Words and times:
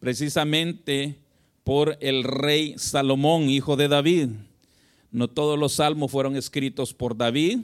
precisamente 0.00 1.18
por 1.64 1.96
el 2.00 2.24
rey 2.24 2.74
Salomón, 2.76 3.48
hijo 3.48 3.76
de 3.76 3.88
David. 3.88 4.28
No 5.10 5.28
todos 5.28 5.58
los 5.58 5.74
salmos 5.74 6.10
fueron 6.10 6.36
escritos 6.36 6.92
por 6.94 7.16
David. 7.16 7.60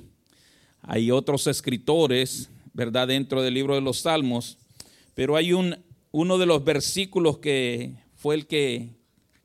Hay 0.83 1.11
otros 1.11 1.46
escritores, 1.46 2.51
¿verdad?, 2.73 3.09
dentro 3.09 3.43
del 3.43 3.54
libro 3.54 3.75
de 3.75 3.81
los 3.81 4.01
salmos. 4.01 4.59
Pero 5.15 5.37
hay 5.37 5.53
un, 5.53 5.77
uno 6.12 6.39
de 6.39 6.46
los 6.46 6.65
versículos 6.65 7.39
que 7.39 7.95
fue 8.14 8.35
el 8.35 8.46
que 8.46 8.91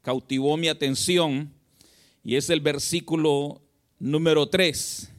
cautivó 0.01 0.57
mi 0.57 0.67
atención 0.67 1.51
y 2.23 2.35
es 2.35 2.49
el 2.49 2.61
versículo 2.61 3.61
número 3.99 4.47
3. 4.47 5.09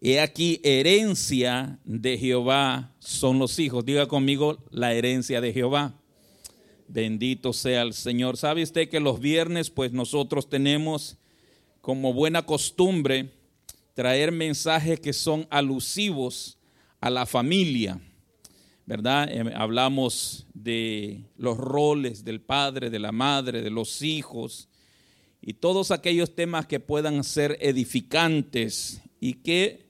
He 0.00 0.20
aquí, 0.20 0.60
herencia 0.62 1.78
de 1.84 2.16
Jehová 2.16 2.94
son 2.98 3.38
los 3.38 3.58
hijos. 3.58 3.84
Diga 3.84 4.06
conmigo, 4.06 4.58
la 4.70 4.94
herencia 4.94 5.40
de 5.40 5.52
Jehová. 5.52 5.99
Bendito 6.92 7.52
sea 7.52 7.82
el 7.82 7.94
Señor. 7.94 8.36
¿Sabe 8.36 8.64
usted 8.64 8.88
que 8.88 8.98
los 8.98 9.20
viernes, 9.20 9.70
pues 9.70 9.92
nosotros 9.92 10.50
tenemos 10.50 11.18
como 11.80 12.12
buena 12.12 12.44
costumbre 12.44 13.30
traer 13.94 14.32
mensajes 14.32 14.98
que 14.98 15.12
son 15.12 15.46
alusivos 15.50 16.58
a 17.00 17.08
la 17.08 17.26
familia? 17.26 18.00
¿Verdad? 18.86 19.28
Eh, 19.30 19.52
hablamos 19.54 20.48
de 20.52 21.22
los 21.36 21.56
roles 21.56 22.24
del 22.24 22.40
padre, 22.40 22.90
de 22.90 22.98
la 22.98 23.12
madre, 23.12 23.62
de 23.62 23.70
los 23.70 24.02
hijos 24.02 24.68
y 25.40 25.52
todos 25.52 25.92
aquellos 25.92 26.34
temas 26.34 26.66
que 26.66 26.80
puedan 26.80 27.22
ser 27.22 27.56
edificantes. 27.60 29.00
¿Y 29.20 29.34
qué, 29.34 29.86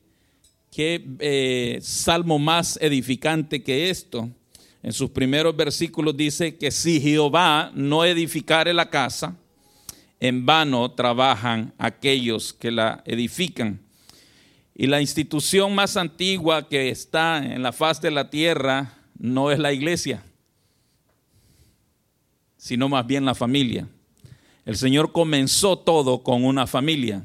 qué 0.70 1.02
eh, 1.20 1.78
salmo 1.80 2.38
más 2.38 2.78
edificante 2.82 3.62
que 3.62 3.88
esto? 3.88 4.28
En 4.82 4.92
sus 4.92 5.10
primeros 5.10 5.54
versículos 5.56 6.16
dice 6.16 6.56
que 6.56 6.70
si 6.70 7.00
Jehová 7.00 7.70
no 7.74 8.04
edificare 8.04 8.72
la 8.72 8.88
casa, 8.88 9.36
en 10.20 10.46
vano 10.46 10.90
trabajan 10.92 11.74
aquellos 11.78 12.52
que 12.52 12.70
la 12.70 13.02
edifican. 13.04 13.80
Y 14.74 14.86
la 14.86 15.00
institución 15.00 15.74
más 15.74 15.96
antigua 15.96 16.68
que 16.68 16.88
está 16.88 17.38
en 17.38 17.62
la 17.62 17.72
faz 17.72 18.00
de 18.00 18.10
la 18.10 18.30
tierra 18.30 18.98
no 19.18 19.50
es 19.50 19.58
la 19.58 19.72
iglesia, 19.72 20.22
sino 22.56 22.88
más 22.88 23.06
bien 23.06 23.26
la 23.26 23.34
familia. 23.34 23.86
El 24.64 24.76
Señor 24.76 25.12
comenzó 25.12 25.78
todo 25.78 26.22
con 26.22 26.44
una 26.44 26.66
familia. 26.66 27.22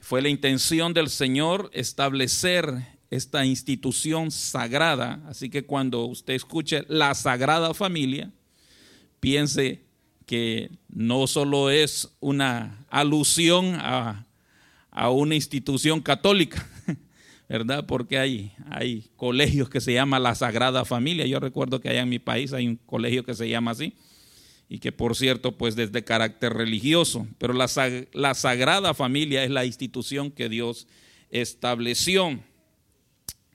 Fue 0.00 0.22
la 0.22 0.28
intención 0.28 0.94
del 0.94 1.08
Señor 1.08 1.70
establecer 1.72 2.98
esta 3.10 3.44
institución 3.44 4.30
sagrada. 4.30 5.20
Así 5.28 5.50
que 5.50 5.64
cuando 5.64 6.04
usted 6.04 6.34
escuche 6.34 6.84
la 6.88 7.14
sagrada 7.14 7.74
familia, 7.74 8.30
piense 9.18 9.82
que 10.26 10.70
no 10.88 11.26
solo 11.26 11.70
es 11.70 12.08
una 12.20 12.86
alusión 12.88 13.74
a, 13.74 14.26
una 15.10 15.34
institución 15.34 16.00
católica, 16.00 16.68
¿verdad? 17.48 17.84
Porque 17.86 18.18
hay, 18.18 18.52
hay 18.70 19.10
colegios 19.16 19.68
que 19.68 19.80
se 19.80 19.92
llaman 19.92 20.22
la 20.22 20.34
Sagrada 20.34 20.84
Familia. 20.84 21.26
Yo 21.26 21.40
recuerdo 21.40 21.80
que 21.80 21.88
allá 21.88 22.02
en 22.02 22.08
mi 22.08 22.18
país 22.18 22.52
hay 22.52 22.68
un 22.68 22.76
colegio 22.76 23.24
que 23.24 23.34
se 23.34 23.48
llama 23.48 23.72
así 23.72 23.94
y 24.68 24.78
que 24.78 24.92
por 24.92 25.16
cierto 25.16 25.58
pues 25.58 25.74
desde 25.74 26.04
carácter 26.04 26.52
religioso, 26.52 27.26
pero 27.38 27.52
la, 27.52 27.66
la 28.12 28.34
Sagrada 28.34 28.94
Familia 28.94 29.42
es 29.42 29.50
la 29.50 29.64
institución 29.64 30.30
que 30.30 30.48
Dios 30.48 30.86
estableció. 31.30 32.38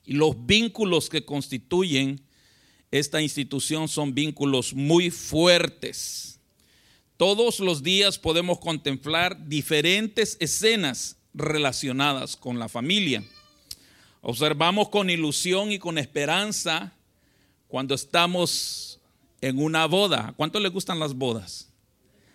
Y 0.06 0.14
los 0.14 0.45
vínculos 0.45 1.09
que 1.09 1.25
constituyen 1.25 2.22
esta 2.92 3.22
institución 3.22 3.88
son 3.88 4.14
vínculos 4.14 4.73
muy 4.73 5.09
fuertes. 5.09 6.39
Todos 7.17 7.59
los 7.59 7.81
días 7.81 8.20
podemos 8.20 8.59
contemplar 8.59 9.48
diferentes 9.48 10.38
escenas 10.39 11.17
relacionadas 11.33 12.36
con 12.36 12.59
la 12.59 12.70
familia. 12.70 13.23
Observamos 14.21 14.89
con 14.89 15.10
ilusión 15.10 15.71
y 15.71 15.80
con 15.80 15.98
esperanza 15.98 16.94
cuando 17.67 17.95
estamos 17.95 18.99
en 19.42 19.60
una 19.60 19.86
boda. 19.86 20.33
¿Cuánto 20.38 20.60
le 20.60 20.70
gustan 20.70 20.99
las 20.99 21.14
bodas? 21.14 21.70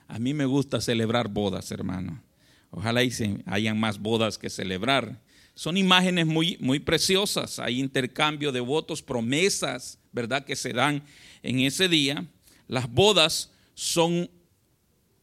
A 0.07 0.19
mí 0.19 0.35
me 0.35 0.45
gusta 0.45 0.81
celebrar 0.81 1.29
bodas, 1.29 1.71
hermano. 1.71 2.23
Ojalá 2.71 3.01
hayan 3.47 3.79
más 3.79 3.99
bodas 3.99 4.39
que 4.39 4.51
celebrar. 4.51 5.21
Son 5.61 5.77
imágenes 5.77 6.25
muy, 6.25 6.57
muy 6.59 6.79
preciosas. 6.79 7.59
Hay 7.59 7.81
intercambio 7.81 8.51
de 8.51 8.61
votos, 8.61 9.03
promesas, 9.03 9.99
¿verdad? 10.11 10.43
Que 10.43 10.57
se 10.57 10.73
dan 10.73 11.03
en 11.43 11.61
ese 11.61 11.87
día. 11.87 12.25
Las 12.67 12.91
bodas 12.91 13.51
son 13.75 14.31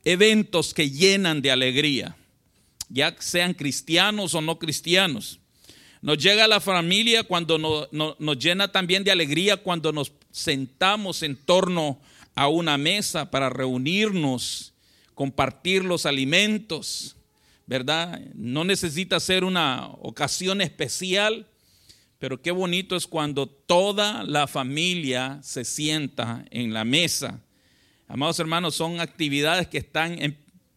eventos 0.04 0.76
que 0.76 0.92
llenan 0.92 1.42
de 1.42 1.50
alegría, 1.50 2.16
ya 2.88 3.16
sean 3.18 3.56
cristianos 3.56 4.36
o 4.36 4.42
no 4.42 4.60
cristianos. 4.60 5.40
Nos 6.04 6.20
llega 6.20 6.48
la 6.48 6.62
familia 6.62 7.24
cuando 7.24 7.90
nos 7.92 8.38
llena 8.38 8.72
también 8.72 9.04
de 9.04 9.10
alegría 9.10 9.58
cuando 9.58 9.92
nos 9.92 10.12
sentamos 10.30 11.24
en 11.24 11.36
torno 11.36 12.00
a 12.36 12.48
una 12.48 12.78
mesa 12.78 13.32
para 13.32 13.50
reunirnos, 13.50 14.72
compartir 15.16 15.84
los 15.84 16.06
alimentos, 16.06 17.17
¿verdad? 17.68 18.22
No 18.34 18.64
necesita 18.64 19.20
ser 19.20 19.44
una 19.44 19.88
ocasión 19.88 20.62
especial, 20.62 21.46
pero 22.18 22.42
qué 22.42 22.52
bonito 22.52 22.96
es 22.96 23.06
cuando 23.06 23.46
toda 23.46 24.24
la 24.24 24.48
familia 24.48 25.40
se 25.44 25.66
sienta 25.66 26.46
en 26.50 26.74
la 26.74 26.86
mesa. 26.86 27.42
Amados 28.08 28.40
hermanos, 28.40 28.74
son 28.74 29.02
actividades 29.02 29.68
que 29.68 29.78
están 29.78 30.18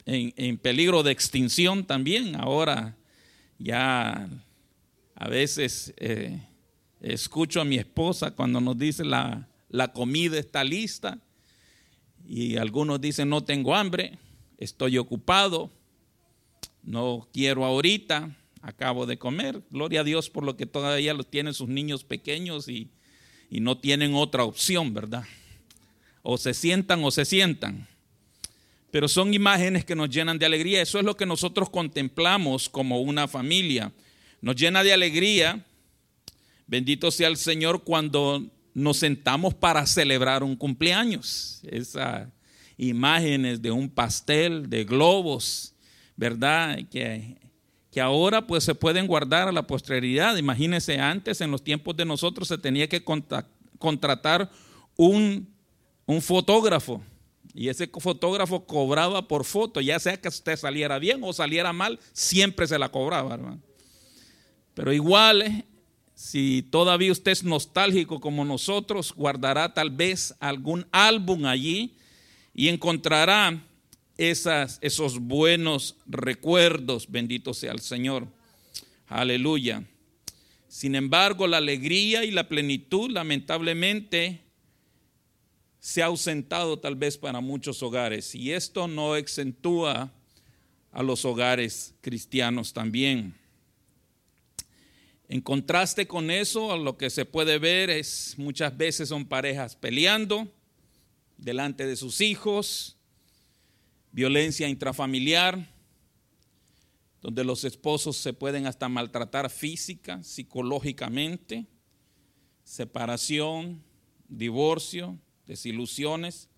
en, 0.05 0.59
peligro 0.59 1.05
de 1.05 1.13
extinción 1.13 1.85
también. 1.85 2.35
Ahora 2.35 2.97
ya 3.59 4.29
a 5.15 5.29
veces 5.29 5.95
eh, 5.97 6.41
escucho 7.01 7.61
a 7.61 7.65
mi 7.65 7.77
esposa 7.77 8.33
cuando 8.33 8.61
nos 8.61 8.77
dice 8.77 9.05
la, 9.05 9.49
la 9.69 9.93
comida 9.93 10.39
está 10.39 10.65
lista 10.65 11.19
y 12.27 12.57
algunos 12.57 13.01
dicen 13.01 13.29
no 13.29 13.45
tengo 13.45 13.77
hambre, 13.77 14.19
estoy 14.59 14.99
ocupado 14.99 15.71
no 16.83 17.29
quiero 17.33 17.65
ahorita, 17.65 18.37
acabo 18.63 19.07
de 19.07 19.19
comer. 19.19 19.63
Gloria 19.71 20.01
a 20.01 20.05
Dios 20.05 20.31
por 20.31 20.45
lo 20.45 20.57
que 20.57 20.67
todavía 20.67 21.15
los 21.15 21.31
tienen 21.31 21.55
sus 21.55 21.69
niños 21.69 22.05
pequeños 22.05 22.69
y, 22.69 22.91
y 23.51 23.61
no 23.61 23.79
tienen 23.79 24.15
otra 24.15 24.45
opción, 24.45 24.95
¿verdad? 24.95 25.25
O 26.23 26.39
se 26.39 26.55
sientan 26.55 27.03
o 27.05 27.11
se 27.11 27.25
sientan. 27.25 27.89
Pero 28.91 29.09
son 29.09 29.33
imágenes 29.33 29.85
que 29.85 29.95
nos 29.95 30.11
llenan 30.11 30.39
de 30.39 30.47
alegría. 30.47 30.83
Eso 30.83 30.99
es 30.99 31.05
lo 31.05 31.17
que 31.17 31.27
nosotros 31.27 31.71
contemplamos 31.71 32.69
como 32.69 33.01
una 33.01 33.29
familia. 33.29 33.93
Nos 34.41 34.57
llena 34.57 34.83
de 34.83 34.93
alegría. 34.93 35.65
Bendito 36.67 37.11
sea 37.11 37.29
el 37.29 37.37
Señor 37.37 37.85
cuando 37.85 38.45
nos 38.75 38.99
sentamos 38.99 39.55
para 39.55 39.87
celebrar 39.87 40.43
un 40.43 40.57
cumpleaños. 40.57 41.61
Esas 41.71 42.29
imágenes 42.77 43.61
de 43.63 43.71
un 43.71 43.89
pastel, 43.89 44.69
de 44.69 44.85
globos, 44.85 45.70
¿verdad? 46.21 46.79
Que, 46.91 47.39
que 47.91 47.99
ahora 47.99 48.47
pues 48.47 48.63
se 48.63 48.75
pueden 48.75 49.07
guardar 49.07 49.49
a 49.49 49.53
la 49.53 49.67
posteridad. 49.67 50.37
Imagínense, 50.37 51.01
antes 51.01 51.41
en 51.41 51.51
los 51.51 51.65
tiempos 51.65 51.97
de 51.97 52.05
nosotros 52.05 52.47
se 52.47 52.59
tenía 52.59 52.87
que 52.91 53.03
contratar 53.79 54.51
un, 54.99 55.49
un 56.05 56.21
fotógrafo. 56.21 57.03
Y 57.55 57.69
ese 57.69 57.87
fotógrafo 57.87 58.67
cobraba 58.67 59.27
por 59.27 59.47
foto, 59.47 59.81
ya 59.81 59.99
sea 59.99 60.21
que 60.21 60.29
usted 60.29 60.59
saliera 60.59 60.99
bien 60.99 61.21
o 61.25 61.33
saliera 61.33 61.73
mal, 61.73 61.99
siempre 62.13 62.67
se 62.67 62.79
la 62.79 62.91
cobraba, 62.91 63.33
hermano. 63.33 63.63
Pero 64.75 64.93
igual, 64.93 65.41
eh, 65.41 65.65
si 66.15 66.63
todavía 66.71 67.13
usted 67.13 67.33
es 67.33 67.45
nostálgico 67.45 68.21
como 68.21 68.45
nosotros, 68.45 69.15
guardará 69.15 69.73
tal 69.73 69.89
vez 69.89 70.35
algún 70.39 70.87
álbum 70.93 71.47
allí 71.47 71.97
y 72.53 72.69
encontrará 72.69 73.59
esas, 74.21 74.79
esos 74.83 75.19
buenos 75.19 75.97
recuerdos, 76.05 77.11
bendito 77.11 77.55
sea 77.55 77.73
el 77.73 77.81
Señor. 77.81 78.29
Aleluya. 79.07 79.83
Sin 80.69 80.95
embargo, 80.95 81.47
la 81.47 81.57
alegría 81.57 82.25
y 82.25 82.31
la 82.31 82.47
plenitud 82.47 83.11
lamentablemente 83.11 84.41
se 85.81 86.03
ha 86.03 86.07
ausentado 86.07 86.79
tal 86.79 86.97
vez 86.97 87.17
para 87.17 87.41
muchos 87.41 87.83
hogares 87.83 88.35
y 88.35 88.53
esto 88.53 88.87
no 88.87 89.17
exentúa 89.17 90.13
a 90.93 91.03
los 91.03 91.25
hogares 91.25 91.95
cristianos 92.03 92.75
también. 92.75 93.35
En 95.29 95.41
contraste 95.41 96.07
con 96.07 96.31
eso, 96.31 96.77
lo 96.77 96.99
que 96.99 97.09
se 97.09 97.25
puede 97.25 97.59
ver 97.59 97.89
es 97.89 98.35
muchas 98.37 98.77
veces 98.77 99.09
son 99.09 99.25
parejas 99.25 99.77
peleando 99.77 100.47
delante 101.39 101.87
de 101.87 101.97
sus 101.97 102.21
hijos, 102.21 102.99
violencia 104.13 104.69
intrafamiliar, 104.69 105.73
donde 107.21 107.45
los 107.45 107.65
esposos 107.65 108.17
se 108.17 108.33
pueden 108.33 108.67
hasta 108.67 108.89
maltratar 108.89 109.51
física, 109.51 110.23
psicológicamente, 110.23 111.67
separación, 112.65 113.83
divorcio, 114.29 115.19
desilusiones, 115.47 116.49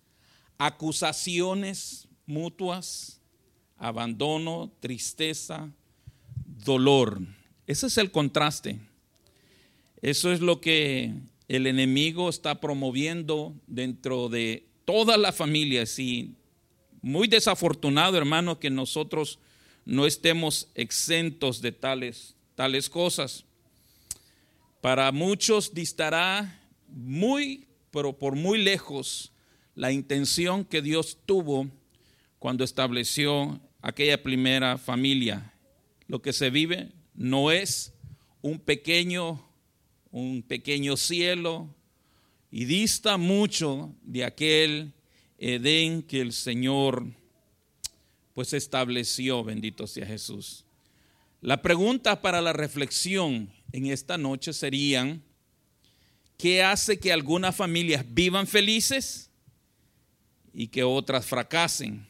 acusaciones 0.57 2.07
mutuas, 2.25 3.21
abandono, 3.77 4.71
tristeza, 4.79 5.71
dolor. 6.45 7.19
Ese 7.67 7.87
es 7.87 7.97
el 7.97 8.11
contraste. 8.11 8.79
Eso 10.01 10.31
es 10.31 10.41
lo 10.41 10.61
que 10.61 11.13
el 11.47 11.67
enemigo 11.67 12.29
está 12.29 12.59
promoviendo 12.59 13.55
dentro 13.67 14.29
de 14.29 14.67
todas 14.85 15.17
las 15.17 15.35
familias 15.35 15.97
y 15.99 16.35
muy 17.03 17.27
desafortunado, 17.27 18.17
hermano, 18.17 18.59
que 18.59 18.69
nosotros 18.69 19.37
no 19.85 20.07
estemos 20.07 20.69
exentos 20.73 21.61
de 21.61 21.73
tales, 21.73 22.33
tales 22.55 22.89
cosas. 22.89 23.43
Para 24.79 25.11
muchos 25.11 25.73
distará 25.73 26.61
muy, 26.87 27.67
pero 27.91 28.17
por 28.17 28.35
muy 28.35 28.57
lejos, 28.57 29.33
la 29.75 29.91
intención 29.91 30.63
que 30.63 30.81
Dios 30.81 31.17
tuvo 31.25 31.67
cuando 32.39 32.63
estableció 32.63 33.59
aquella 33.81 34.23
primera 34.23 34.77
familia. 34.77 35.53
Lo 36.07 36.21
que 36.21 36.31
se 36.31 36.49
vive 36.49 36.89
no 37.15 37.51
es 37.51 37.93
un 38.41 38.59
pequeño, 38.59 39.45
un 40.09 40.41
pequeño 40.41 40.95
cielo 40.95 41.67
y 42.49 42.63
dista 42.63 43.17
mucho 43.17 43.93
de 44.03 44.23
aquel 44.23 44.93
Edén 45.45 46.03
que 46.03 46.21
el 46.21 46.31
Señor 46.31 47.05
pues 48.33 48.53
estableció, 48.53 49.43
bendito 49.43 49.87
sea 49.87 50.05
Jesús. 50.05 50.63
La 51.41 51.61
pregunta 51.61 52.21
para 52.21 52.41
la 52.41 52.53
reflexión 52.53 53.51
en 53.73 53.87
esta 53.87 54.17
noche 54.17 54.53
serían, 54.53 55.21
¿qué 56.37 56.63
hace 56.63 56.97
que 56.97 57.11
algunas 57.11 57.53
familias 57.53 58.05
vivan 58.07 58.47
felices 58.47 59.31
y 60.53 60.67
que 60.67 60.85
otras 60.85 61.25
fracasen? 61.25 62.07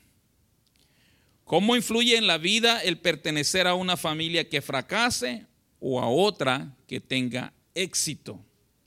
¿Cómo 1.44 1.76
influye 1.76 2.16
en 2.16 2.28
la 2.28 2.38
vida 2.38 2.84
el 2.84 3.00
pertenecer 3.00 3.66
a 3.66 3.74
una 3.74 3.98
familia 3.98 4.48
que 4.48 4.62
fracase 4.62 5.48
o 5.80 6.00
a 6.00 6.08
otra 6.08 6.78
que 6.86 7.00
tenga 7.00 7.52
éxito? 7.74 8.40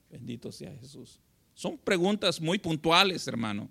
Bendito 0.09 0.53
sea 0.53 0.73
Jesús. 0.79 1.19
Son 1.53 1.77
preguntas 1.77 2.39
muy 2.39 2.59
puntuales, 2.59 3.27
hermano, 3.27 3.69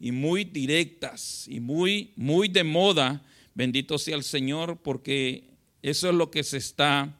y 0.00 0.12
muy 0.12 0.44
directas 0.44 1.46
y 1.48 1.60
muy 1.60 2.12
muy 2.16 2.48
de 2.48 2.64
moda. 2.64 3.22
Bendito 3.54 3.98
sea 3.98 4.16
el 4.16 4.24
Señor 4.24 4.78
porque 4.82 5.44
eso 5.82 6.08
es 6.08 6.14
lo 6.14 6.30
que 6.30 6.44
se 6.44 6.58
está 6.58 7.18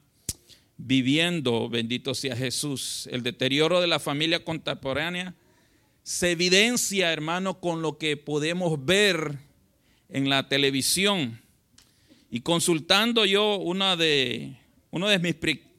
viviendo, 0.76 1.68
bendito 1.68 2.14
sea 2.14 2.36
Jesús. 2.36 3.08
El 3.10 3.22
deterioro 3.22 3.80
de 3.80 3.86
la 3.86 3.98
familia 3.98 4.44
contemporánea 4.44 5.34
se 6.02 6.30
evidencia, 6.30 7.12
hermano, 7.12 7.60
con 7.60 7.82
lo 7.82 7.98
que 7.98 8.16
podemos 8.16 8.84
ver 8.84 9.38
en 10.08 10.30
la 10.30 10.48
televisión. 10.48 11.40
Y 12.30 12.40
consultando 12.40 13.26
yo 13.26 13.60
de, 13.96 14.56
uno 14.90 15.08
de 15.08 15.18
mis 15.18 15.34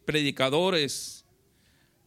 predicadores 0.05 1.25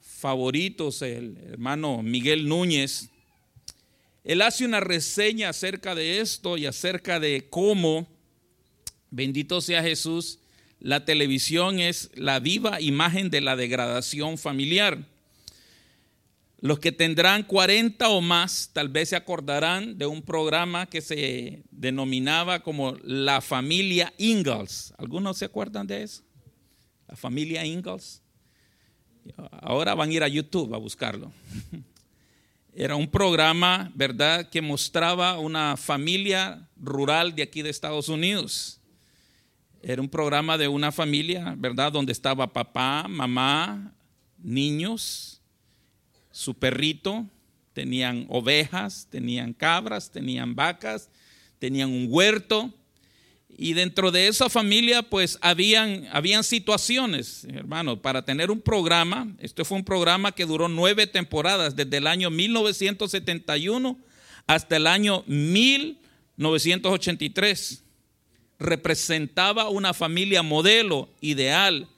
favoritos, 0.01 1.03
el 1.03 1.37
hermano 1.51 2.03
Miguel 2.03 2.49
Núñez, 2.49 3.12
él 4.25 4.43
hace 4.43 4.65
una 4.65 4.81
reseña 4.81 5.49
acerca 5.49 5.95
de 5.95 6.21
esto 6.21 6.57
y 6.57 6.67
acerca 6.67 7.19
de 7.19 7.49
cómo, 7.51 8.09
bendito 9.11 9.61
sea 9.61 9.83
Jesús, 9.83 10.39
la 10.79 11.05
televisión 11.05 11.81
es 11.81 12.11
la 12.15 12.41
viva 12.41 12.81
imagen 12.81 13.31
de 13.31 13.41
la 13.41 13.57
degradación 13.57 14.39
familiar. 14.39 15.07
Los 16.61 16.79
que 16.79 16.93
tendrán 16.93 17.43
40 17.43 18.09
o 18.09 18.21
más 18.21 18.71
tal 18.73 18.89
vez 18.89 19.09
se 19.09 19.17
acordarán 19.17 19.99
de 19.99 20.07
un 20.07 20.23
programa 20.23 20.87
que 20.87 21.01
se 21.01 21.65
denominaba 21.73 22.63
como 22.63 22.97
la 23.03 23.41
familia 23.41 24.13
Ingalls. 24.19 24.95
¿Algunos 24.99 25.39
se 25.39 25.47
acuerdan 25.47 25.89
de 25.89 26.05
eso? 26.05 26.23
La 27.09 27.17
familia 27.17 27.65
Ingalls. 27.67 28.23
Ahora 29.61 29.95
van 29.95 30.11
a 30.11 30.13
ir 30.13 30.23
a 30.23 30.29
YouTube 30.29 30.73
a 30.73 30.79
buscarlo. 30.79 31.33
Era 32.75 32.97
un 32.97 33.07
programa, 33.07 33.93
¿verdad?, 33.95 34.49
que 34.49 34.63
mostraba 34.63 35.39
una 35.39 35.77
familia 35.77 36.69
rural 36.77 37.35
de 37.35 37.43
aquí 37.43 37.63
de 37.63 37.71
Estados 37.71 38.09
Unidos. 38.09 38.81
Era 39.83 40.01
un 40.01 40.09
programa 40.09 40.57
de 40.57 40.69
una 40.69 40.91
familia, 40.91 41.55
¿verdad?, 41.59 41.93
donde 41.93 42.13
estaba 42.13 42.53
papá, 42.53 43.07
mamá, 43.09 43.93
niños 44.39 45.43
su 46.33 46.55
perrito, 46.55 47.27
tenían 47.75 48.27
ovejas, 48.29 49.07
tenían 49.11 49.53
cabras, 49.53 50.11
tenían 50.11 50.55
vacas, 50.55 51.11
tenían 51.59 51.91
un 51.91 52.07
huerto. 52.09 52.73
Y 53.57 53.75
dentro 53.75 54.11
de 54.11 54.27
esa 54.29 54.49
familia, 54.49 55.03
pues 55.03 55.39
habían, 55.41 56.09
habían 56.13 56.43
situaciones, 56.43 57.47
hermano, 57.53 58.01
para 58.01 58.25
tener 58.25 58.51
un 58.51 58.61
programa. 58.61 59.29
Este 59.39 59.65
fue 59.65 59.77
un 59.79 59.85
programa 59.85 60.33
que 60.33 60.47
duró 60.47 60.69
nueve 60.69 61.07
temporadas, 61.07 61.77
desde 61.77 61.99
el 61.99 62.07
año 62.07 62.31
1971 62.31 63.99
hasta 64.47 64.77
el 64.77 64.87
año 64.87 65.25
1983. 65.27 67.85
Representaba 68.59 69.69
una 69.69 69.93
familia 69.95 70.43
modelo, 70.43 71.11
ideal, 71.21 71.89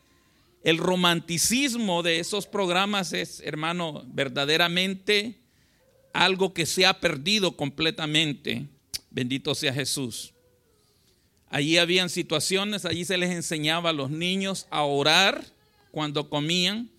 el 0.65 0.79
romanticismo 0.79 2.03
de 2.03 2.19
esos 2.19 2.47
programas 2.47 3.12
es, 3.12 3.41
hermano, 3.41 4.03
verdaderamente 4.09 5.39
algo 6.15 6.55
que 6.55 6.65
se 6.65 6.87
ha 6.87 7.01
perdido 7.01 7.55
completamente. 7.55 8.67
Bendito 9.11 9.55
sea 9.55 9.75
Jesús. 9.75 10.33
Allí 11.55 11.79
habían 11.79 12.11
situaciones, 12.11 12.85
allí 12.85 13.05
se 13.05 13.17
les 13.17 13.31
enseñaba 13.31 13.91
a 13.91 13.93
los 13.93 14.11
niños 14.11 14.67
a 14.71 14.83
orar 14.83 15.47
cuando 15.93 16.29
comían, 16.29 16.91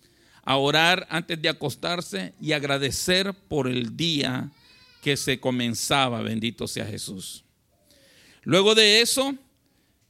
a 0.44 0.56
orar 0.56 1.06
antes 1.10 1.42
de 1.42 1.50
acostarse 1.50 2.32
y 2.40 2.52
agradecer 2.52 3.34
por 3.34 3.68
el 3.68 3.98
día 3.98 4.50
que 5.02 5.18
se 5.18 5.38
comenzaba. 5.40 6.22
Bendito 6.22 6.66
sea 6.66 6.86
Jesús. 6.86 7.44
Luego 8.44 8.74
de 8.74 9.02
eso, 9.02 9.34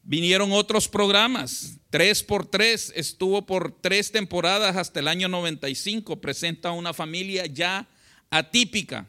Vinieron 0.09 0.53
otros 0.53 0.87
programas. 0.87 1.79
Tres 1.91 2.23
por 2.23 2.47
tres 2.47 2.93
estuvo 2.95 3.45
por 3.45 3.73
tres 3.81 4.13
temporadas 4.13 4.77
hasta 4.77 5.01
el 5.01 5.09
año 5.09 5.27
95. 5.27 6.21
Presenta 6.21 6.71
una 6.71 6.95
familia 6.95 7.47
ya 7.47 7.89
atípica. 8.31 9.09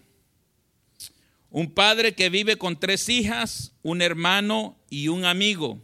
Un 1.52 1.70
padre 1.70 2.16
que 2.16 2.32
vive 2.32 2.58
con 2.58 2.80
tres 2.80 3.10
hijas, 3.10 3.74
un 3.84 4.02
hermano 4.02 4.77
y 4.90 5.08
un 5.08 5.26
amigo. 5.26 5.82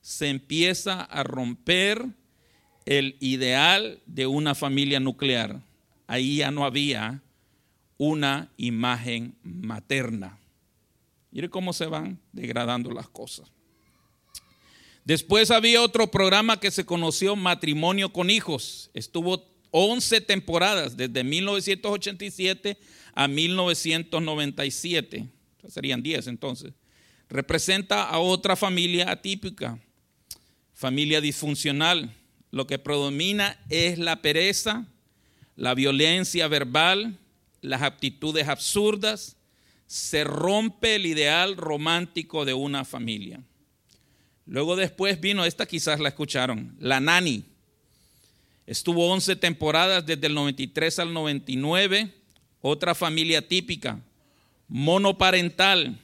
Se 0.00 0.28
empieza 0.28 1.02
a 1.02 1.22
romper 1.22 2.04
el 2.86 3.16
ideal 3.20 4.00
de 4.06 4.26
una 4.26 4.54
familia 4.54 5.00
nuclear. 5.00 5.62
Ahí 6.06 6.36
ya 6.36 6.50
no 6.50 6.64
había 6.64 7.22
una 7.98 8.50
imagen 8.56 9.36
materna. 9.42 10.38
Mire 11.30 11.48
cómo 11.48 11.72
se 11.72 11.86
van 11.86 12.18
degradando 12.32 12.90
las 12.90 13.08
cosas. 13.08 13.50
Después 15.04 15.50
había 15.50 15.82
otro 15.82 16.10
programa 16.10 16.60
que 16.60 16.70
se 16.70 16.84
conoció 16.84 17.34
Matrimonio 17.34 18.12
con 18.12 18.30
Hijos. 18.30 18.90
Estuvo 18.94 19.44
11 19.70 20.20
temporadas, 20.20 20.96
desde 20.96 21.24
1987 21.24 22.78
a 23.14 23.26
1997. 23.26 25.28
Serían 25.68 26.02
10 26.02 26.26
entonces. 26.28 26.72
Representa 27.32 28.02
a 28.02 28.18
otra 28.18 28.56
familia 28.56 29.10
atípica, 29.10 29.78
familia 30.74 31.22
disfuncional. 31.22 32.14
Lo 32.50 32.66
que 32.66 32.78
predomina 32.78 33.58
es 33.70 33.98
la 33.98 34.20
pereza, 34.20 34.84
la 35.56 35.72
violencia 35.72 36.46
verbal, 36.46 37.18
las 37.62 37.80
aptitudes 37.80 38.48
absurdas. 38.48 39.38
Se 39.86 40.24
rompe 40.24 40.96
el 40.96 41.06
ideal 41.06 41.56
romántico 41.56 42.44
de 42.44 42.52
una 42.52 42.84
familia. 42.84 43.40
Luego 44.44 44.76
después 44.76 45.18
vino, 45.18 45.46
esta 45.46 45.64
quizás 45.64 46.00
la 46.00 46.10
escucharon, 46.10 46.76
La 46.80 47.00
Nani. 47.00 47.44
Estuvo 48.66 49.10
11 49.10 49.36
temporadas 49.36 50.04
desde 50.04 50.26
el 50.26 50.34
93 50.34 50.98
al 50.98 51.14
99. 51.14 52.12
Otra 52.60 52.94
familia 52.94 53.48
típica, 53.48 54.02
monoparental 54.68 55.98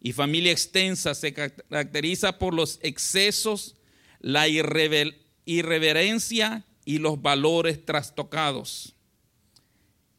y 0.00 0.12
familia 0.12 0.52
extensa, 0.52 1.14
se 1.14 1.32
caracteriza 1.32 2.38
por 2.38 2.54
los 2.54 2.78
excesos, 2.82 3.74
la 4.20 4.48
irreverencia 4.48 6.64
y 6.84 6.98
los 6.98 7.20
valores 7.20 7.84
trastocados. 7.84 8.94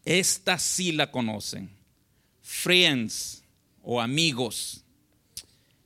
Esta 0.06 0.60
sí 0.60 0.92
la 0.92 1.12
conocen. 1.12 1.70
Friends 2.42 3.44
o 3.82 4.02
amigos 4.02 4.84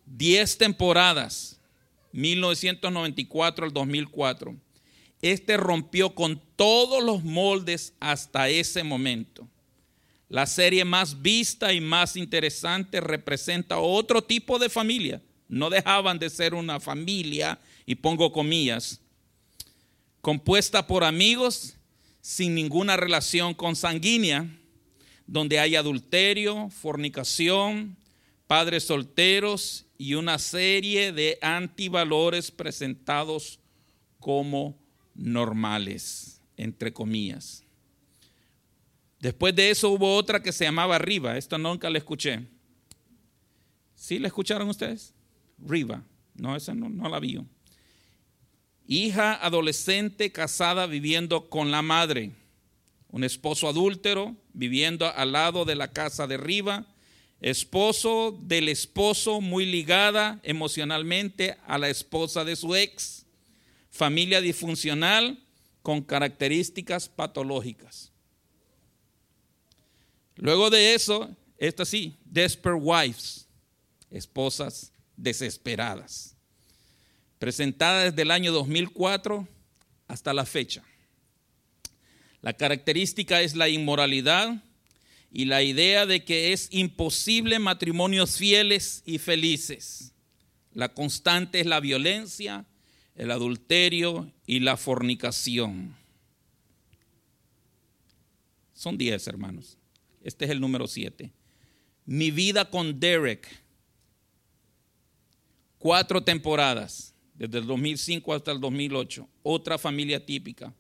10 0.06 0.58
temporadas, 0.58 1.60
1994 2.12 3.66
al 3.66 3.74
2004. 3.74 4.56
Este 5.22 5.58
rompió 5.58 6.14
con 6.14 6.42
todos 6.56 7.04
los 7.04 7.24
moldes 7.24 7.94
hasta 8.00 8.50
ese 8.50 8.84
momento. 8.84 9.48
La 10.34 10.48
serie 10.48 10.84
más 10.84 11.22
vista 11.22 11.74
y 11.74 11.80
más 11.80 12.16
interesante 12.18 13.00
representa 13.00 13.78
otro 13.78 14.24
tipo 14.24 14.58
de 14.58 14.68
familia. 14.68 15.22
No 15.48 15.70
dejaban 15.70 16.18
de 16.18 16.28
ser 16.28 16.56
una 16.56 16.80
familia, 16.80 17.60
y 17.86 17.94
pongo 17.94 18.32
comillas, 18.32 19.00
compuesta 20.22 20.88
por 20.88 21.04
amigos 21.04 21.76
sin 22.20 22.56
ninguna 22.56 22.98
relación 22.98 23.54
consanguínea, 23.54 24.50
donde 25.28 25.60
hay 25.60 25.76
adulterio, 25.76 26.68
fornicación, 26.72 27.96
padres 28.48 28.86
solteros 28.86 29.86
y 30.00 30.16
una 30.16 30.40
serie 30.40 31.12
de 31.12 31.38
antivalores 31.44 32.50
presentados 32.50 33.60
como 34.20 34.80
normales, 35.14 36.42
entre 36.58 36.92
comillas. 36.92 37.63
Después 39.24 39.56
de 39.56 39.70
eso 39.70 39.90
hubo 39.90 40.18
otra 40.18 40.44
que 40.44 40.52
se 40.52 40.66
llamaba 40.66 41.00
Riva. 41.00 41.38
Esta 41.38 41.58
nunca 41.58 41.90
la 41.90 41.98
escuché. 41.98 42.42
¿Sí 43.96 44.20
la 44.20 44.28
escucharon 44.28 44.68
ustedes? 44.68 45.14
Riva. 45.58 46.04
No, 46.36 46.58
esa 46.58 46.74
no, 46.74 47.08
la 47.08 47.22
vi. 47.22 47.40
Hija 48.86 49.36
adolescente 49.36 50.34
casada 50.34 50.88
viviendo 50.88 51.48
con 51.50 51.72
la 51.72 51.82
madre. 51.82 52.34
Un 53.12 53.24
esposo 53.24 53.70
adúltero 53.70 54.36
viviendo 54.52 55.10
al 55.10 55.32
lado 55.32 55.64
de 55.64 55.76
la 55.76 55.94
casa 55.94 56.28
de 56.28 56.36
Riva. 56.36 56.86
Esposo 57.40 58.38
del 58.42 58.68
esposo 58.68 59.40
muy 59.40 59.66
ligada 59.66 60.42
emocionalmente 60.44 61.56
a 61.66 61.78
la 61.78 61.90
esposa 61.90 62.44
de 62.44 62.58
su 62.58 62.76
ex. 62.76 63.26
Familia 63.90 64.42
disfuncional 64.42 65.40
con 65.82 66.02
características 66.02 67.08
patológicas. 67.08 68.13
Luego 70.36 70.70
de 70.70 70.94
eso, 70.94 71.36
esta 71.58 71.86
sí, 71.86 72.18
Desperate 72.26 72.82
Wives, 72.82 73.48
esposas 74.10 74.92
desesperadas, 75.16 76.36
presentada 77.40 78.06
desde 78.06 78.22
el 78.24 78.32
año 78.32 78.52
2004 78.52 79.48
hasta 80.08 80.34
la 80.34 80.46
fecha. 80.46 80.84
La 82.42 82.54
característica 82.54 83.42
es 83.42 83.56
la 83.56 83.70
inmoralidad 83.70 84.62
y 85.32 85.46
la 85.46 85.64
idea 85.64 86.06
de 86.06 86.24
que 86.24 86.54
es 86.54 86.68
imposible 86.72 87.58
matrimonios 87.60 88.38
fieles 88.38 89.02
y 89.06 89.18
felices. 89.18 90.14
La 90.74 90.94
constante 90.94 91.60
es 91.60 91.66
la 91.66 91.80
violencia, 91.80 92.66
el 93.16 93.32
adulterio 93.32 94.32
y 94.46 94.60
la 94.60 94.76
fornicación. 94.76 95.96
Son 98.74 98.98
diez, 98.98 99.28
hermanos. 99.28 99.78
Este 100.24 100.46
es 100.46 100.52
el 100.52 100.62
número 100.62 100.88
7. 100.88 101.32
Mi 102.06 102.32
vida 102.32 102.70
con 102.70 103.00
Derek. 103.00 103.48
Cuatro 105.78 106.24
temporadas, 106.24 107.14
desde 107.36 107.58
el 107.58 107.68
2005 107.68 108.34
hasta 108.34 108.52
el 108.54 108.62
2008. 108.62 109.28
Otra 109.44 109.78
familia 109.78 110.26
típica. 110.26 110.74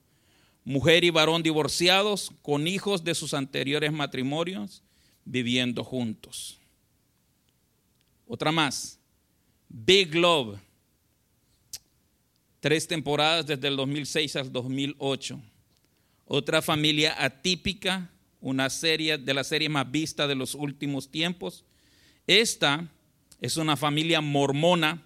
Mujer 0.64 1.04
y 1.04 1.10
varón 1.10 1.44
divorciados 1.44 2.32
con 2.42 2.68
hijos 2.68 3.04
de 3.04 3.14
sus 3.14 3.34
anteriores 3.34 3.92
matrimonios 3.92 4.82
viviendo 5.26 5.84
juntos. 5.84 6.58
Otra 8.26 8.54
más. 8.54 8.98
Big 9.68 10.16
Love. 10.16 10.58
Tres 12.62 12.88
temporadas 12.88 13.46
desde 13.46 13.68
el 13.68 13.76
2006 13.76 14.38
al 14.38 14.52
2008. 14.54 15.42
Otra 16.26 16.62
familia 16.62 17.22
atípica 17.22 18.13
una 18.44 18.70
serie 18.70 19.18
de 19.18 19.34
la 19.34 19.46
serie 19.46 19.70
más 19.70 19.90
vista 19.90 20.28
de 20.28 20.36
los 20.36 20.54
últimos 20.54 21.10
tiempos. 21.10 21.64
Esta 22.28 22.86
es 23.40 23.56
una 23.56 23.78
familia 23.78 24.20
mormona, 24.20 25.02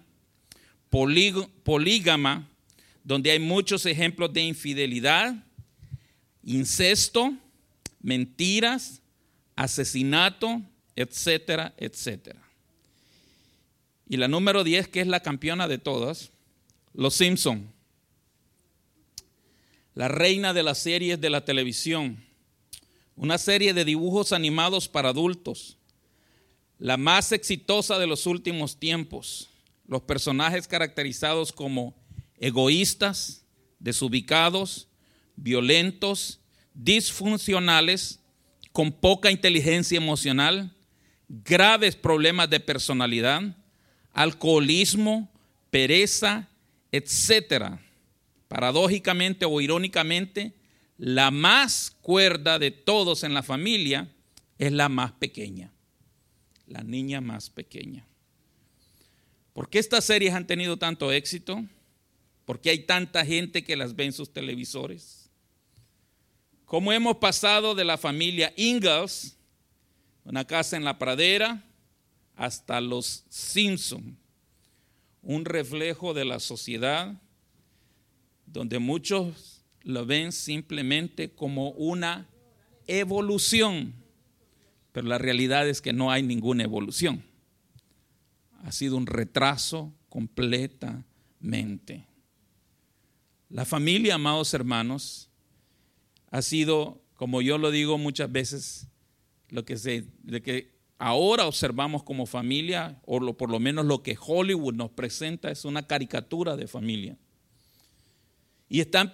polígama, 0.90 2.48
donde 3.04 3.30
hay 3.30 3.38
muchos 3.38 3.86
ejemplos 3.86 4.32
de 4.32 4.42
infidelidad, 4.42 5.36
incesto, 6.42 7.32
mentiras, 8.02 9.00
asesinato, 9.54 10.60
etcétera, 10.96 11.72
etcétera. 11.76 12.42
Y 14.08 14.16
la 14.16 14.26
número 14.26 14.64
10, 14.64 14.88
que 14.88 15.00
es 15.00 15.06
la 15.06 15.20
campeona 15.20 15.68
de 15.68 15.78
todas, 15.78 16.32
Los 16.92 17.14
Simpson, 17.14 17.72
la 19.94 20.08
reina 20.08 20.52
de 20.52 20.64
las 20.64 20.78
series 20.78 21.20
de 21.20 21.30
la 21.30 21.44
televisión 21.44 22.27
una 23.18 23.36
serie 23.36 23.74
de 23.74 23.84
dibujos 23.84 24.32
animados 24.32 24.88
para 24.88 25.08
adultos, 25.08 25.76
la 26.78 26.96
más 26.96 27.32
exitosa 27.32 27.98
de 27.98 28.06
los 28.06 28.26
últimos 28.26 28.78
tiempos. 28.78 29.50
Los 29.88 30.02
personajes 30.02 30.68
caracterizados 30.68 31.50
como 31.50 31.96
egoístas, 32.38 33.44
desubicados, 33.80 34.86
violentos, 35.34 36.40
disfuncionales, 36.74 38.20
con 38.70 38.92
poca 38.92 39.32
inteligencia 39.32 39.96
emocional, 39.96 40.76
graves 41.28 41.96
problemas 41.96 42.48
de 42.48 42.60
personalidad, 42.60 43.56
alcoholismo, 44.12 45.28
pereza, 45.70 46.48
etc. 46.92 47.78
Paradójicamente 48.46 49.44
o 49.44 49.60
irónicamente, 49.60 50.57
la 50.98 51.30
más 51.30 51.96
cuerda 52.02 52.58
de 52.58 52.72
todos 52.72 53.22
en 53.22 53.32
la 53.32 53.44
familia 53.44 54.12
es 54.58 54.72
la 54.72 54.88
más 54.88 55.12
pequeña, 55.12 55.72
la 56.66 56.82
niña 56.82 57.20
más 57.20 57.48
pequeña. 57.48 58.04
¿Por 59.52 59.70
qué 59.70 59.78
estas 59.78 60.04
series 60.04 60.34
han 60.34 60.46
tenido 60.46 60.76
tanto 60.76 61.12
éxito? 61.12 61.64
¿Por 62.44 62.60
qué 62.60 62.70
hay 62.70 62.80
tanta 62.80 63.24
gente 63.24 63.62
que 63.62 63.76
las 63.76 63.94
ve 63.94 64.06
en 64.06 64.12
sus 64.12 64.32
televisores? 64.32 65.30
¿Cómo 66.64 66.92
hemos 66.92 67.16
pasado 67.16 67.74
de 67.74 67.84
la 67.84 67.96
familia 67.96 68.52
Ingalls, 68.56 69.36
una 70.24 70.44
casa 70.44 70.76
en 70.76 70.84
la 70.84 70.98
pradera, 70.98 71.64
hasta 72.34 72.80
los 72.80 73.24
Simpson, 73.28 74.18
un 75.22 75.44
reflejo 75.44 76.12
de 76.12 76.24
la 76.24 76.40
sociedad 76.40 77.20
donde 78.46 78.78
muchos 78.78 79.57
lo 79.88 80.04
ven 80.04 80.32
simplemente 80.32 81.30
como 81.30 81.70
una 81.70 82.28
evolución, 82.86 83.94
pero 84.92 85.08
la 85.08 85.16
realidad 85.16 85.66
es 85.66 85.80
que 85.80 85.94
no 85.94 86.10
hay 86.10 86.22
ninguna 86.22 86.62
evolución. 86.62 87.24
Ha 88.64 88.70
sido 88.70 88.98
un 88.98 89.06
retraso 89.06 89.94
completamente. 90.10 92.04
La 93.48 93.64
familia, 93.64 94.16
amados 94.16 94.52
hermanos, 94.52 95.30
ha 96.30 96.42
sido, 96.42 97.00
como 97.14 97.40
yo 97.40 97.56
lo 97.56 97.70
digo 97.70 97.96
muchas 97.96 98.30
veces, 98.30 98.88
lo 99.48 99.64
que, 99.64 99.78
se, 99.78 100.04
de 100.22 100.42
que 100.42 100.70
ahora 100.98 101.46
observamos 101.46 102.02
como 102.02 102.26
familia, 102.26 103.00
o 103.06 103.32
por 103.38 103.48
lo 103.48 103.58
menos 103.58 103.86
lo 103.86 104.02
que 104.02 104.18
Hollywood 104.20 104.74
nos 104.74 104.90
presenta, 104.90 105.50
es 105.50 105.64
una 105.64 105.86
caricatura 105.86 106.58
de 106.58 106.66
familia 106.66 107.16
y 108.68 108.80
están 108.80 109.10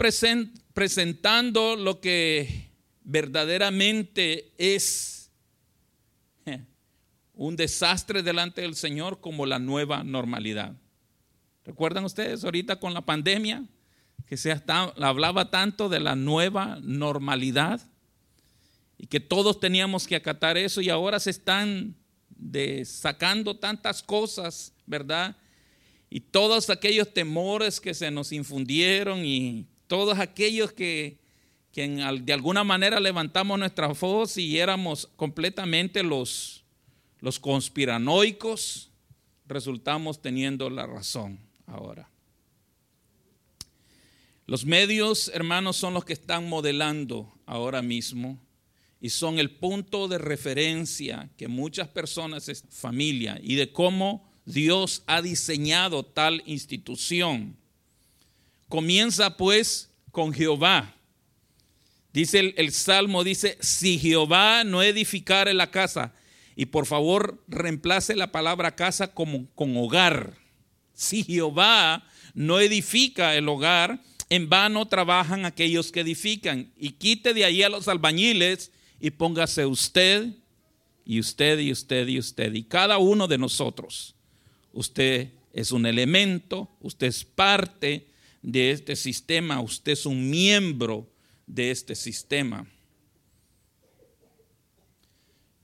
presentando 0.74 1.76
lo 1.76 2.00
que 2.00 2.70
verdaderamente 3.04 4.52
es 4.58 5.30
un 7.36 7.56
desastre 7.56 8.22
delante 8.22 8.60
del 8.60 8.76
Señor 8.76 9.20
como 9.20 9.46
la 9.46 9.58
nueva 9.58 10.04
normalidad. 10.04 10.76
¿Recuerdan 11.64 12.04
ustedes 12.04 12.44
ahorita 12.44 12.78
con 12.78 12.94
la 12.94 13.00
pandemia 13.00 13.64
que 14.26 14.36
se 14.36 14.52
hablaba 15.00 15.50
tanto 15.50 15.88
de 15.88 16.00
la 16.00 16.14
nueva 16.14 16.78
normalidad 16.82 17.80
y 18.98 19.06
que 19.06 19.20
todos 19.20 19.58
teníamos 19.58 20.06
que 20.06 20.16
acatar 20.16 20.56
eso 20.56 20.80
y 20.80 20.90
ahora 20.90 21.18
se 21.18 21.30
están 21.30 21.96
sacando 22.84 23.56
tantas 23.56 24.02
cosas, 24.02 24.72
¿verdad? 24.86 25.36
y 26.14 26.20
todos 26.20 26.70
aquellos 26.70 27.12
temores 27.12 27.80
que 27.80 27.92
se 27.92 28.08
nos 28.08 28.30
infundieron 28.30 29.24
y 29.24 29.66
todos 29.86 30.18
aquellos 30.18 30.72
que, 30.72 31.18
de 31.74 32.32
alguna 32.32 32.64
manera 32.64 33.00
levantamos 33.00 33.58
nuestra 33.58 33.88
voz 33.88 34.36
y 34.36 34.58
éramos 34.58 35.08
completamente 35.16 36.02
los, 36.02 36.64
los 37.20 37.38
conspiranoicos, 37.40 38.90
resultamos 39.46 40.22
teniendo 40.22 40.70
la 40.70 40.86
razón 40.86 41.38
ahora. 41.66 42.08
Los 44.46 44.66
medios, 44.66 45.30
hermanos, 45.32 45.76
son 45.76 45.94
los 45.94 46.04
que 46.04 46.12
están 46.12 46.48
modelando 46.48 47.32
ahora 47.46 47.80
mismo 47.80 48.38
y 49.00 49.10
son 49.10 49.38
el 49.38 49.50
punto 49.50 50.06
de 50.06 50.18
referencia 50.18 51.30
que 51.36 51.48
muchas 51.48 51.88
personas, 51.88 52.50
familia, 52.70 53.38
y 53.42 53.54
de 53.54 53.72
cómo 53.72 54.30
Dios 54.44 55.02
ha 55.06 55.22
diseñado 55.22 56.04
tal 56.04 56.42
institución. 56.46 57.56
Comienza 58.74 59.36
pues 59.36 59.88
con 60.10 60.32
Jehová. 60.32 60.96
Dice 62.12 62.54
el, 62.56 62.72
Salmo, 62.72 63.22
dice, 63.22 63.56
si 63.60 64.00
Jehová 64.00 64.64
no 64.64 64.82
edificare 64.82 65.54
la 65.54 65.70
casa, 65.70 66.12
y 66.56 66.66
por 66.66 66.84
favor 66.86 67.40
reemplace 67.46 68.16
la 68.16 68.32
palabra 68.32 68.74
casa 68.74 69.14
como, 69.14 69.46
con 69.54 69.76
hogar. 69.76 70.34
Si 70.92 71.22
Jehová 71.22 72.04
no 72.34 72.58
edifica 72.58 73.36
el 73.36 73.48
hogar, 73.48 74.02
en 74.28 74.48
vano 74.48 74.88
trabajan 74.88 75.44
aquellos 75.44 75.92
que 75.92 76.00
edifican. 76.00 76.72
Y 76.76 76.94
quite 76.94 77.32
de 77.32 77.44
ahí 77.44 77.62
a 77.62 77.68
los 77.68 77.86
albañiles 77.86 78.72
y 78.98 79.10
póngase 79.10 79.66
usted 79.66 80.30
y 81.04 81.20
usted 81.20 81.60
y 81.60 81.70
usted 81.70 82.08
y 82.08 82.18
usted 82.18 82.52
y 82.52 82.64
cada 82.64 82.98
uno 82.98 83.28
de 83.28 83.38
nosotros. 83.38 84.16
Usted 84.72 85.30
es 85.52 85.70
un 85.70 85.86
elemento, 85.86 86.68
usted 86.80 87.06
es 87.06 87.22
parte 87.24 88.12
de 88.44 88.72
este 88.72 88.94
sistema, 88.94 89.62
usted 89.62 89.92
es 89.92 90.04
un 90.04 90.28
miembro 90.28 91.08
de 91.46 91.70
este 91.70 91.94
sistema. 91.94 92.66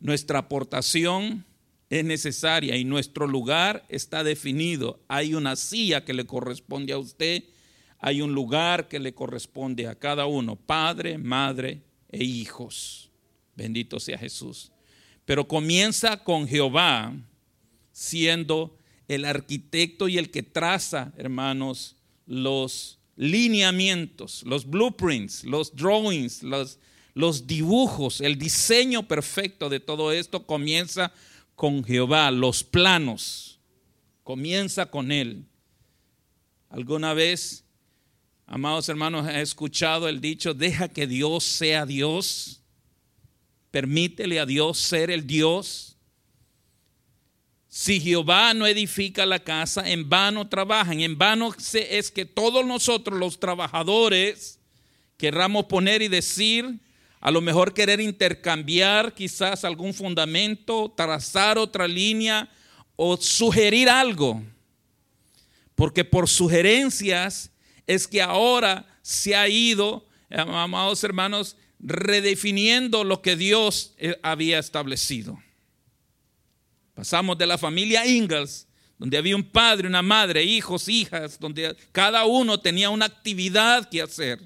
Nuestra 0.00 0.38
aportación 0.38 1.44
es 1.90 2.04
necesaria 2.06 2.78
y 2.78 2.84
nuestro 2.84 3.26
lugar 3.26 3.84
está 3.90 4.25
definido. 4.25 4.99
Hay 5.08 5.34
una 5.34 5.56
silla 5.56 6.06
que 6.06 6.14
le 6.14 6.25
corresponde 6.25 6.94
a 6.94 6.99
usted, 6.99 7.44
hay 7.99 8.22
un 8.22 8.32
lugar 8.32 8.88
que 8.88 8.99
le 8.99 9.12
corresponde 9.12 9.87
a 9.87 9.94
cada 9.94 10.25
uno, 10.25 10.56
padre, 10.56 11.18
madre 11.18 11.82
e 12.08 12.25
hijos. 12.25 13.10
Bendito 13.56 14.00
sea 14.00 14.16
Jesús. 14.16 14.72
Pero 15.26 15.46
comienza 15.46 16.25
con 16.25 16.49
Jehová 16.49 17.14
siendo 17.92 18.78
el 19.06 19.26
arquitecto 19.26 20.08
y 20.08 20.16
el 20.16 20.30
que 20.30 20.42
traza, 20.42 21.12
hermanos, 21.18 21.96
los 22.30 23.00
lineamientos, 23.16 24.44
los 24.46 24.64
blueprints, 24.64 25.42
los 25.42 25.75
drawings, 25.75 26.44
los, 26.44 26.78
los 27.12 27.49
dibujos, 27.49 28.20
el 28.20 28.38
diseño 28.38 29.08
perfecto 29.08 29.68
de 29.68 29.80
todo 29.80 30.12
esto 30.12 30.46
comienza 30.46 31.12
con 31.56 31.82
Jehová, 31.82 32.30
los 32.30 32.62
planos, 32.62 33.58
comienza 34.22 34.87
con 34.87 35.10
Él. 35.10 35.44
¿Alguna 36.68 37.14
vez, 37.14 37.64
amados 38.46 38.88
hermanos, 38.88 39.26
ha 39.26 39.40
escuchado 39.40 40.08
el 40.08 40.20
dicho, 40.20 40.54
deja 40.54 40.87
que 40.87 41.08
Dios 41.08 41.42
sea 41.42 41.84
Dios? 41.84 42.62
Permítele 43.72 44.38
a 44.38 44.46
Dios 44.46 44.78
ser 44.78 45.10
el 45.10 45.26
Dios. 45.26 45.96
Si 47.73 48.00
Jehová 48.00 48.53
no 48.53 48.67
edifica 48.67 49.25
la 49.25 49.39
casa, 49.39 49.89
en 49.89 50.09
vano 50.09 50.49
trabajan. 50.49 51.00
En 51.00 51.17
vano 51.17 51.55
es 51.73 52.11
que 52.11 52.25
todos 52.25 52.67
nosotros 52.67 53.17
los 53.17 53.39
trabajadores 53.39 54.59
querramos 55.17 55.67
poner 55.67 56.03
y 56.03 56.09
decir, 56.09 56.81
a 57.21 57.31
lo 57.31 57.41
mejor 57.41 57.73
querer 57.73 58.00
intercambiar 58.00 59.15
quizás 59.15 59.65
algún 59.65 59.95
fundamento, 59.95 60.93
trazar 60.97 61.59
otra 61.59 61.87
línea 61.87 62.50
o 62.97 63.17
sugerir 63.17 63.89
algo. 63.89 64.43
Porque 65.77 66.05
por 66.05 66.29
sugerencias 66.29 67.53
es 67.87 68.09
que 68.09 68.21
ahora 68.21 68.85
se 69.00 69.37
ha 69.37 69.49
ido, 69.49 70.09
amados 70.29 71.05
hermanos, 71.05 71.57
redefiniendo 71.79 73.05
lo 73.05 73.23
que 73.23 73.37
Dios 73.37 73.95
eh, 73.97 74.19
había 74.25 74.59
establecido. 74.59 75.39
Pasamos 77.00 77.38
de 77.38 77.47
la 77.47 77.57
familia 77.57 78.07
Ingalls, 78.07 78.69
donde 78.99 79.16
había 79.16 79.35
un 79.35 79.42
padre, 79.42 79.88
una 79.88 80.02
madre, 80.02 80.45
hijos, 80.45 80.87
hijas, 80.87 81.40
donde 81.40 81.75
cada 81.92 82.26
uno 82.26 82.61
tenía 82.61 82.90
una 82.90 83.07
actividad 83.07 83.88
que 83.88 84.02
hacer. 84.02 84.38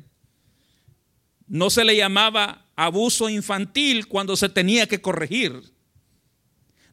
No 1.48 1.68
se 1.68 1.84
le 1.84 1.96
llamaba 1.96 2.64
abuso 2.76 3.28
infantil 3.28 4.06
cuando 4.06 4.36
se 4.36 4.48
tenía 4.48 4.86
que 4.86 5.00
corregir. 5.00 5.62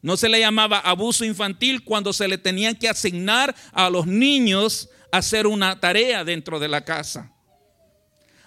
No 0.00 0.16
se 0.16 0.28
le 0.28 0.40
llamaba 0.40 0.80
abuso 0.80 1.24
infantil 1.24 1.84
cuando 1.84 2.12
se 2.12 2.26
le 2.26 2.38
tenía 2.38 2.74
que 2.74 2.88
asignar 2.88 3.54
a 3.70 3.88
los 3.88 4.04
niños 4.04 4.88
hacer 5.12 5.46
una 5.46 5.78
tarea 5.78 6.24
dentro 6.24 6.58
de 6.58 6.66
la 6.66 6.84
casa. 6.84 7.32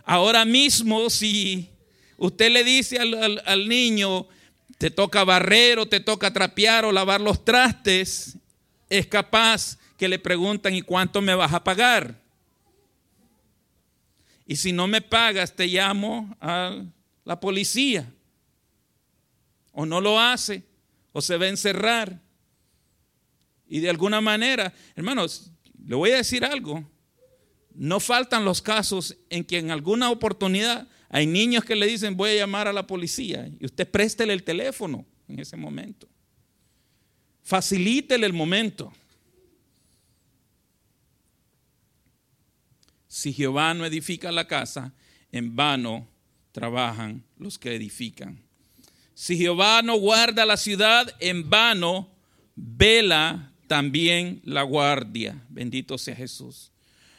Ahora 0.04 0.44
mismo, 0.44 1.10
si 1.10 1.70
usted 2.18 2.52
le 2.52 2.66
dice 2.66 3.00
al, 3.00 3.42
al 3.46 3.70
niño, 3.70 4.28
te 4.78 4.92
toca 4.92 5.24
barrer 5.24 5.80
o 5.80 5.86
te 5.86 6.00
toca 6.00 6.34
trapear 6.34 6.86
o 6.86 6.92
lavar 6.92 7.22
los 7.22 7.44
trastes, 7.46 8.38
es 8.90 9.08
capaz 9.08 9.78
que 9.98 10.08
le 10.08 10.20
preguntan, 10.20 10.76
¿y 10.76 10.82
cuánto 10.82 11.22
me 11.22 11.36
vas 11.36 11.54
a 11.54 11.64
pagar? 11.64 12.22
Y 14.46 14.58
si 14.58 14.72
no 14.72 14.88
me 14.88 15.02
pagas, 15.02 15.56
te 15.56 15.68
llamo 15.68 16.36
a 16.40 16.84
la 17.24 17.40
policía. 17.40 18.12
O 19.72 19.86
no 19.86 20.00
lo 20.02 20.20
hace, 20.20 20.64
o 21.12 21.22
se 21.22 21.38
va 21.38 21.46
a 21.46 21.50
encerrar. 21.50 22.20
Y 23.68 23.80
de 23.80 23.90
alguna 23.90 24.22
manera, 24.22 24.74
hermanos, 24.96 25.52
le 25.86 25.96
voy 25.96 26.12
a 26.12 26.18
decir 26.18 26.46
algo. 26.46 26.88
No 27.74 28.00
faltan 28.00 28.46
los 28.46 28.62
casos 28.62 29.18
en 29.30 29.44
que 29.44 29.58
en 29.58 29.72
alguna 29.72 30.12
oportunidad 30.12 30.88
hay 31.10 31.28
niños 31.28 31.64
que 31.64 31.76
le 31.76 31.88
dicen 31.88 32.18
voy 32.18 32.32
a 32.32 32.36
llamar 32.36 32.68
a 32.68 32.74
la 32.74 32.88
policía 32.88 33.50
y 33.60 33.66
usted 33.66 33.90
préstele 33.90 34.34
el 34.34 34.44
teléfono 34.44 35.06
en 35.28 35.40
ese 35.40 35.58
momento. 35.58 36.08
Facilítele 37.44 38.26
el 38.26 38.34
momento. 38.34 38.92
Si 43.08 43.32
Jehová 43.32 43.74
no 43.74 43.86
edifica 43.86 44.32
la 44.32 44.48
casa, 44.48 44.94
en 45.32 45.56
vano 45.56 46.08
trabajan 46.52 47.24
los 47.38 47.58
que 47.58 47.76
edifican. 47.76 48.42
Si 49.14 49.38
Jehová 49.38 49.82
no 49.82 49.98
guarda 49.98 50.46
la 50.46 50.58
ciudad, 50.58 51.16
en 51.20 51.50
vano 51.50 52.10
vela 52.56 53.54
también 53.68 54.42
la 54.44 54.64
guardia. 54.64 55.42
Bendito 55.50 55.98
sea 55.98 56.16
Jesús. 56.16 56.72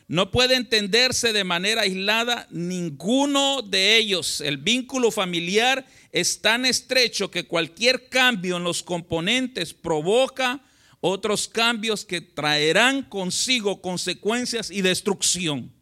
No 0.08 0.30
puede 0.30 0.54
entenderse 0.54 1.32
de 1.32 1.42
manera 1.42 1.82
aislada 1.82 2.46
ninguno 2.50 3.62
de 3.62 3.96
ellos. 3.96 4.40
El 4.40 4.58
vínculo 4.58 5.10
familiar 5.10 5.84
es 6.12 6.40
tan 6.40 6.64
estrecho 6.64 7.30
que 7.30 7.46
cualquier 7.46 8.08
cambio 8.08 8.56
en 8.56 8.64
los 8.64 8.84
componentes 8.84 9.74
provoca 9.74 10.62
otros 11.00 11.48
cambios 11.48 12.04
que 12.04 12.20
traerán 12.20 13.02
consigo 13.02 13.82
consecuencias 13.82 14.70
y 14.70 14.80
destrucción. 14.80 15.72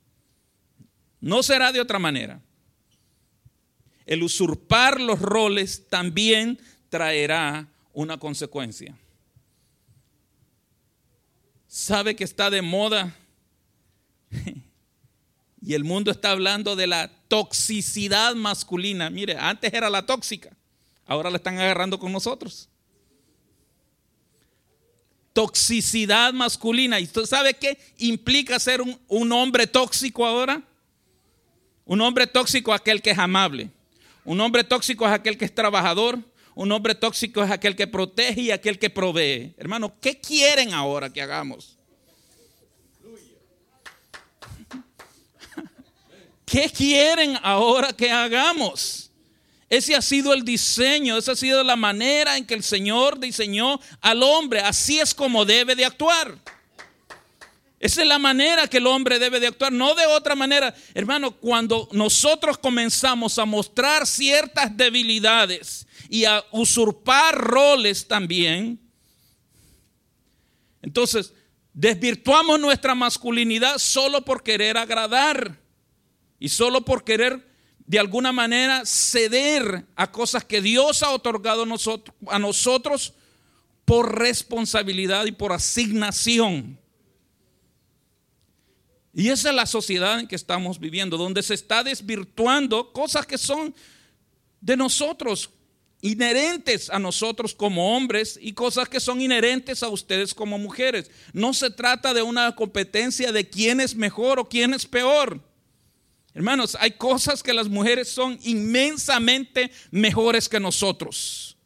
No 1.20 1.42
será 1.42 1.70
de 1.70 1.80
otra 1.80 1.98
manera. 1.98 2.40
El 4.06 4.22
usurpar 4.22 5.00
los 5.00 5.20
roles 5.20 5.87
también 5.88 6.58
traerá 6.88 7.68
una 7.92 8.18
consecuencia. 8.18 8.96
¿Sabe 11.66 12.16
que 12.16 12.24
está 12.24 12.50
de 12.50 12.62
moda? 12.62 13.16
y 15.62 15.75
el 15.75 15.85
mundo 15.85 16.11
está 16.11 16.31
hablando 16.31 16.77
de 16.77 16.87
la 16.87 17.11
toxicidad 17.29 18.35
masculina. 18.35 19.11
Mire, 19.11 19.37
antes 19.38 19.73
era 19.73 19.88
la 19.90 20.05
tóxica, 20.05 20.51
ahora 21.07 21.31
la 21.31 21.37
están 21.37 21.59
agarrando 21.59 21.99
con 21.99 22.12
nosotros. 22.12 22.68
Toxicidad 25.33 26.33
masculina. 26.33 27.01
¿Y 27.01 27.05
usted 27.05 27.27
sabe 27.27 27.55
qué 27.55 27.79
implica 27.99 28.59
ser 28.61 28.81
un, 28.81 28.99
un 29.09 29.33
hombre 29.33 29.66
tóxico 29.66 30.25
ahora? 30.25 30.62
Un 31.85 32.01
hombre 32.01 32.27
tóxico 32.27 32.73
es 32.73 32.81
aquel 32.81 33.03
que 33.03 33.11
es 33.11 33.18
amable. 33.18 33.70
Un 34.25 34.40
hombre 34.40 34.64
tóxico 34.64 35.07
es 35.07 35.12
aquel 35.12 35.37
que 35.37 35.44
es 35.44 35.55
trabajador. 35.55 36.18
Un 36.55 36.70
hombre 36.70 36.94
tóxico 36.94 37.42
es 37.42 37.51
aquel 37.51 37.75
que 37.75 37.87
protege 37.87 38.42
y 38.42 38.51
aquel 38.51 38.79
que 38.79 38.90
provee. 38.90 39.55
Hermano, 39.59 39.92
¿qué 40.01 40.18
quieren 40.20 40.73
ahora 40.73 41.12
que 41.12 41.20
hagamos? 41.20 41.73
¿Qué 46.44 46.70
quieren 46.70 47.38
ahora 47.42 47.92
que 47.92 48.11
hagamos? 48.11 49.11
Ese 49.68 49.96
ha 49.96 50.02
sido 50.02 50.33
el 50.33 50.44
diseño, 50.44 51.16
esa 51.16 51.33
ha 51.33 51.37
sido 51.37 51.64
la 51.64 51.76
manera 51.76 52.37
en 52.37 52.44
que 52.44 52.54
el 52.54 52.62
Señor 52.62 53.18
diseñó 53.18 53.80
al 54.00 54.22
hombre. 54.22 54.61
Así 54.61 55.00
es 55.00 55.14
como 55.14 55.44
debe 55.44 55.74
de 55.74 55.85
actuar. 55.85 56.38
Esa 57.80 58.02
es 58.02 58.09
la 58.09 58.18
manera 58.18 58.66
que 58.66 58.78
el 58.78 58.87
hombre 58.87 59.18
debe 59.18 59.40
de 59.40 59.48
actuar, 59.48 59.72
no 59.72 59.94
de 59.94 60.07
otra 60.07 60.35
manera. 60.35 60.74
Hermano, 60.94 61.33
cuando 61.33 61.88
nosotros 61.92 62.57
comenzamos 62.57 63.38
a 63.38 63.44
mostrar 63.44 64.07
ciertas 64.07 64.74
debilidades 64.74 65.87
y 66.09 66.24
a 66.24 66.42
usurpar 66.50 67.35
roles 67.37 68.07
también, 68.07 68.80
entonces 70.80 71.33
desvirtuamos 71.72 72.61
nuestra 72.61 72.94
masculinidad 72.94 73.78
solo 73.78 74.24
por 74.24 74.42
querer 74.42 74.78
agradar. 74.78 75.63
Y 76.38 76.49
solo 76.49 76.85
por 76.85 77.05
querer 77.05 77.47
de 77.87 77.99
alguna 77.99 78.33
manera 78.33 78.85
ceder 78.87 79.87
a 79.94 80.11
cosas 80.11 80.44
que 80.44 80.62
Dios 80.62 81.03
ha 81.03 81.11
otorgado 81.11 81.64
a 82.29 82.38
nosotros, 82.38 83.14
por 83.85 84.18
responsabilidad 84.18 85.27
y 85.27 85.33
por 85.33 85.53
asignación. 85.53 86.79
Y 89.12 89.29
esa 89.29 89.51
es 89.51 89.55
la 89.55 89.66
sociedad 89.66 90.18
en 90.18 90.27
que 90.27 90.37
estamos 90.37 90.81
viviendo, 90.81 91.16
donde 91.16 91.42
se 91.42 91.55
está 91.55 91.85
desvirtuando 91.85 92.92
cosas 92.92 93.27
que 93.27 93.38
son 93.38 93.75
de 94.61 94.77
nosotros, 94.77 95.51
inherentes 96.01 96.90
a 96.90 96.99
nosotros 96.99 97.55
como 97.55 97.97
hombres 97.97 98.38
y 98.40 98.55
cosas 98.55 98.88
que 98.88 99.01
son 99.01 99.20
inherentes 99.20 99.83
a 99.83 99.88
ustedes 99.88 100.35
como 100.35 100.59
mujeres. 100.59 101.11
No 101.33 101.55
se 101.55 101.70
trata 101.70 102.12
de 102.12 102.23
una 102.23 102.57
competencia 102.57 103.31
de 103.31 103.49
quién 103.49 103.81
es 103.81 103.94
mejor 103.94 104.38
o 104.38 104.49
quién 104.49 104.75
es 104.75 104.87
peor. 104.87 105.40
Hermanos, 106.35 106.77
hay 106.81 106.90
cosas 106.92 107.42
que 107.42 107.55
las 107.55 107.68
mujeres 107.68 108.09
son 108.09 108.38
inmensamente 108.42 109.70
mejores 109.92 110.49
que 110.49 110.59
nosotros. 110.59 111.57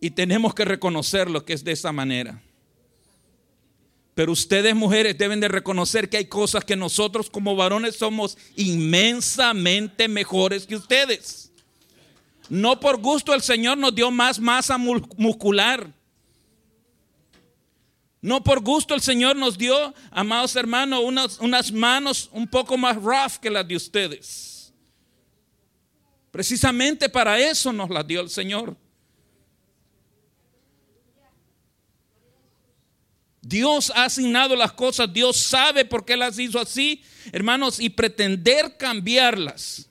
Y 0.00 0.10
tenemos 0.10 0.54
que 0.54 0.64
reconocerlo 0.64 1.44
que 1.44 1.52
es 1.52 1.62
de 1.62 1.72
esa 1.72 1.92
manera. 1.92 2.42
Pero 4.14 4.32
ustedes 4.32 4.74
mujeres 4.74 5.16
deben 5.16 5.38
de 5.38 5.48
reconocer 5.48 6.08
que 6.08 6.16
hay 6.16 6.24
cosas 6.24 6.64
que 6.64 6.74
nosotros 6.74 7.30
como 7.30 7.54
varones 7.54 7.96
somos 7.96 8.36
inmensamente 8.56 10.08
mejores 10.08 10.66
que 10.66 10.76
ustedes. 10.76 11.52
No 12.48 12.80
por 12.80 13.00
gusto 13.00 13.32
el 13.32 13.40
Señor 13.40 13.78
nos 13.78 13.94
dio 13.94 14.10
más 14.10 14.40
masa 14.40 14.76
muscular. 14.76 15.94
No 18.22 18.44
por 18.44 18.60
gusto 18.60 18.94
el 18.94 19.00
Señor 19.00 19.36
nos 19.36 19.56
dio, 19.56 19.94
amados 20.10 20.54
hermanos, 20.56 21.00
unas, 21.02 21.38
unas 21.38 21.72
manos 21.72 22.28
un 22.32 22.46
poco 22.46 22.76
más 22.76 22.96
rough 22.96 23.36
que 23.40 23.48
las 23.50 23.66
de 23.66 23.76
ustedes. 23.76 24.74
Precisamente 26.30 27.08
para 27.08 27.38
eso 27.38 27.72
nos 27.72 27.88
las 27.88 28.06
dio 28.06 28.20
el 28.20 28.28
Señor. 28.28 28.76
Dios 33.40 33.90
ha 33.96 34.04
asignado 34.04 34.54
las 34.54 34.72
cosas, 34.72 35.12
Dios 35.12 35.36
sabe 35.38 35.84
por 35.84 36.04
qué 36.04 36.16
las 36.16 36.38
hizo 36.38 36.60
así, 36.60 37.02
hermanos, 37.32 37.80
y 37.80 37.88
pretender 37.88 38.76
cambiarlas 38.76 39.90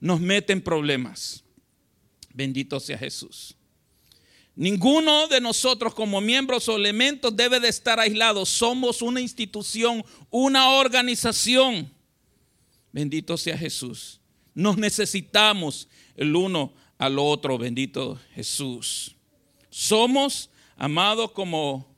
nos 0.00 0.20
mete 0.20 0.52
en 0.52 0.60
problemas. 0.60 1.42
Bendito 2.34 2.78
sea 2.80 2.98
Jesús. 2.98 3.56
Ninguno 4.56 5.26
de 5.26 5.40
nosotros 5.40 5.94
como 5.94 6.20
miembros 6.20 6.68
o 6.68 6.76
elementos 6.76 7.34
debe 7.34 7.58
de 7.58 7.68
estar 7.68 7.98
aislado. 7.98 8.46
Somos 8.46 9.02
una 9.02 9.20
institución, 9.20 10.04
una 10.30 10.70
organización. 10.70 11.92
Bendito 12.92 13.36
sea 13.36 13.58
Jesús. 13.58 14.20
Nos 14.54 14.76
necesitamos 14.76 15.88
el 16.16 16.36
uno 16.36 16.72
al 16.98 17.18
otro. 17.18 17.58
Bendito 17.58 18.20
Jesús. 18.34 19.16
Somos 19.70 20.50
amados 20.76 21.32
como, 21.32 21.92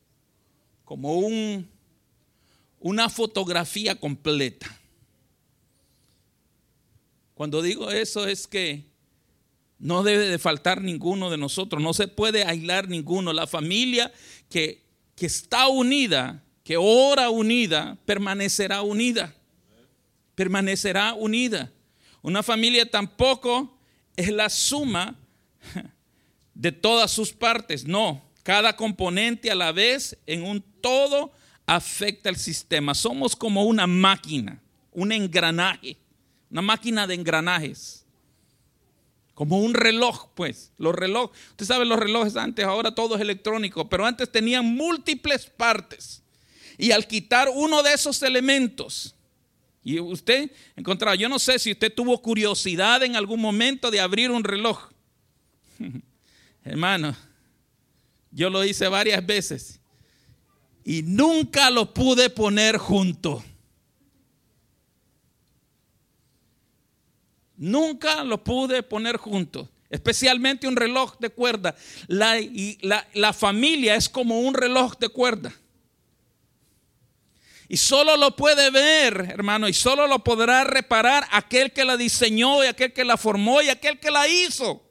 como 0.83 1.19
un, 1.19 1.69
una 2.81 3.11
fotografía 3.11 3.95
completa. 4.01 4.81
Cuando 7.35 7.61
digo 7.61 7.90
eso 7.90 8.27
es 8.27 8.47
que 8.47 8.87
no 9.78 10.02
debe 10.02 10.28
de 10.28 10.38
faltar 10.38 10.80
ninguno 10.80 11.30
de 11.30 11.38
nosotros, 11.38 11.82
no 11.82 11.92
se 11.92 12.08
puede 12.08 12.44
aislar 12.44 12.88
ninguno. 12.88 13.32
La 13.32 13.46
familia 13.46 14.12
que, 14.48 14.84
que 15.14 15.26
está 15.26 15.68
unida, 15.68 16.42
que 16.64 16.76
ora 16.76 17.30
unida, 17.30 17.98
permanecerá 18.04 18.82
unida. 18.82 19.34
Permanecerá 20.34 21.14
unida. 21.14 21.72
Una 22.22 22.42
familia 22.42 22.90
tampoco 22.90 23.78
es 24.16 24.30
la 24.30 24.48
suma 24.48 25.16
de 26.54 26.72
todas 26.72 27.10
sus 27.10 27.32
partes, 27.32 27.84
no. 27.84 28.22
Cada 28.42 28.76
componente 28.76 29.50
a 29.50 29.54
la 29.54 29.72
vez 29.72 30.16
en 30.26 30.42
un 30.42 30.62
todo 30.80 31.32
afecta 31.66 32.28
el 32.28 32.36
sistema. 32.36 32.94
Somos 32.94 33.34
como 33.36 33.64
una 33.64 33.86
máquina, 33.86 34.62
un 34.92 35.12
engranaje 35.12 35.98
una 36.50 36.62
máquina 36.62 37.06
de 37.06 37.14
engranajes. 37.14 37.95
Como 39.37 39.59
un 39.59 39.75
reloj, 39.75 40.31
pues. 40.35 40.72
Los 40.79 40.94
relojes, 40.94 41.38
usted 41.51 41.66
sabe 41.66 41.85
los 41.85 41.99
relojes 41.99 42.37
antes, 42.37 42.64
ahora 42.64 42.94
todo 42.94 43.16
es 43.16 43.20
electrónico, 43.20 43.87
pero 43.87 44.07
antes 44.07 44.33
tenían 44.33 44.64
múltiples 44.64 45.44
partes. 45.44 46.22
Y 46.79 46.92
al 46.92 47.07
quitar 47.07 47.51
uno 47.55 47.83
de 47.83 47.92
esos 47.92 48.22
elementos, 48.22 49.14
y 49.85 50.01
usted 50.01 50.51
encontraba, 50.75 51.16
yo 51.16 51.29
no 51.29 51.38
sé 51.38 51.59
si 51.59 51.72
usted 51.72 51.92
tuvo 51.92 52.22
curiosidad 52.22 53.03
en 53.03 53.14
algún 53.14 53.38
momento 53.38 53.90
de 53.90 54.01
abrir 54.01 54.31
un 54.31 54.42
reloj. 54.42 54.88
Hermano, 56.64 57.14
yo 58.31 58.49
lo 58.49 58.64
hice 58.64 58.88
varias 58.88 59.25
veces 59.27 59.81
y 60.83 61.03
nunca 61.03 61.68
lo 61.68 61.92
pude 61.92 62.31
poner 62.31 62.79
junto. 62.79 63.44
Nunca 67.57 68.23
lo 68.23 68.42
pude 68.45 68.83
poner 68.83 69.16
juntos, 69.16 69.69
especialmente 69.88 70.69
un 70.69 70.77
reloj 70.77 71.16
de 71.19 71.31
cuerda. 71.31 71.75
La, 72.07 72.37
la, 73.14 73.33
familia 73.33 73.95
es 73.95 74.09
como 74.09 74.40
un 74.40 74.55
reloj 74.55 74.99
de 74.99 75.09
cuerda. 75.09 75.55
Y 77.69 77.79
solo 77.79 78.16
lo 78.16 78.37
puede 78.37 78.71
ver, 78.71 79.33
hermano, 79.33 79.69
y 79.69 79.73
solo 79.73 80.07
lo 80.07 80.23
podrá 80.23 80.64
reparar 80.64 81.27
aquel 81.33 81.73
que 81.73 81.85
la 81.85 81.97
diseñó 81.97 82.62
y 82.62 82.69
aquel 82.69 82.92
que 82.92 83.05
la 83.05 83.16
formó 83.16 83.61
y 83.62 83.71
aquel 83.71 83.99
que 83.99 84.11
la 84.11 84.29
hizo. 84.29 84.83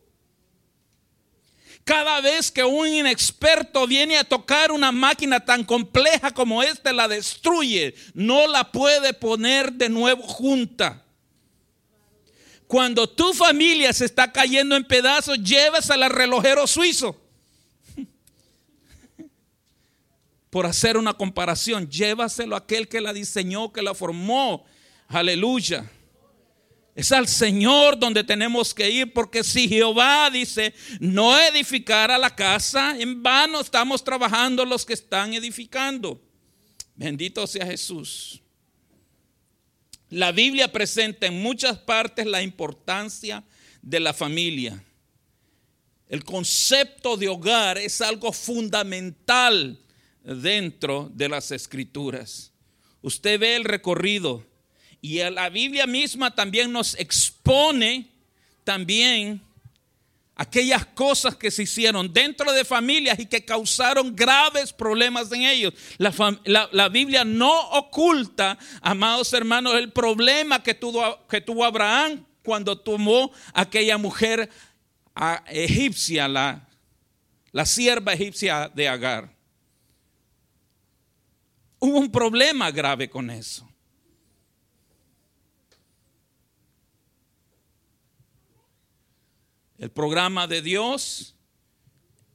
Cada 1.85 2.19
vez 2.19 2.49
que 2.51 2.63
un 2.63 2.87
inexperto 2.87 3.85
viene 3.85 4.17
a 4.17 4.23
tocar 4.23 4.71
una 4.71 4.91
máquina 4.91 5.45
tan 5.45 5.63
compleja 5.63 6.31
como 6.31 6.63
esta, 6.63 6.91
la 6.91 7.07
destruye. 7.07 7.93
No 8.15 8.47
la 8.47 8.71
puede 8.71 9.13
poner 9.13 9.71
de 9.71 9.87
nuevo 9.87 10.23
junta. 10.23 11.04
Cuando 12.67 13.07
tu 13.07 13.33
familia 13.33 13.93
se 13.93 14.05
está 14.05 14.31
cayendo 14.31 14.75
en 14.75 14.83
pedazos, 14.83 15.37
llevas 15.39 15.89
al 15.91 16.09
relojero 16.09 16.65
suizo. 16.65 17.21
Por 20.49 20.65
hacer 20.65 20.97
una 20.97 21.13
comparación, 21.13 21.87
llévaselo 21.89 22.55
a 22.55 22.59
aquel 22.59 22.87
que 22.87 23.01
la 23.01 23.13
diseñó, 23.13 23.71
que 23.71 23.83
la 23.83 23.93
formó. 23.93 24.65
Aleluya. 25.07 25.89
Es 26.95 27.11
al 27.11 27.27
Señor 27.27 27.99
donde 27.99 28.23
tenemos 28.23 28.73
que 28.73 28.89
ir, 28.89 29.11
porque 29.11 29.43
si 29.43 29.67
Jehová 29.67 30.29
dice, 30.31 30.73
no 31.01 31.37
edificar 31.37 32.09
a 32.09 32.17
la 32.17 32.33
casa, 32.33 32.97
en 32.97 33.21
vano 33.21 33.59
estamos 33.59 34.01
trabajando 34.01 34.63
los 34.63 34.85
que 34.85 34.93
están 34.93 35.33
edificando. 35.33 36.21
Bendito 36.95 37.45
sea 37.45 37.65
Jesús. 37.65 38.41
La 40.15 40.31
Biblia 40.31 40.71
presenta 40.71 41.27
en 41.27 41.41
muchas 41.41 41.77
partes 41.77 42.25
la 42.25 42.41
importancia 42.41 43.43
de 43.81 43.99
la 43.99 44.13
familia. 44.13 44.81
El 46.07 46.23
concepto 46.23 47.17
de 47.17 47.27
hogar 47.27 47.77
es 47.77 47.99
algo 47.99 48.31
fundamental 48.31 49.77
dentro 50.23 51.11
de 51.13 51.27
las 51.27 51.51
escrituras. 51.51 52.53
Usted 53.01 53.37
ve 53.41 53.57
el 53.57 53.65
recorrido 53.65 54.45
y 55.01 55.17
la 55.17 55.49
Biblia 55.49 55.85
misma 55.85 56.33
también 56.33 56.71
nos 56.71 56.97
expone 56.97 58.09
también 58.63 59.41
aquellas 60.35 60.85
cosas 60.85 61.35
que 61.35 61.49
se 61.49 61.63
hicieron 61.63 62.11
dentro 62.11 62.51
de 62.51 62.65
familias 62.65 63.19
y 63.19 63.25
que 63.25 63.45
causaron 63.45 64.15
graves 64.15 64.73
problemas 64.73 65.31
en 65.31 65.43
ellos. 65.43 65.73
La, 65.97 66.89
Biblia 66.89 67.23
no 67.23 67.69
oculta, 67.69 68.57
amados 68.81 69.31
hermanos, 69.33 69.75
el 69.75 69.91
problema 69.91 70.61
que 70.61 70.73
tuvo, 70.73 71.25
que 71.27 71.41
tuvo 71.41 71.63
Abraham 71.63 72.25
cuando 72.43 72.77
tomó 72.77 73.31
aquella 73.53 73.97
mujer 73.97 74.49
egipcia, 75.47 76.27
la, 76.27 76.67
la 77.51 77.65
sierva 77.65 78.13
egipcia 78.13 78.69
de 78.73 78.89
Agar. 78.89 79.33
Hubo 81.79 81.99
un 81.99 82.11
problema 82.11 82.71
grave 82.71 83.09
con 83.09 83.29
eso. 83.29 83.69
El 89.77 89.91
programa 89.91 90.47
de 90.47 90.61
Dios, 90.61 91.35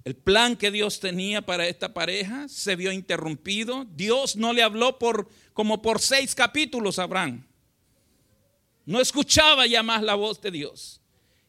el 0.04 0.16
plan 0.16 0.56
que 0.56 0.70
Dios 0.70 1.00
tenía 1.00 1.42
para 1.42 1.66
esta 1.66 1.92
pareja 1.92 2.48
se 2.48 2.76
vio 2.76 2.92
interrumpido. 2.92 3.86
Dios 3.94 4.36
no 4.36 4.52
le 4.52 4.62
habló 4.62 4.98
por 4.98 5.28
como 5.52 5.82
por 5.82 6.00
seis 6.00 6.34
capítulos 6.34 6.98
a 6.98 7.04
Abraham. 7.04 7.46
No 8.86 9.00
escuchaba 9.00 9.66
ya 9.66 9.82
más 9.82 10.02
la 10.02 10.14
voz 10.14 10.40
de 10.40 10.50
Dios. 10.50 11.00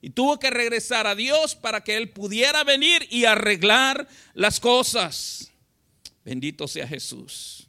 Y 0.02 0.10
tuvo 0.10 0.40
que 0.40 0.50
regresar 0.50 1.08
a 1.08 1.16
Dios 1.16 1.56
para 1.56 1.84
que 1.84 1.96
él 1.96 2.10
pudiera 2.10 2.64
venir 2.64 3.08
y 3.10 3.26
arreglar 3.26 4.08
las 4.34 4.60
cosas. 4.60 5.52
Bendito 6.26 6.68
sea 6.68 6.88
Jesús. 6.88 7.68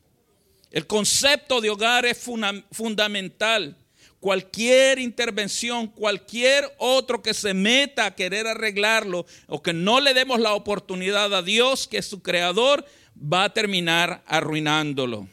El 0.71 0.87
concepto 0.87 1.61
de 1.61 1.71
hogar 1.71 2.07
es 2.07 2.27
fundamental 2.73 3.77
cualquier 4.23 5.01
intervención, 5.01 5.89
cualquier 5.89 6.73
otro 6.79 7.21
que 7.21 7.35
se 7.35 7.55
meta 7.55 8.07
a 8.07 8.15
querer 8.15 8.47
arreglarlo 8.47 9.27
o 9.49 9.61
que 9.61 9.73
no 9.73 10.01
le 10.01 10.15
demos 10.15 10.39
la 10.39 10.55
oportunidad 10.55 11.35
a 11.35 11.43
Dios, 11.43 11.89
que 11.89 11.99
es 11.99 12.07
su 12.07 12.23
creador, 12.23 12.87
va 13.21 13.43
a 13.43 13.53
terminar 13.53 14.23
arruinándolo. 14.27 15.27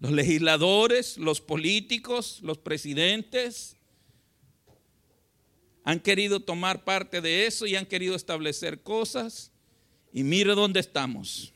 los 0.00 0.12
legisladores, 0.12 1.16
los 1.16 1.40
políticos, 1.40 2.40
los 2.42 2.58
presidentes 2.58 3.76
han 5.82 5.98
querido 5.98 6.40
tomar 6.40 6.84
parte 6.84 7.22
de 7.22 7.46
eso 7.46 7.66
y 7.66 7.76
han 7.76 7.86
querido 7.86 8.14
establecer 8.16 8.82
cosas. 8.82 9.50
Y 10.12 10.24
mire 10.24 10.54
dónde 10.54 10.80
estamos, 10.80 11.54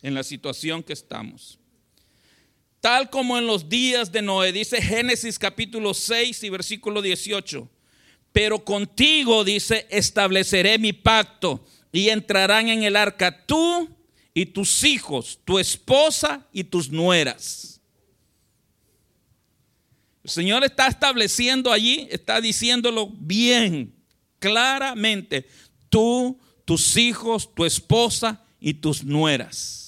en 0.00 0.14
la 0.14 0.22
situación 0.22 0.84
que 0.84 0.92
estamos. 0.92 1.58
Tal 2.84 3.08
como 3.08 3.38
en 3.38 3.46
los 3.46 3.70
días 3.70 4.12
de 4.12 4.20
Noé, 4.20 4.52
dice 4.52 4.82
Génesis 4.82 5.38
capítulo 5.38 5.94
6 5.94 6.42
y 6.42 6.50
versículo 6.50 7.00
18. 7.00 7.66
Pero 8.30 8.62
contigo, 8.62 9.42
dice, 9.42 9.86
estableceré 9.88 10.78
mi 10.78 10.92
pacto 10.92 11.64
y 11.92 12.10
entrarán 12.10 12.68
en 12.68 12.82
el 12.82 12.96
arca 12.96 13.46
tú 13.46 13.88
y 14.34 14.44
tus 14.44 14.84
hijos, 14.84 15.40
tu 15.46 15.58
esposa 15.58 16.46
y 16.52 16.62
tus 16.62 16.90
nueras. 16.90 17.80
El 20.22 20.28
Señor 20.28 20.62
está 20.62 20.86
estableciendo 20.86 21.72
allí, 21.72 22.06
está 22.10 22.38
diciéndolo 22.38 23.08
bien, 23.08 23.94
claramente, 24.38 25.48
tú, 25.88 26.38
tus 26.66 26.98
hijos, 26.98 27.48
tu 27.54 27.64
esposa 27.64 28.44
y 28.60 28.74
tus 28.74 29.02
nueras. 29.02 29.83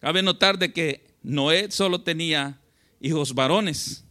Cabe 0.00 0.22
notar 0.22 0.58
de 0.58 0.72
que 0.72 1.06
Noé 1.22 1.70
solo 1.70 2.00
tenía 2.00 2.60
hijos 3.00 3.34
varones. 3.34 4.04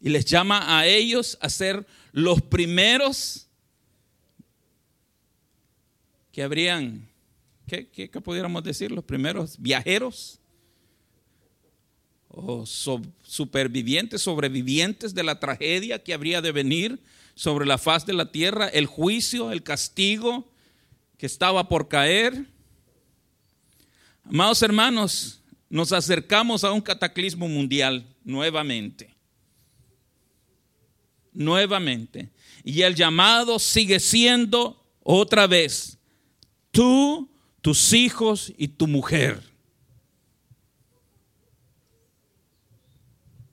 y 0.00 0.08
les 0.10 0.24
llama 0.24 0.78
a 0.78 0.86
ellos 0.86 1.38
a 1.40 1.48
ser 1.48 1.86
los 2.12 2.40
primeros 2.40 3.46
que 6.32 6.42
habrían, 6.42 7.08
¿qué, 7.66 8.08
pudiéramos 8.22 8.62
decir? 8.62 8.92
Los 8.92 9.04
primeros 9.04 9.60
viajeros 9.60 10.38
o 12.28 12.64
supervivientes, 12.66 14.22
sobrevivientes 14.22 15.14
de 15.14 15.24
la 15.24 15.40
tragedia 15.40 16.02
que 16.02 16.14
habría 16.14 16.40
de 16.40 16.52
venir 16.52 17.00
sobre 17.38 17.66
la 17.66 17.78
faz 17.78 18.04
de 18.04 18.14
la 18.14 18.32
tierra, 18.32 18.66
el 18.66 18.86
juicio, 18.86 19.52
el 19.52 19.62
castigo 19.62 20.50
que 21.16 21.26
estaba 21.26 21.68
por 21.68 21.86
caer. 21.86 22.46
Amados 24.24 24.60
hermanos, 24.62 25.40
nos 25.70 25.92
acercamos 25.92 26.64
a 26.64 26.72
un 26.72 26.80
cataclismo 26.80 27.46
mundial 27.46 28.04
nuevamente 28.24 29.18
nuevamente. 31.38 32.30
Y 32.64 32.82
el 32.82 32.94
llamado 32.94 33.58
sigue 33.58 34.00
siendo 34.00 34.84
otra 35.02 35.46
vez, 35.46 35.96
tú, 36.72 37.30
tus 37.62 37.92
hijos 37.92 38.52
y 38.58 38.68
tu 38.68 38.86
mujer. 38.86 39.40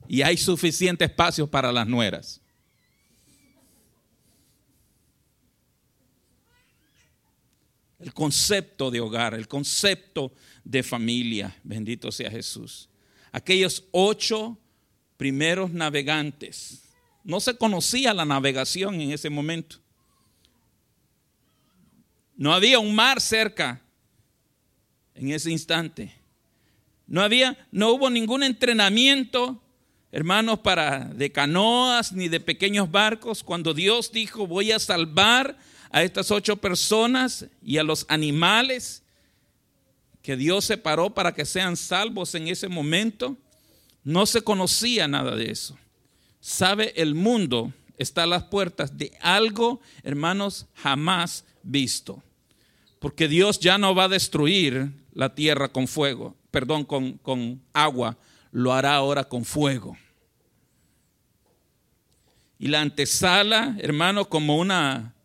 Y 0.08 0.22
hay 0.22 0.36
suficiente 0.36 1.04
espacio 1.04 1.46
para 1.46 1.72
las 1.72 1.86
nueras. 1.86 2.40
El 8.06 8.14
concepto 8.14 8.88
de 8.92 9.00
hogar, 9.00 9.34
el 9.34 9.48
concepto 9.48 10.32
de 10.62 10.84
familia, 10.84 11.56
bendito 11.64 12.12
sea 12.12 12.30
Jesús. 12.30 12.88
Aquellos 13.32 13.82
ocho 13.90 14.56
primeros 15.16 15.72
navegantes 15.72 16.84
no 17.24 17.40
se 17.40 17.56
conocía 17.56 18.14
la 18.14 18.24
navegación 18.24 19.00
en 19.00 19.10
ese 19.10 19.28
momento. 19.28 19.78
No 22.36 22.54
había 22.54 22.78
un 22.78 22.94
mar 22.94 23.20
cerca 23.20 23.82
en 25.12 25.32
ese 25.32 25.50
instante. 25.50 26.14
No 27.08 27.22
había, 27.22 27.58
no 27.72 27.90
hubo 27.90 28.08
ningún 28.08 28.44
entrenamiento, 28.44 29.60
hermanos, 30.12 30.60
para 30.60 31.06
de 31.06 31.32
canoas 31.32 32.12
ni 32.12 32.28
de 32.28 32.38
pequeños 32.38 32.88
barcos. 32.88 33.42
Cuando 33.42 33.74
Dios 33.74 34.12
dijo, 34.12 34.46
voy 34.46 34.70
a 34.70 34.78
salvar 34.78 35.58
a 35.90 36.02
estas 36.02 36.30
ocho 36.30 36.56
personas 36.56 37.46
y 37.62 37.78
a 37.78 37.82
los 37.82 38.06
animales 38.08 39.02
que 40.22 40.36
Dios 40.36 40.64
separó 40.64 41.10
para 41.10 41.34
que 41.34 41.44
sean 41.44 41.76
salvos 41.76 42.34
en 42.34 42.48
ese 42.48 42.68
momento, 42.68 43.36
no 44.04 44.26
se 44.26 44.42
conocía 44.42 45.06
nada 45.06 45.36
de 45.36 45.50
eso 45.50 45.76
sabe 46.46 46.92
el 46.94 47.16
mundo 47.16 47.72
está 47.98 48.22
a 48.22 48.26
las 48.26 48.44
puertas 48.44 48.96
de 48.96 49.10
algo, 49.20 49.80
hermanos, 50.04 50.66
jamás 50.74 51.44
visto. 51.64 52.22
Porque 53.00 53.26
Dios 53.26 53.58
ya 53.58 53.78
no 53.78 53.96
va 53.96 54.04
a 54.04 54.08
destruir 54.08 54.92
la 55.12 55.34
tierra 55.34 55.68
con 55.68 55.88
fuego, 55.88 56.36
perdón, 56.52 56.84
con, 56.84 57.14
con 57.18 57.60
agua, 57.72 58.16
lo 58.52 58.72
hará 58.72 58.94
ahora 58.94 59.24
con 59.24 59.44
fuego. 59.44 59.98
Y 62.60 62.68
la 62.68 62.80
antesala, 62.80 63.76
hermano, 63.80 64.28
como 64.28 64.56
una, 64.56 65.15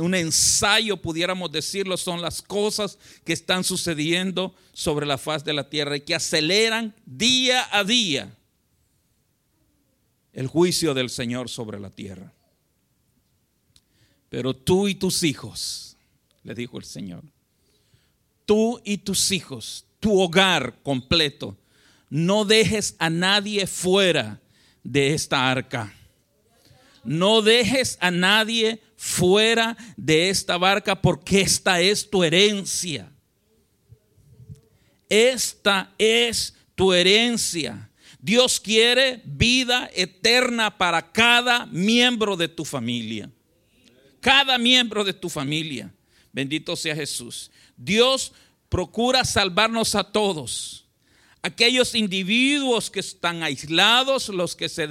un 0.00 0.14
ensayo, 0.14 0.96
pudiéramos 0.96 1.50
decirlo, 1.52 1.96
son 1.96 2.22
las 2.22 2.42
cosas 2.42 2.98
que 3.24 3.32
están 3.32 3.64
sucediendo 3.64 4.54
sobre 4.72 5.06
la 5.06 5.18
faz 5.18 5.44
de 5.44 5.52
la 5.52 5.68
tierra 5.68 5.96
y 5.96 6.00
que 6.00 6.14
aceleran 6.14 6.94
día 7.04 7.68
a 7.70 7.84
día 7.84 8.36
el 10.32 10.46
juicio 10.46 10.94
del 10.94 11.10
Señor 11.10 11.48
sobre 11.48 11.80
la 11.80 11.90
tierra. 11.90 12.32
Pero 14.28 14.54
tú 14.54 14.88
y 14.88 14.94
tus 14.94 15.22
hijos, 15.22 15.96
le 16.44 16.54
dijo 16.54 16.78
el 16.78 16.84
Señor, 16.84 17.24
tú 18.46 18.80
y 18.84 18.98
tus 18.98 19.32
hijos, 19.32 19.84
tu 19.98 20.20
hogar 20.20 20.78
completo, 20.82 21.56
no 22.08 22.44
dejes 22.44 22.96
a 22.98 23.10
nadie 23.10 23.66
fuera 23.66 24.40
de 24.82 25.14
esta 25.14 25.50
arca. 25.50 25.94
No 27.04 27.42
dejes 27.42 27.96
a 28.00 28.10
nadie 28.10 28.80
fuera 29.02 29.78
de 29.96 30.28
esta 30.28 30.58
barca 30.58 31.00
porque 31.00 31.40
esta 31.40 31.80
es 31.80 32.10
tu 32.10 32.22
herencia. 32.22 33.10
Esta 35.08 35.94
es 35.96 36.54
tu 36.74 36.92
herencia. 36.92 37.90
Dios 38.18 38.60
quiere 38.60 39.22
vida 39.24 39.88
eterna 39.94 40.76
para 40.76 41.12
cada 41.12 41.64
miembro 41.64 42.36
de 42.36 42.48
tu 42.48 42.62
familia. 42.66 43.30
Cada 44.20 44.58
miembro 44.58 45.02
de 45.02 45.14
tu 45.14 45.30
familia. 45.30 45.90
Bendito 46.30 46.76
sea 46.76 46.94
Jesús. 46.94 47.50
Dios 47.78 48.34
procura 48.68 49.24
salvarnos 49.24 49.94
a 49.94 50.04
todos. 50.04 50.84
Aquellos 51.40 51.94
individuos 51.94 52.90
que 52.90 53.00
están 53.00 53.42
aislados, 53.42 54.28
los 54.28 54.54
que 54.54 54.68
se 54.68 54.86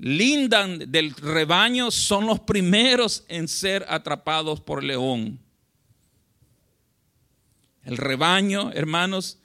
deslindan 0.00 0.90
del 0.90 1.14
rebaño, 1.14 1.90
son 1.90 2.26
los 2.26 2.40
primeros 2.40 3.24
en 3.28 3.46
ser 3.46 3.84
atrapados 3.86 4.60
por 4.60 4.80
el 4.80 4.88
león. 4.88 5.38
El 7.84 7.98
rebaño, 7.98 8.72
hermanos, 8.72 9.38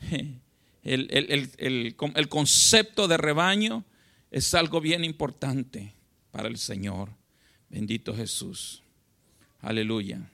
el, 0.82 1.96
concepto 2.28 3.06
de 3.06 3.16
rebaño 3.16 3.84
es 4.32 4.52
algo 4.54 4.80
bien 4.80 5.04
importante 5.04 5.94
para 6.32 6.48
el 6.48 6.58
Señor. 6.58 7.10
Bendito 7.68 8.14
Jesús. 8.14 8.82
Aleluya. 9.60 10.28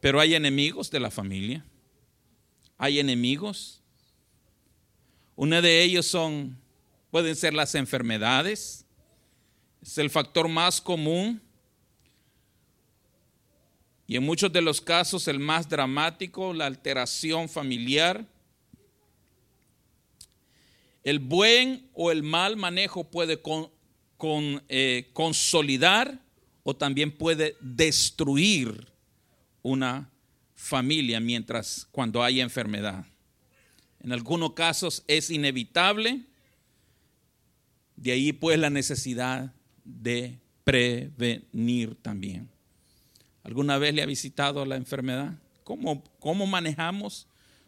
Pero 0.00 0.20
hay 0.20 0.34
enemigos 0.34 0.90
de 0.90 1.00
la 1.00 1.10
familia. 1.10 1.64
Hay 2.78 2.98
enemigos. 2.98 3.82
Uno 5.36 5.60
de 5.60 5.82
ellos 5.82 6.06
son, 6.06 6.56
pueden 7.10 7.36
ser 7.36 7.52
las 7.52 7.74
enfermedades. 7.74 8.81
Es 9.82 9.98
el 9.98 10.08
factor 10.08 10.48
más 10.48 10.80
común. 10.80 11.42
Y 14.06 14.16
en 14.16 14.22
muchos 14.22 14.52
de 14.52 14.62
los 14.62 14.80
casos 14.80 15.26
el 15.28 15.38
más 15.38 15.68
dramático, 15.68 16.52
la 16.52 16.66
alteración 16.66 17.48
familiar 17.48 18.26
el 21.02 21.18
buen 21.18 21.88
o 21.94 22.10
el 22.10 22.22
mal 22.22 22.56
manejo 22.56 23.04
puede 23.10 23.40
eh, 24.68 25.10
consolidar 25.12 26.20
o 26.62 26.76
también 26.76 27.10
puede 27.10 27.56
destruir 27.60 28.88
una 29.62 30.10
familia 30.54 31.18
mientras 31.18 31.88
cuando 31.90 32.22
hay 32.22 32.40
enfermedad. 32.40 33.04
En 34.00 34.12
algunos 34.12 34.52
casos 34.52 35.02
es 35.08 35.30
inevitable, 35.30 36.20
de 37.96 38.12
ahí 38.12 38.32
pues 38.32 38.58
la 38.58 38.70
necesidad 38.70 39.52
de 39.84 40.38
prevenir 40.64 41.94
también. 41.96 42.48
¿Alguna 43.42 43.78
vez 43.78 43.94
le 43.94 44.02
ha 44.02 44.06
visitado 44.06 44.64
la 44.64 44.76
enfermedad? 44.76 45.34
¿Cómo, 45.64 46.02
cómo 46.20 46.46
manejamos 46.46 47.26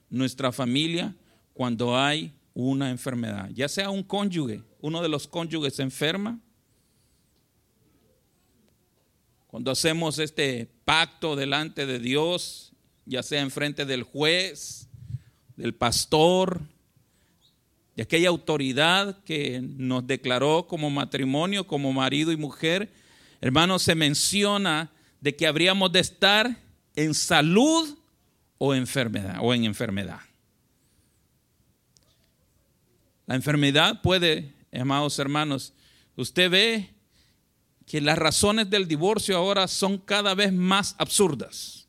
nuestra 0.09 0.53
familia 0.53 1.15
cuando 1.53 1.99
hay 1.99 2.33
una 2.55 2.91
enfermedad, 2.91 3.51
ya 3.53 3.69
sea 3.69 3.91
un 3.91 4.05
cónyuge, 4.05 4.63
uno 4.81 5.03
de 5.03 5.09
los 5.09 5.27
cónyuges 5.27 5.75
se 5.75 5.83
enferma, 5.83 6.39
cuando 9.49 9.71
hacemos 9.71 10.19
este 10.19 10.69
pacto 10.85 11.37
delante 11.37 11.87
de 11.87 11.99
Dios, 11.99 12.73
ya 13.07 13.23
sea 13.23 13.41
en 13.41 13.51
frente 13.51 13.85
del 13.85 14.03
juez, 14.03 14.89
del 15.57 15.75
pastor, 15.75 16.61
de 17.97 18.03
aquella 18.03 18.29
autoridad 18.29 19.23
que 19.25 19.61
nos 19.63 20.07
declaró 20.07 20.67
como 20.67 20.91
matrimonio, 20.91 21.67
como 21.67 21.93
marido 21.93 22.33
y 22.33 22.37
mujer, 22.37 22.93
hermanos, 23.41 23.83
se 23.83 23.95
menciona 23.95 24.91
de 25.21 25.37
que 25.37 25.47
habríamos 25.47 25.93
de 25.93 26.01
estar 26.01 26.59
en 26.97 27.15
salud 27.15 27.97
o 28.59 28.75
enfermedad 28.75 29.39
o 29.41 29.55
en 29.55 29.65
enfermedad. 29.65 30.21
La 33.27 33.35
enfermedad 33.35 34.03
puede, 34.03 34.53
amados 34.73 35.19
hermanos, 35.19 35.73
usted 36.17 36.51
ve 36.51 36.91
que 37.87 38.01
las 38.01 38.19
razones 38.19 38.69
del 38.71 38.89
divorcio 38.89 39.37
ahora 39.37 39.69
son 39.69 39.99
cada 39.99 40.35
vez 40.35 40.53
más 40.53 40.95
absurdas. 40.99 41.87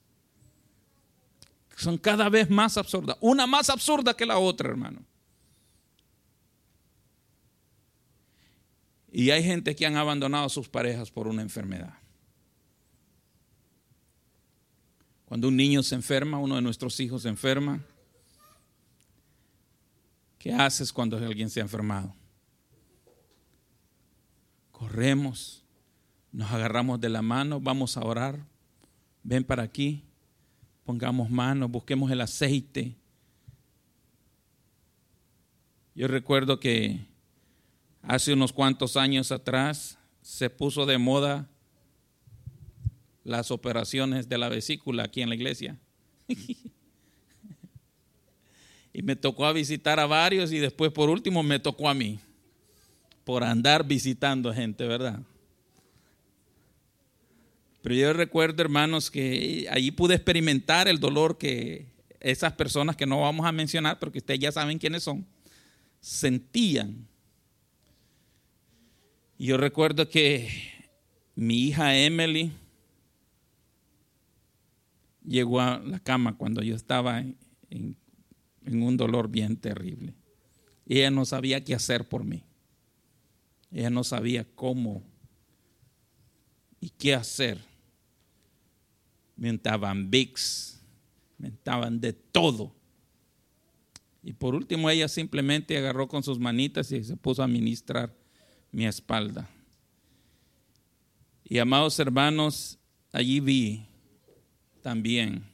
Son 1.76 1.98
cada 1.98 2.30
vez 2.30 2.50
más 2.50 2.78
absurdas. 2.78 3.18
Una 3.20 3.48
más 3.48 3.70
absurda 3.70 4.13
que 4.13 4.26
la 4.26 4.38
otra, 4.38 4.70
hermano. 4.70 5.02
Y 9.17 9.32
hay 9.32 9.41
gente 9.43 9.78
que 9.78 9.86
han 9.86 9.95
abandonado 9.95 10.43
a 10.43 10.49
sus 10.49 10.67
parejas 10.67 11.10
por 11.10 11.30
una 11.30 11.41
enfermedad. 11.41 11.93
Cuando 15.23 15.47
un 15.47 15.56
niño 15.56 15.84
se 15.84 15.95
enferma, 15.95 16.38
uno 16.38 16.56
de 16.56 16.62
nuestros 16.62 16.99
hijos 16.99 17.21
se 17.21 17.30
enferma, 17.30 17.82
¿qué 20.38 20.51
haces 20.51 20.91
cuando 20.91 21.15
alguien 21.15 21.49
se 21.49 21.62
ha 21.62 21.63
enfermado? 21.63 22.13
Corremos, 24.73 25.63
nos 26.34 26.51
agarramos 26.51 26.99
de 26.99 27.08
la 27.08 27.21
mano, 27.21 27.62
vamos 27.62 27.95
a 27.95 28.01
orar, 28.01 28.45
ven 29.23 29.45
para 29.45 29.63
aquí, 29.63 30.04
pongamos 30.84 31.30
manos, 31.30 31.71
busquemos 31.71 32.12
el 32.12 32.19
aceite. 32.19 32.97
Yo 35.95 36.10
recuerdo 36.10 36.60
que 36.60 37.14
Hace 38.08 38.34
unos 38.34 38.54
cuantos 38.54 38.98
años 38.98 39.32
atrás 39.32 39.98
se 40.22 40.52
puso 40.52 40.86
de 40.86 41.00
moda 41.00 41.50
las 43.24 43.50
operaciones 43.50 44.30
de 44.30 44.38
la 44.38 44.48
vesícula 44.48 45.04
aquí 45.04 45.24
en 45.24 45.30
la 45.30 45.36
iglesia. 45.36 45.80
y 48.94 49.02
me 49.02 49.15
tocó 49.15 49.46
a 49.46 49.54
visitar 49.54 50.00
a 50.00 50.06
varios 50.06 50.52
y 50.52 50.60
después 50.60 50.91
por 50.91 51.10
último 51.10 51.41
me 51.41 51.60
tocó 51.60 51.89
a 51.89 51.96
mí 51.96 52.20
por 53.24 53.44
andar 53.44 53.88
visitando 53.88 54.54
gente, 54.54 54.86
¿verdad? 54.86 55.20
Pero 57.82 57.96
yo 57.96 58.13
recuerdo, 58.13 58.62
hermanos, 58.62 59.10
que 59.10 59.68
allí 59.72 59.89
pude 59.89 60.13
experimentar 60.13 60.88
el 60.88 61.00
dolor 61.00 61.39
que 61.39 61.88
esas 62.20 62.54
personas 62.54 62.96
que 62.96 63.08
no 63.08 63.22
vamos 63.22 63.48
a 63.48 63.52
mencionar, 63.52 63.98
porque 63.98 64.20
ustedes 64.20 64.39
ya 64.39 64.52
saben 64.52 64.78
quiénes 64.78 65.02
son, 65.04 65.26
sentían 66.00 67.08
yo 69.38 69.58
recuerdo 69.58 70.10
que 70.10 70.50
mi 71.36 71.67
hija 71.67 71.98
Emily 71.98 72.52
llegó 75.26 75.60
a 75.60 75.80
la 75.80 76.00
cama 76.00 76.38
cuando 76.38 76.62
yo 76.62 76.76
estaba 76.76 77.19
en, 77.19 77.98
un 78.65 78.98
dolor 78.98 79.30
bien 79.30 79.58
terrible. 79.58 80.13
Ella 80.88 81.12
no 81.12 81.26
sabía 81.26 81.63
qué 81.63 81.76
hacer 81.76 82.08
por 82.08 82.24
mí. 82.24 82.43
Ella 83.71 83.89
no 83.89 84.04
sabía 84.04 84.45
cómo 84.56 85.04
y 86.80 86.89
qué 86.89 87.13
hacer. 87.13 87.60
Me 89.36 89.50
mentaban 89.50 90.10
VIX, 90.10 90.82
me 91.38 91.50
mentaban 91.50 92.00
de 92.00 92.13
todo. 92.13 92.74
Y 94.24 94.34
por 94.34 94.56
último 94.56 94.89
ella 94.89 95.08
simplemente 95.08 95.78
agarró 95.78 96.08
con 96.08 96.24
sus 96.24 96.39
manitas 96.39 96.91
y 96.91 97.04
se 97.04 97.17
puso 97.17 97.43
a 97.43 97.48
ministrar 97.48 98.15
mi 98.76 98.86
espalda. 98.86 99.50
Y 101.46 101.60
amados 101.60 101.98
hermanos, 101.98 102.78
allí 103.14 103.40
vi 103.40 103.88
también 104.82 105.46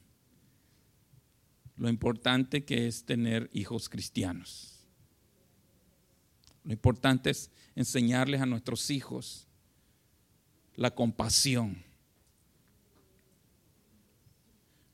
lo 1.76 1.88
importante 1.88 2.66
que 2.66 2.88
es 2.88 3.06
tener 3.06 3.48
hijos 3.54 3.90
cristianos. 3.90 4.88
Lo 6.64 6.74
importante 6.74 7.30
es 7.30 7.52
enseñarles 7.76 8.42
a 8.42 8.48
nuestros 8.48 8.90
hijos 8.90 9.48
la 10.76 10.90
compasión. 10.90 11.84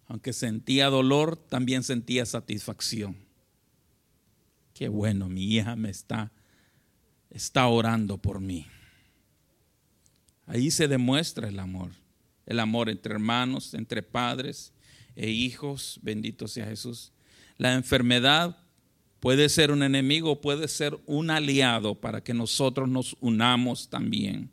Aunque 0.07 0.33
sentía 0.33 0.89
dolor, 0.89 1.37
también 1.37 1.81
sentía 1.81 2.25
satisfacción. 2.25 3.15
Qué 4.73 4.89
bueno, 4.89 5.29
mi 5.29 5.45
hija 5.45 5.77
me 5.77 5.89
está 5.89 6.33
está 7.37 7.67
orando 7.67 8.17
por 8.17 8.41
mí. 8.41 8.65
Ahí 10.47 10.71
se 10.71 10.87
demuestra 10.87 11.47
el 11.47 11.59
amor, 11.59 11.91
el 12.47 12.59
amor 12.59 12.89
entre 12.89 13.13
hermanos, 13.13 13.75
entre 13.75 14.01
padres 14.01 14.73
e 15.15 15.29
hijos, 15.29 15.99
bendito 16.01 16.47
sea 16.47 16.65
Jesús. 16.65 17.11
La 17.57 17.75
enfermedad 17.75 18.57
puede 19.19 19.49
ser 19.49 19.71
un 19.71 19.83
enemigo, 19.83 20.41
puede 20.41 20.67
ser 20.67 20.97
un 21.05 21.29
aliado 21.29 21.93
para 21.93 22.23
que 22.23 22.33
nosotros 22.33 22.89
nos 22.89 23.15
unamos 23.19 23.87
también. 23.87 24.49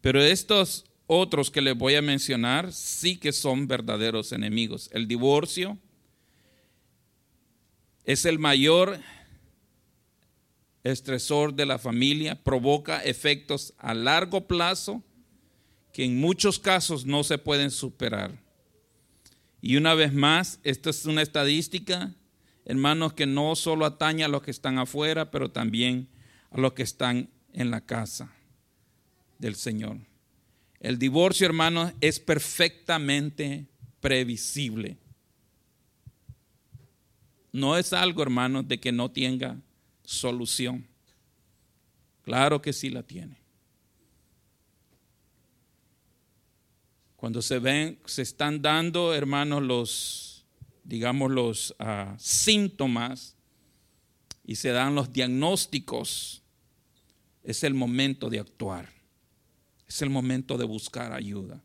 Pero 0.00 0.22
estos 0.22 0.86
otros 1.06 1.50
que 1.50 1.60
les 1.60 1.76
voy 1.76 1.96
a 1.96 2.02
mencionar 2.02 2.72
sí 2.72 3.18
que 3.18 3.32
son 3.32 3.68
verdaderos 3.68 4.32
enemigos. 4.32 4.88
El 4.90 5.06
divorcio 5.06 5.76
es 8.04 8.24
el 8.24 8.38
mayor 8.38 8.98
estresor 10.84 11.54
de 11.54 11.66
la 11.66 11.78
familia, 11.78 12.42
provoca 12.42 13.02
efectos 13.02 13.74
a 13.78 13.94
largo 13.94 14.46
plazo 14.46 15.02
que 15.92 16.04
en 16.04 16.20
muchos 16.20 16.58
casos 16.58 17.06
no 17.06 17.24
se 17.24 17.38
pueden 17.38 17.70
superar. 17.70 18.38
Y 19.62 19.76
una 19.76 19.94
vez 19.94 20.12
más, 20.12 20.60
esta 20.62 20.90
es 20.90 21.06
una 21.06 21.22
estadística, 21.22 22.14
hermanos, 22.66 23.14
que 23.14 23.26
no 23.26 23.56
solo 23.56 23.86
atañe 23.86 24.22
a 24.24 24.28
los 24.28 24.42
que 24.42 24.50
están 24.50 24.78
afuera, 24.78 25.30
pero 25.30 25.50
también 25.50 26.08
a 26.50 26.60
los 26.60 26.74
que 26.74 26.82
están 26.82 27.30
en 27.52 27.70
la 27.70 27.80
casa 27.80 28.30
del 29.38 29.54
Señor. 29.54 29.98
El 30.80 30.98
divorcio, 30.98 31.46
hermanos, 31.46 31.92
es 32.02 32.20
perfectamente 32.20 33.66
previsible. 34.00 34.98
No 37.52 37.78
es 37.78 37.94
algo, 37.94 38.22
hermanos, 38.22 38.68
de 38.68 38.80
que 38.80 38.92
no 38.92 39.10
tenga 39.10 39.56
solución. 40.04 40.86
Claro 42.22 42.62
que 42.62 42.72
sí 42.72 42.90
la 42.90 43.02
tiene. 43.02 43.44
Cuando 47.16 47.40
se 47.42 47.58
ven, 47.58 47.98
se 48.04 48.22
están 48.22 48.60
dando, 48.60 49.14
hermanos, 49.14 49.62
los, 49.62 50.44
digamos, 50.84 51.30
los 51.30 51.74
ah, 51.78 52.14
síntomas 52.18 53.34
y 54.44 54.56
se 54.56 54.70
dan 54.70 54.94
los 54.94 55.12
diagnósticos, 55.12 56.42
es 57.42 57.64
el 57.64 57.74
momento 57.74 58.28
de 58.28 58.40
actuar. 58.40 58.90
Es 59.86 60.02
el 60.02 60.10
momento 60.10 60.58
de 60.58 60.64
buscar 60.64 61.12
ayuda. 61.12 61.62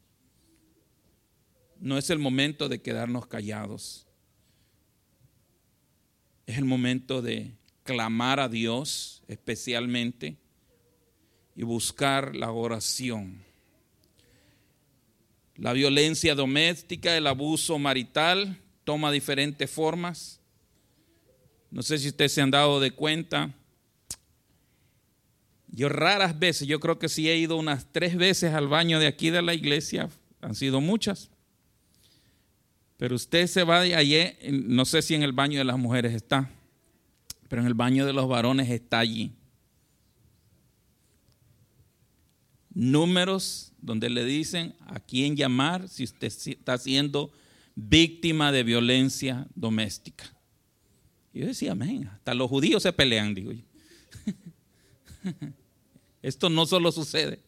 No 1.79 1.97
es 1.97 2.09
el 2.09 2.19
momento 2.19 2.69
de 2.69 2.81
quedarnos 2.81 3.27
callados. 3.27 4.07
Es 6.45 6.57
el 6.57 6.65
momento 6.65 7.21
de 7.21 7.58
clamar 7.89 8.39
a 8.39 8.47
Dios 8.47 9.23
especialmente 9.27 10.37
y 11.55 11.63
buscar 11.63 12.35
la 12.35 12.51
oración. 12.51 13.43
La 15.55 15.73
violencia 15.73 16.35
doméstica, 16.35 17.17
el 17.17 17.25
abuso 17.25 17.79
marital 17.79 18.61
toma 18.83 19.11
diferentes 19.11 19.71
formas. 19.71 20.39
No 21.71 21.81
sé 21.81 21.97
si 21.97 22.09
ustedes 22.09 22.31
se 22.31 22.41
han 22.41 22.51
dado 22.51 22.79
de 22.79 22.91
cuenta. 22.91 23.55
Yo 25.67 25.89
raras 25.89 26.37
veces, 26.37 26.67
yo 26.67 26.79
creo 26.79 26.99
que 26.99 27.09
sí 27.09 27.27
he 27.27 27.37
ido 27.37 27.57
unas 27.57 27.91
tres 27.91 28.15
veces 28.15 28.53
al 28.53 28.67
baño 28.67 28.99
de 28.99 29.07
aquí 29.07 29.31
de 29.31 29.41
la 29.41 29.55
iglesia, 29.55 30.09
han 30.41 30.53
sido 30.53 30.79
muchas. 30.79 31.31
Pero 32.97 33.15
usted 33.15 33.47
se 33.47 33.63
va 33.63 33.81
de 33.81 33.95
allí, 33.95 34.31
no 34.51 34.85
sé 34.85 35.01
si 35.01 35.15
en 35.15 35.23
el 35.23 35.33
baño 35.33 35.57
de 35.57 35.65
las 35.65 35.79
mujeres 35.79 36.13
está 36.13 36.51
pero 37.49 37.61
en 37.63 37.67
el 37.67 37.73
baño 37.73 38.05
de 38.05 38.13
los 38.13 38.29
varones 38.29 38.69
está 38.69 38.99
allí. 38.99 39.33
Números 42.73 43.73
donde 43.81 44.09
le 44.09 44.23
dicen 44.23 44.75
a 44.81 44.99
quién 44.99 45.35
llamar 45.35 45.89
si 45.89 46.03
usted 46.03 46.27
está 46.27 46.77
siendo 46.77 47.31
víctima 47.75 48.51
de 48.51 48.63
violencia 48.63 49.47
doméstica. 49.55 50.33
Yo 51.33 51.47
decía, 51.47 51.71
amén, 51.71 52.07
hasta 52.07 52.33
los 52.33 52.49
judíos 52.49 52.83
se 52.83 52.93
pelean, 52.93 53.33
digo 53.33 53.51
yo. 53.51 53.63
Esto 56.21 56.49
no 56.49 56.65
solo 56.65 56.91
sucede, 56.91 57.41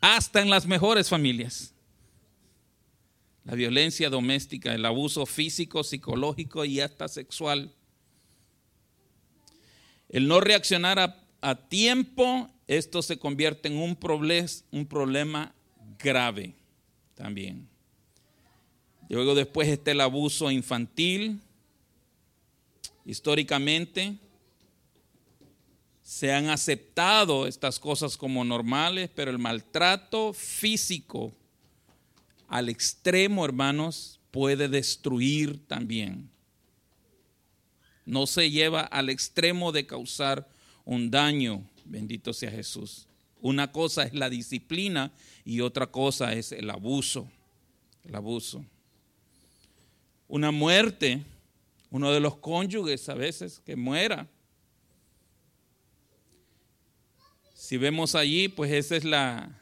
hasta 0.00 0.40
en 0.40 0.50
las 0.50 0.66
mejores 0.66 1.08
familias. 1.08 1.74
la 3.44 3.54
violencia 3.54 4.10
doméstica, 4.10 4.74
el 4.74 4.84
abuso 4.84 5.26
físico, 5.26 5.82
psicológico 5.82 6.64
y 6.64 6.80
hasta 6.80 7.08
sexual. 7.08 7.74
El 10.10 10.26
no 10.26 10.40
reaccionar 10.40 11.16
a, 11.40 11.54
tiempo, 11.68 12.50
esto 12.66 13.00
se 13.00 13.18
convierte 13.18 13.68
en 13.68 13.76
un, 13.76 13.96
un 14.72 14.86
problema 14.86 15.54
grave 15.98 16.54
también. 17.14 17.68
Luego 19.08 19.36
después 19.36 19.68
está 19.68 19.92
el 19.92 20.00
abuso 20.00 20.50
infantil. 20.50 21.40
Históricamente 23.04 24.16
se 26.02 26.32
han 26.32 26.50
aceptado 26.50 27.46
estas 27.46 27.78
cosas 27.78 28.16
como 28.16 28.44
normales, 28.44 29.10
pero 29.14 29.30
el 29.30 29.38
maltrato 29.38 30.32
físico 30.32 31.32
al 32.48 32.68
extremo, 32.68 33.44
hermanos, 33.44 34.18
puede 34.32 34.68
destruir 34.68 35.64
también 35.68 36.28
no 38.10 38.26
se 38.26 38.50
lleva 38.50 38.80
al 38.80 39.08
extremo 39.08 39.70
de 39.70 39.86
causar 39.86 40.48
un 40.84 41.10
daño. 41.10 41.64
Bendito 41.84 42.32
sea 42.32 42.50
Jesús. 42.50 43.06
Una 43.40 43.70
cosa 43.70 44.02
es 44.02 44.14
la 44.14 44.28
disciplina 44.28 45.12
y 45.44 45.60
otra 45.60 45.86
cosa 45.86 46.32
es 46.32 46.50
el 46.50 46.68
abuso. 46.70 47.30
El 48.04 48.16
abuso. 48.16 48.64
Una 50.26 50.50
muerte, 50.50 51.22
uno 51.90 52.10
de 52.10 52.18
los 52.18 52.36
cónyuges 52.36 53.08
a 53.08 53.14
veces 53.14 53.62
que 53.64 53.76
muera. 53.76 54.26
Si 57.54 57.76
vemos 57.76 58.16
allí, 58.16 58.48
pues 58.48 58.72
esa 58.72 58.96
es 58.96 59.04
la, 59.04 59.56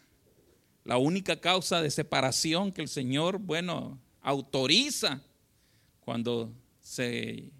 la 0.84 0.96
única 0.96 1.38
causa 1.38 1.82
de 1.82 1.90
separación 1.90 2.72
que 2.72 2.80
el 2.80 2.88
Señor, 2.88 3.38
bueno, 3.38 3.98
autoriza 4.22 5.20
cuando 6.00 6.50
se 6.80 7.50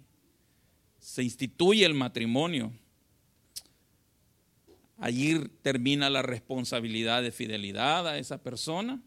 se 1.09 1.23
instituye 1.23 1.83
el 1.85 1.95
matrimonio, 1.95 2.71
allí 4.99 5.39
termina 5.63 6.07
la 6.07 6.21
responsabilidad 6.21 7.23
de 7.23 7.31
fidelidad 7.31 8.07
a 8.07 8.19
esa 8.19 8.43
persona, 8.43 9.01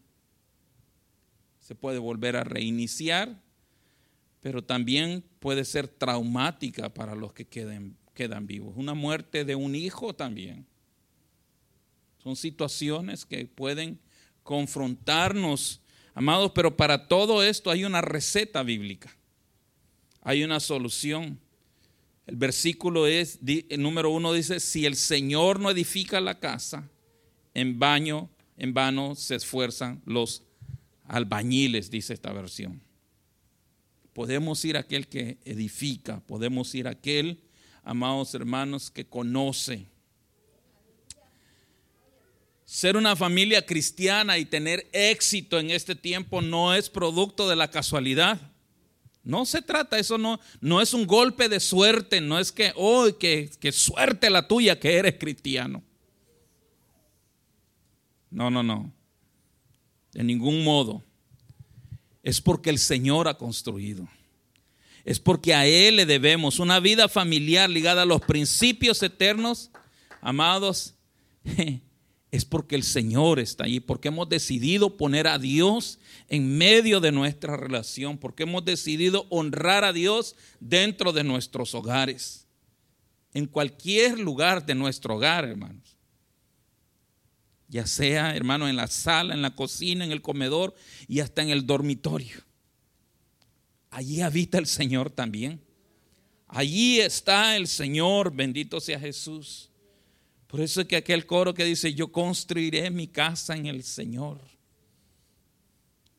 se 1.60 1.76
puede 1.76 2.00
volver 2.00 2.36
a 2.36 2.42
reiniciar, 2.42 3.40
pero 4.40 4.64
también 4.64 5.22
puede 5.38 5.64
ser 5.64 5.86
traumática 5.86 6.92
para 6.92 7.14
los 7.14 7.32
que 7.32 7.46
quedan 7.46 8.46
vivos. 8.48 8.74
Una 8.76 8.94
muerte 8.94 9.44
de 9.44 9.54
un 9.54 9.76
hijo 9.76 10.12
también. 10.12 10.66
Son 12.18 12.34
situaciones 12.34 13.24
que 13.24 13.46
pueden 13.46 14.00
confrontarnos, 14.42 15.80
amados, 16.14 16.50
pero 16.52 16.76
para 16.76 17.06
todo 17.06 17.44
esto 17.44 17.70
hay 17.70 17.84
una 17.84 18.00
receta 18.00 18.64
bíblica, 18.64 19.16
hay 20.20 20.42
una 20.42 20.58
solución. 20.58 21.38
El 22.26 22.36
versículo 22.36 23.06
es, 23.06 23.38
el 23.46 23.82
número 23.82 24.10
uno 24.10 24.32
dice, 24.32 24.60
si 24.60 24.86
el 24.86 24.96
Señor 24.96 25.58
no 25.58 25.70
edifica 25.70 26.20
la 26.20 26.38
casa, 26.38 26.88
en 27.54 27.78
baño, 27.78 28.30
en 28.56 28.72
vano 28.72 29.14
se 29.14 29.34
esfuerzan 29.34 30.00
los 30.06 30.42
albañiles, 31.04 31.90
dice 31.90 32.14
esta 32.14 32.32
versión. 32.32 32.80
Podemos 34.12 34.64
ir 34.64 34.76
a 34.76 34.80
aquel 34.80 35.08
que 35.08 35.38
edifica, 35.44 36.20
podemos 36.20 36.74
ir 36.74 36.86
a 36.86 36.92
aquel, 36.92 37.40
amados 37.82 38.34
hermanos, 38.34 38.90
que 38.90 39.04
conoce. 39.04 39.86
Ser 42.64 42.96
una 42.96 43.16
familia 43.16 43.66
cristiana 43.66 44.38
y 44.38 44.44
tener 44.44 44.88
éxito 44.92 45.58
en 45.58 45.70
este 45.70 45.94
tiempo 45.94 46.40
no 46.40 46.74
es 46.74 46.88
producto 46.88 47.48
de 47.48 47.56
la 47.56 47.70
casualidad. 47.70 48.51
No 49.24 49.44
se 49.44 49.62
trata, 49.62 49.98
eso 49.98 50.18
no, 50.18 50.40
no 50.60 50.80
es 50.80 50.94
un 50.94 51.06
golpe 51.06 51.48
de 51.48 51.60
suerte, 51.60 52.20
no 52.20 52.38
es 52.38 52.50
que, 52.50 52.72
oh, 52.74 53.06
que, 53.18 53.50
que 53.60 53.70
suerte 53.70 54.30
la 54.30 54.48
tuya 54.48 54.80
que 54.80 54.96
eres 54.96 55.16
cristiano. 55.18 55.82
No, 58.30 58.50
no, 58.50 58.62
no. 58.62 58.92
De 60.12 60.24
ningún 60.24 60.64
modo. 60.64 61.04
Es 62.22 62.40
porque 62.40 62.70
el 62.70 62.78
Señor 62.78 63.28
ha 63.28 63.38
construido. 63.38 64.08
Es 65.04 65.20
porque 65.20 65.54
a 65.54 65.66
Él 65.66 65.96
le 65.96 66.06
debemos 66.06 66.58
una 66.58 66.80
vida 66.80 67.08
familiar 67.08 67.68
ligada 67.68 68.02
a 68.02 68.06
los 68.06 68.20
principios 68.22 69.02
eternos, 69.02 69.70
amados. 70.20 70.94
es 72.32 72.46
porque 72.46 72.74
el 72.76 72.82
Señor 72.82 73.38
está 73.38 73.64
allí, 73.64 73.78
porque 73.78 74.08
hemos 74.08 74.26
decidido 74.26 74.96
poner 74.96 75.28
a 75.28 75.38
Dios 75.38 75.98
en 76.28 76.56
medio 76.56 76.98
de 76.98 77.12
nuestra 77.12 77.58
relación, 77.58 78.16
porque 78.16 78.44
hemos 78.44 78.64
decidido 78.64 79.26
honrar 79.28 79.84
a 79.84 79.92
Dios 79.92 80.34
dentro 80.58 81.12
de 81.12 81.24
nuestros 81.24 81.74
hogares, 81.74 82.46
en 83.34 83.46
cualquier 83.46 84.18
lugar 84.18 84.64
de 84.64 84.74
nuestro 84.74 85.16
hogar, 85.16 85.44
hermanos. 85.44 85.94
Ya 87.68 87.86
sea, 87.86 88.34
hermano, 88.34 88.66
en 88.66 88.76
la 88.76 88.86
sala, 88.86 89.34
en 89.34 89.42
la 89.42 89.54
cocina, 89.54 90.02
en 90.02 90.10
el 90.10 90.22
comedor 90.22 90.74
y 91.08 91.20
hasta 91.20 91.42
en 91.42 91.50
el 91.50 91.66
dormitorio. 91.66 92.36
Allí 93.90 94.22
habita 94.22 94.56
el 94.56 94.66
Señor 94.66 95.10
también. 95.10 95.60
Allí 96.48 96.98
está 96.98 97.56
el 97.56 97.66
Señor, 97.66 98.34
bendito 98.34 98.80
sea 98.80 98.98
Jesús. 98.98 99.71
Por 100.52 100.60
eso 100.60 100.82
es 100.82 100.86
que 100.86 100.96
aquel 100.96 101.24
coro 101.24 101.54
que 101.54 101.64
dice, 101.64 101.94
yo 101.94 102.12
construiré 102.12 102.90
mi 102.90 103.08
casa 103.08 103.56
en 103.56 103.64
el 103.64 103.82
Señor. 103.82 104.38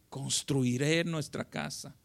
Construiré 0.09 1.03
nuestra 1.03 1.47
casa. 1.47 1.95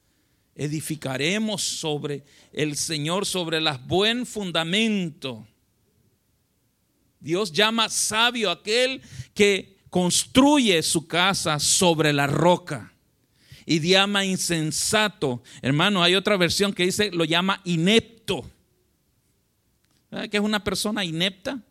Edificaremos 0.55 1.63
sobre 1.63 2.23
el 2.53 2.77
Señor, 2.77 3.25
sobre 3.25 3.63
las 3.63 3.83
buen 3.87 4.27
fundamento. 4.27 5.49
Dios 7.19 7.51
llama 7.51 7.89
sabio 7.89 8.51
aquel 8.51 9.01
que 9.33 9.79
construye 9.89 10.83
su 10.83 11.07
casa 11.07 11.59
sobre 11.59 12.13
la 12.13 12.27
roca. 12.27 12.93
Y 13.65 13.81
llama 13.81 14.27
insensato. 14.27 15.43
Hermano, 15.63 16.03
hay 16.03 16.15
otra 16.15 16.37
versión 16.37 16.75
que 16.75 16.85
dice, 16.85 17.11
lo 17.11 17.25
llama 17.25 17.63
inepto. 17.65 18.45
¿Qué 20.31 20.37
es 20.37 20.43
una 20.43 20.63
persona 20.63 21.07
inepta? 21.07 21.63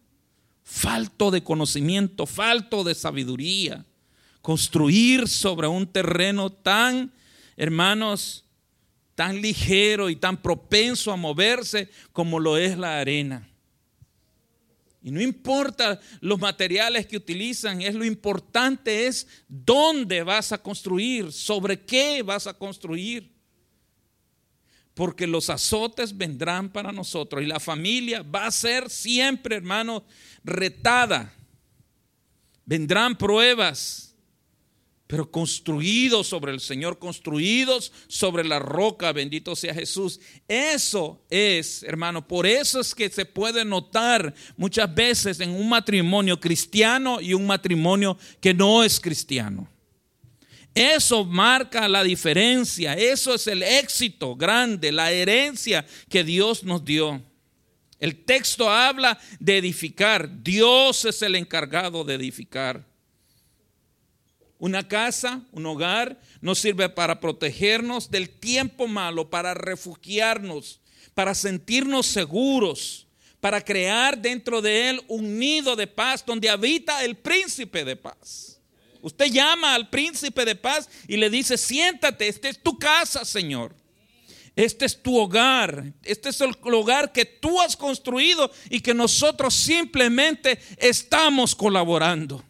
Falto 0.68 1.32
de 1.32 1.42
conocimiento, 1.44 2.26
falto 2.26 2.84
de 2.84 2.94
sabiduría. 2.94 3.86
Construir 4.42 5.28
sobre 5.30 5.68
un 5.68 5.88
terreno 5.88 6.50
tan, 6.50 7.14
hermanos, 7.56 8.44
tan 9.16 9.42
ligero 9.42 10.10
y 10.10 10.18
tan 10.18 10.42
propenso 10.42 11.12
a 11.14 11.16
moverse 11.16 11.90
como 12.12 12.38
lo 12.38 12.58
es 12.58 12.78
la 12.78 13.00
arena. 13.00 13.48
Y 15.02 15.12
no 15.12 15.22
importa 15.22 16.02
los 16.20 16.38
materiales 16.38 17.08
que 17.08 17.16
utilizan, 17.16 17.82
es 17.82 17.96
lo 17.96 18.04
importante 18.04 19.08
es 19.08 19.26
dónde 19.48 20.22
vas 20.24 20.52
a 20.52 20.58
construir, 20.58 21.32
sobre 21.32 21.80
qué 21.80 22.22
vas 22.24 22.46
a 22.46 22.54
construir 22.54 23.37
porque 24.98 25.28
los 25.28 25.52
azotes 25.52 26.18
vendrán 26.18 26.72
para 26.72 26.92
nosotros 26.92 27.44
y 27.44 27.46
la 27.46 27.60
familia 27.60 28.24
va 28.24 28.48
a 28.48 28.52
ser 28.52 28.90
siempre, 28.90 29.56
hermano, 29.56 30.04
retada. 30.44 31.32
Vendrán 32.66 33.16
pruebas, 33.16 34.16
pero 35.06 35.30
construidos 35.30 36.26
sobre 36.26 36.52
el 36.52 36.60
Señor, 36.60 36.98
construidos 36.98 37.94
sobre 38.08 38.44
la 38.44 38.58
roca, 38.58 39.14
bendito 39.14 39.56
sea 39.56 39.76
Jesús. 39.76 40.20
Eso 40.48 41.22
es, 41.30 41.84
hermano, 41.84 42.28
por 42.28 42.48
eso 42.48 42.80
es 42.80 42.96
que 42.96 43.08
se 43.12 43.26
puede 43.26 43.64
notar 43.64 44.34
muchas 44.58 44.94
veces 44.96 45.40
en 45.42 45.52
un 45.52 45.70
matrimonio 45.70 46.40
cristiano 46.40 47.22
y 47.22 47.36
un 47.36 47.46
matrimonio 47.46 48.18
que 48.42 48.52
no 48.52 48.84
es 48.84 49.00
cristiano. 49.00 49.70
Eso 50.78 51.26
marca 51.26 51.88
la 51.88 52.04
diferencia, 52.04 52.94
eso 52.94 53.34
es 53.34 53.48
el 53.48 53.64
éxito 53.64 54.36
grande, 54.36 54.92
la 54.92 55.12
herencia 55.12 55.84
que 56.08 56.24
Dios 56.24 56.64
nos 56.64 56.86
dio. 56.86 57.20
El 58.00 58.24
texto 58.24 58.70
habla 58.70 59.20
de 59.40 59.58
edificar, 59.58 60.44
Dios 60.44 61.04
es 61.06 61.24
el 61.24 61.34
encargado 61.34 62.04
de 62.04 62.14
edificar. 62.14 62.86
Una 64.60 64.88
casa, 64.88 65.42
un 65.52 65.66
hogar, 65.66 66.22
nos 66.42 66.60
sirve 66.60 66.90
para 66.90 67.20
protegernos 67.20 68.12
del 68.12 68.30
tiempo 68.30 68.86
malo, 68.88 69.32
para 69.32 69.56
refugiarnos, 69.56 70.80
para 71.16 71.34
sentirnos 71.34 72.06
seguros, 72.06 73.08
para 73.40 73.62
crear 73.62 74.16
dentro 74.16 74.62
de 74.62 74.92
él 74.92 75.02
un 75.08 75.40
nido 75.40 75.76
de 75.76 75.88
paz 75.88 76.24
donde 76.24 76.52
habita 76.52 77.04
el 77.04 77.16
príncipe 77.16 77.84
de 77.84 77.96
paz. 77.96 78.57
Usted 79.08 79.28
llama 79.28 79.74
al 79.74 79.90
príncipe 79.90 80.44
de 80.44 80.56
paz 80.56 80.90
y 81.08 81.16
le 81.16 81.30
dice, 81.30 81.58
siéntate, 81.58 82.28
esta 82.28 82.50
es 82.50 82.62
tu 82.62 82.78
casa, 82.78 83.24
Señor. 83.24 83.74
Este 84.54 84.86
es 84.86 85.02
tu 85.02 85.18
hogar. 85.18 85.94
Este 86.04 86.28
es 86.28 86.42
el 86.42 86.54
hogar 86.62 87.14
que 87.14 87.24
tú 87.24 87.62
has 87.62 87.78
construido 87.78 88.52
y 88.70 88.82
que 88.82 88.94
nosotros 88.94 89.54
simplemente 89.54 90.60
estamos 90.76 91.56
colaborando. 91.56 92.44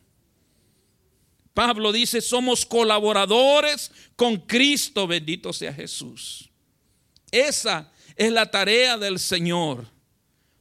Pablo 1.54 1.92
dice, 1.92 2.22
somos 2.22 2.66
colaboradores 2.66 3.92
con 4.16 4.38
Cristo, 4.38 5.06
bendito 5.06 5.54
sea 5.54 5.72
Jesús. 5.72 6.50
Esa 7.30 7.92
es 8.16 8.32
la 8.32 8.50
tarea 8.50 8.98
del 8.98 9.20
Señor, 9.20 9.86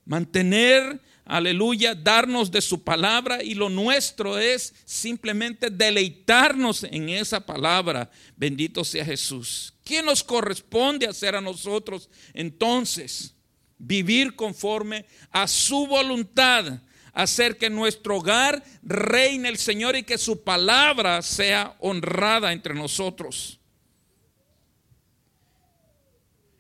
mantener, 0.05 1.01
aleluya, 1.27 1.95
darnos 1.95 2.51
de 2.51 2.63
su 2.63 2.83
palabra 2.83 3.43
y 3.43 3.55
lo 3.55 3.69
nuestro 3.69 4.39
es 4.39 4.75
simplemente 4.85 5.69
deleitarnos 5.69 6.85
en 6.85 7.11
esa 7.11 7.45
palabra, 7.45 8.11
bendito 8.37 8.85
sea 8.85 9.05
Jesús. 9.05 9.75
¿Qué 9.85 10.03
nos 10.03 10.25
corresponde 10.25 11.07
hacer 11.07 11.35
a 11.35 11.41
nosotros 11.41 12.09
entonces? 12.33 13.35
Vivir 13.79 14.35
conforme 14.35 15.05
a 15.31 15.47
su 15.47 15.87
voluntad 15.87 16.81
hacer 17.17 17.57
que 17.57 17.71
nuestro 17.71 18.19
hogar 18.19 18.63
reine 18.83 19.49
el 19.49 19.57
Señor 19.57 19.97
y 19.97 20.03
que 20.03 20.19
su 20.19 20.45
palabra 20.45 21.23
sea 21.23 21.75
honrada 21.81 22.53
entre 22.53 22.75
nosotros. 22.75 23.56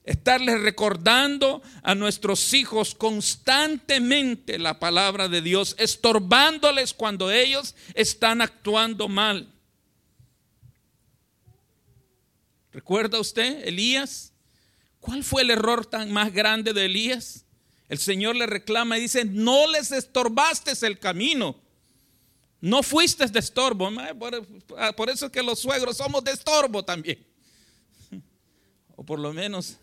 Estarles 0.07 0.61
recordando 0.61 1.63
a 1.83 1.97
nuestros 1.97 2.55
hijos 2.55 2.95
constantemente 2.95 4.57
la 4.57 4.79
palabra 4.79 5.29
de 5.29 5.43
Dios, 5.43 5.75
estorbándoles 5.81 6.95
cuando 6.95 7.33
ellos 7.33 7.75
están 7.93 8.41
actuando 8.41 9.09
mal. 9.09 9.53
¿Recuerda 12.71 13.19
usted, 13.19 13.67
Elías? 13.67 14.33
¿Cuál 15.01 15.25
fue 15.25 15.43
el 15.43 15.51
error 15.51 15.85
tan 15.85 16.13
más 16.13 16.33
grande 16.33 16.73
de 16.73 16.85
Elías? 16.85 17.45
El 17.89 17.99
Señor 17.99 18.37
le 18.37 18.47
reclama 18.47 18.99
y 18.99 19.01
dice, 19.03 19.25
no 19.25 19.67
les 19.67 19.91
estorbaste 19.91 20.73
el 20.87 21.01
camino. 21.01 21.61
No 22.61 22.85
fuiste 22.85 23.27
de 23.27 23.41
estorbo. 23.41 23.91
Por 24.97 25.11
eso 25.11 25.27
es 25.27 25.33
que 25.33 25.43
los 25.43 25.59
suegros 25.59 25.97
somos 25.97 26.23
de 26.23 26.31
estorbo 26.31 26.85
también. 26.85 27.27
O 28.99 29.05
por 29.05 29.19
lo 29.19 29.31
menos 29.35 29.79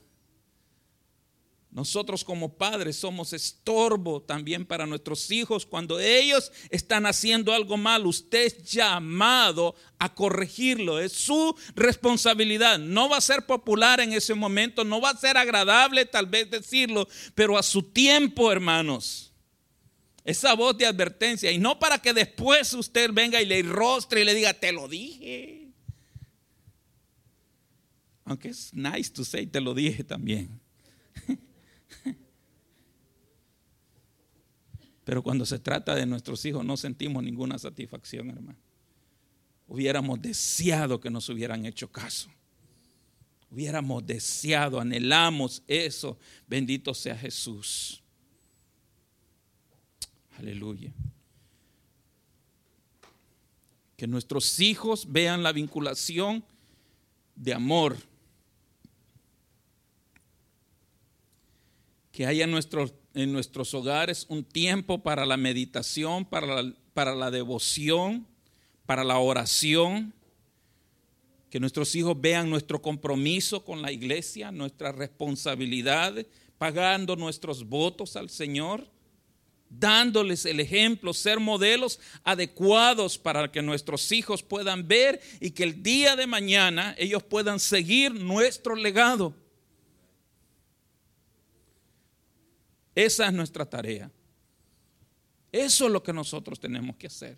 nosotros 1.73 2.23
como 2.23 2.55
padres 2.55 2.97
somos 2.97 3.33
estorbo 3.33 4.21
también 4.21 4.63
para 4.63 4.85
nuestros 4.85 5.31
hijos 5.31 5.65
cuando 5.65 5.99
ellos 5.99 6.51
están 6.69 7.07
haciendo 7.07 7.51
algo 7.51 7.77
mal. 7.77 8.05
Usted 8.05 8.45
es 8.45 8.71
llamado 8.71 9.73
a 9.97 10.13
corregirlo. 10.13 10.99
Es 10.99 11.13
su 11.13 11.55
responsabilidad. 11.75 12.77
No 12.77 13.09
va 13.09 13.17
a 13.17 13.21
ser 13.21 13.47
popular 13.47 14.01
en 14.01 14.13
ese 14.13 14.35
momento, 14.35 14.83
no 14.83 15.01
va 15.01 15.09
a 15.09 15.17
ser 15.17 15.35
agradable 15.35 16.05
tal 16.05 16.27
vez 16.27 16.51
decirlo, 16.51 17.07
pero 17.33 17.57
a 17.57 17.63
su 17.63 17.81
tiempo, 17.81 18.51
hermanos. 18.51 19.33
Esa 20.23 20.53
voz 20.53 20.77
de 20.77 20.85
advertencia. 20.85 21.51
Y 21.51 21.57
no 21.57 21.79
para 21.79 21.97
que 21.97 22.13
después 22.13 22.71
usted 22.75 23.09
venga 23.11 23.41
y 23.41 23.47
le 23.47 23.63
rostre 23.63 24.21
y 24.21 24.25
le 24.25 24.35
diga, 24.35 24.53
te 24.53 24.71
lo 24.71 24.87
dije. 24.87 25.71
Aunque 28.25 28.49
es 28.49 28.71
nice 28.75 29.11
to 29.11 29.25
say, 29.25 29.47
te 29.47 29.59
lo 29.59 29.73
dije 29.73 30.03
también. 30.03 30.62
Pero 35.03 35.21
cuando 35.21 35.45
se 35.45 35.59
trata 35.59 35.95
de 35.95 36.05
nuestros 36.05 36.45
hijos 36.45 36.63
no 36.63 36.77
sentimos 36.77 37.23
ninguna 37.23 37.57
satisfacción, 37.57 38.29
hermano. 38.29 38.57
Hubiéramos 39.67 40.21
deseado 40.21 40.99
que 40.99 41.09
nos 41.09 41.27
hubieran 41.29 41.65
hecho 41.65 41.91
caso. 41.91 42.29
Hubiéramos 43.49 44.05
deseado, 44.05 44.79
anhelamos 44.79 45.63
eso. 45.67 46.17
Bendito 46.47 46.93
sea 46.93 47.17
Jesús. 47.17 48.01
Aleluya. 50.37 50.91
Que 53.95 54.07
nuestros 54.07 54.59
hijos 54.59 55.11
vean 55.11 55.43
la 55.43 55.51
vinculación 55.51 56.43
de 57.35 57.53
amor. 57.53 57.97
Que 62.11 62.25
haya 62.25 62.47
nuestros 62.47 62.93
en 63.13 63.31
nuestros 63.31 63.73
hogares 63.73 64.25
un 64.29 64.43
tiempo 64.43 65.03
para 65.03 65.25
la 65.25 65.37
meditación, 65.37 66.25
para 66.25 66.61
la, 66.61 66.73
para 66.93 67.15
la 67.15 67.31
devoción, 67.31 68.27
para 68.85 69.03
la 69.03 69.17
oración. 69.19 70.13
Que 71.49 71.59
nuestros 71.59 71.93
hijos 71.95 72.19
vean 72.19 72.49
nuestro 72.49 72.81
compromiso 72.81 73.63
con 73.63 73.81
la 73.81 73.91
iglesia, 73.91 74.51
nuestra 74.51 74.91
responsabilidad, 74.91 76.25
pagando 76.57 77.15
nuestros 77.15 77.67
votos 77.67 78.15
al 78.15 78.29
Señor, 78.31 78.87
dándoles 79.69 80.45
el 80.45 80.59
ejemplo, 80.59 81.13
ser 81.13 81.39
modelos 81.39 81.99
adecuados 82.23 83.19
para 83.19 83.51
que 83.51 83.61
nuestros 83.61 84.11
hijos 84.11 84.41
puedan 84.41 84.87
ver 84.87 85.21
y 85.39 85.51
que 85.51 85.63
el 85.63 85.83
día 85.83 86.15
de 86.15 86.25
mañana 86.25 86.95
ellos 86.97 87.21
puedan 87.21 87.59
seguir 87.59 88.13
nuestro 88.13 88.75
legado. 88.75 89.35
Esa 92.95 93.27
es 93.27 93.33
nuestra 93.33 93.65
tarea. 93.65 94.11
Eso 95.51 95.85
es 95.85 95.91
lo 95.91 96.01
que 96.01 96.13
nosotros 96.13 96.59
tenemos 96.59 96.95
que 96.95 97.07
hacer. 97.07 97.37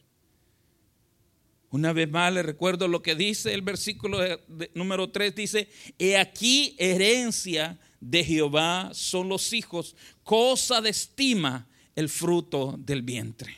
Una 1.69 1.91
vez 1.91 2.09
más 2.09 2.31
le 2.31 2.41
recuerdo 2.41 2.87
lo 2.87 3.01
que 3.01 3.15
dice 3.15 3.53
el 3.53 3.61
versículo 3.61 4.19
número 4.73 5.09
3, 5.09 5.35
dice, 5.35 5.69
he 5.99 6.17
aquí 6.17 6.75
herencia 6.79 7.77
de 7.99 8.23
Jehová 8.23 8.91
son 8.93 9.27
los 9.27 9.51
hijos, 9.51 9.95
cosa 10.23 10.79
de 10.79 10.91
estima 10.91 11.67
el 11.95 12.07
fruto 12.07 12.75
del 12.77 13.01
vientre. 13.01 13.57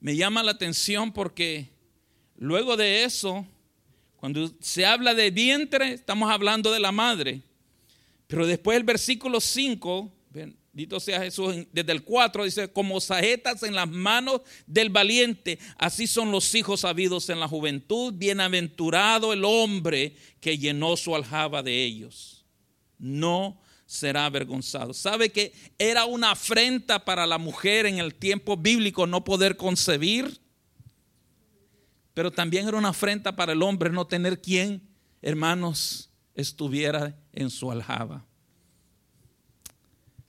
Me 0.00 0.16
llama 0.16 0.42
la 0.42 0.52
atención 0.52 1.12
porque 1.12 1.68
luego 2.36 2.76
de 2.76 3.04
eso, 3.04 3.46
cuando 4.16 4.52
se 4.60 4.86
habla 4.86 5.12
de 5.12 5.30
vientre, 5.30 5.92
estamos 5.92 6.30
hablando 6.30 6.72
de 6.72 6.80
la 6.80 6.92
madre. 6.92 7.42
Pero 8.32 8.46
después 8.46 8.78
el 8.78 8.84
versículo 8.84 9.42
5, 9.42 10.10
bendito 10.30 10.98
sea 11.00 11.20
Jesús, 11.20 11.54
desde 11.70 11.92
el 11.92 12.02
4 12.02 12.44
dice, 12.44 12.72
como 12.72 12.98
saetas 12.98 13.62
en 13.62 13.74
las 13.74 13.86
manos 13.86 14.40
del 14.66 14.88
valiente, 14.88 15.58
así 15.76 16.06
son 16.06 16.32
los 16.32 16.54
hijos 16.54 16.86
habidos 16.86 17.28
en 17.28 17.40
la 17.40 17.46
juventud, 17.46 18.14
bienaventurado 18.14 19.34
el 19.34 19.44
hombre 19.44 20.16
que 20.40 20.56
llenó 20.56 20.96
su 20.96 21.14
aljaba 21.14 21.62
de 21.62 21.84
ellos. 21.84 22.46
No 22.98 23.60
será 23.84 24.24
avergonzado. 24.24 24.94
¿Sabe 24.94 25.28
que 25.28 25.52
era 25.76 26.06
una 26.06 26.30
afrenta 26.30 27.04
para 27.04 27.26
la 27.26 27.36
mujer 27.36 27.84
en 27.84 27.98
el 27.98 28.14
tiempo 28.14 28.56
bíblico 28.56 29.06
no 29.06 29.24
poder 29.24 29.58
concebir? 29.58 30.40
Pero 32.14 32.30
también 32.30 32.66
era 32.66 32.78
una 32.78 32.88
afrenta 32.88 33.36
para 33.36 33.52
el 33.52 33.60
hombre 33.60 33.90
no 33.90 34.06
tener 34.06 34.40
quien, 34.40 34.88
hermanos, 35.20 36.08
estuviera 36.34 37.21
en 37.32 37.50
su 37.50 37.70
aljaba. 37.70 38.24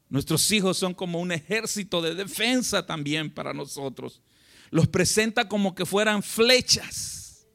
Nuestros 0.09 0.51
hijos 0.51 0.77
son 0.77 0.93
como 0.93 1.19
un 1.19 1.31
ejército 1.31 2.01
de 2.01 2.13
defensa 2.13 2.85
también 2.85 3.33
para 3.33 3.51
nosotros. 3.51 4.21
Los 4.69 4.87
presenta 4.87 5.47
como 5.47 5.73
que 5.73 5.87
fueran 5.87 6.21
flechas. 6.21 7.47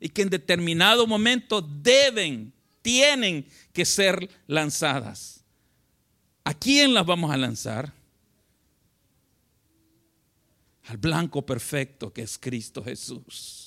Y 0.00 0.08
que 0.08 0.22
en 0.22 0.30
determinado 0.30 1.06
momento 1.06 1.60
deben, 1.60 2.54
tienen 2.80 3.46
que 3.74 3.84
ser 3.84 4.30
lanzadas. 4.46 5.44
¿A 6.42 6.54
quién 6.54 6.94
las 6.94 7.04
vamos 7.04 7.30
a 7.30 7.36
lanzar? 7.36 7.92
Al 10.84 10.96
blanco 10.96 11.44
perfecto 11.44 12.10
que 12.10 12.22
es 12.22 12.38
Cristo 12.38 12.82
Jesús. 12.82 13.59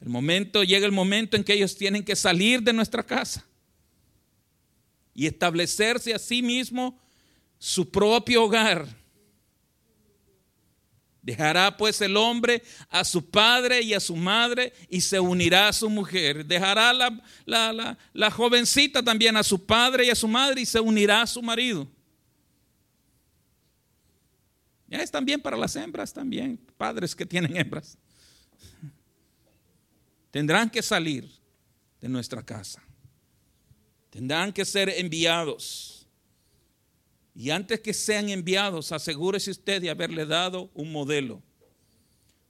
El 0.00 0.08
momento, 0.08 0.62
llega 0.62 0.86
el 0.86 0.92
momento 0.92 1.36
en 1.36 1.44
que 1.44 1.54
ellos 1.54 1.76
tienen 1.76 2.04
que 2.04 2.16
salir 2.16 2.62
de 2.62 2.72
nuestra 2.72 3.02
casa 3.02 3.44
y 5.14 5.26
establecerse 5.26 6.12
a 6.14 6.18
sí 6.18 6.42
mismo 6.42 7.00
su 7.58 7.90
propio 7.90 8.44
hogar. 8.44 8.86
Dejará 11.22 11.76
pues 11.76 12.00
el 12.02 12.16
hombre 12.16 12.62
a 12.88 13.02
su 13.02 13.28
padre 13.28 13.80
y 13.80 13.94
a 13.94 14.00
su 14.00 14.14
madre 14.14 14.72
y 14.88 15.00
se 15.00 15.18
unirá 15.18 15.68
a 15.68 15.72
su 15.72 15.90
mujer. 15.90 16.44
Dejará 16.46 16.92
la, 16.92 17.20
la, 17.44 17.98
la, 18.12 18.30
jovencita 18.30 19.02
también 19.02 19.36
a 19.36 19.42
su 19.42 19.64
padre 19.64 20.06
y 20.06 20.10
a 20.10 20.14
su 20.14 20.28
madre 20.28 20.60
y 20.60 20.66
se 20.66 20.78
unirá 20.78 21.22
a 21.22 21.26
su 21.26 21.42
marido. 21.42 21.88
Ya 24.86 24.98
es 24.98 25.10
también 25.10 25.40
para 25.40 25.56
las 25.56 25.74
hembras 25.74 26.12
también, 26.12 26.60
padres 26.76 27.16
que 27.16 27.26
tienen 27.26 27.56
hembras 27.56 27.98
tendrán 30.36 30.68
que 30.68 30.82
salir 30.82 31.26
de 31.98 32.10
nuestra 32.10 32.44
casa. 32.44 32.82
Tendrán 34.10 34.52
que 34.52 34.66
ser 34.66 34.90
enviados. 34.90 36.06
Y 37.34 37.48
antes 37.48 37.80
que 37.80 37.94
sean 37.94 38.28
enviados, 38.28 38.92
asegúrese 38.92 39.50
usted 39.50 39.80
de 39.80 39.88
haberle 39.88 40.26
dado 40.26 40.70
un 40.74 40.92
modelo. 40.92 41.42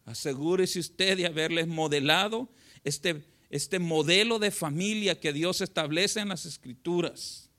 Asegúrese 0.04 0.80
usted 0.80 1.16
de 1.16 1.26
haberles 1.26 1.68
modelado 1.68 2.48
este, 2.82 3.24
este 3.50 3.78
modelo 3.78 4.40
de 4.40 4.50
familia 4.50 5.20
que 5.20 5.32
Dios 5.32 5.60
establece 5.60 6.18
en 6.18 6.30
las 6.30 6.44
escrituras. 6.44 7.50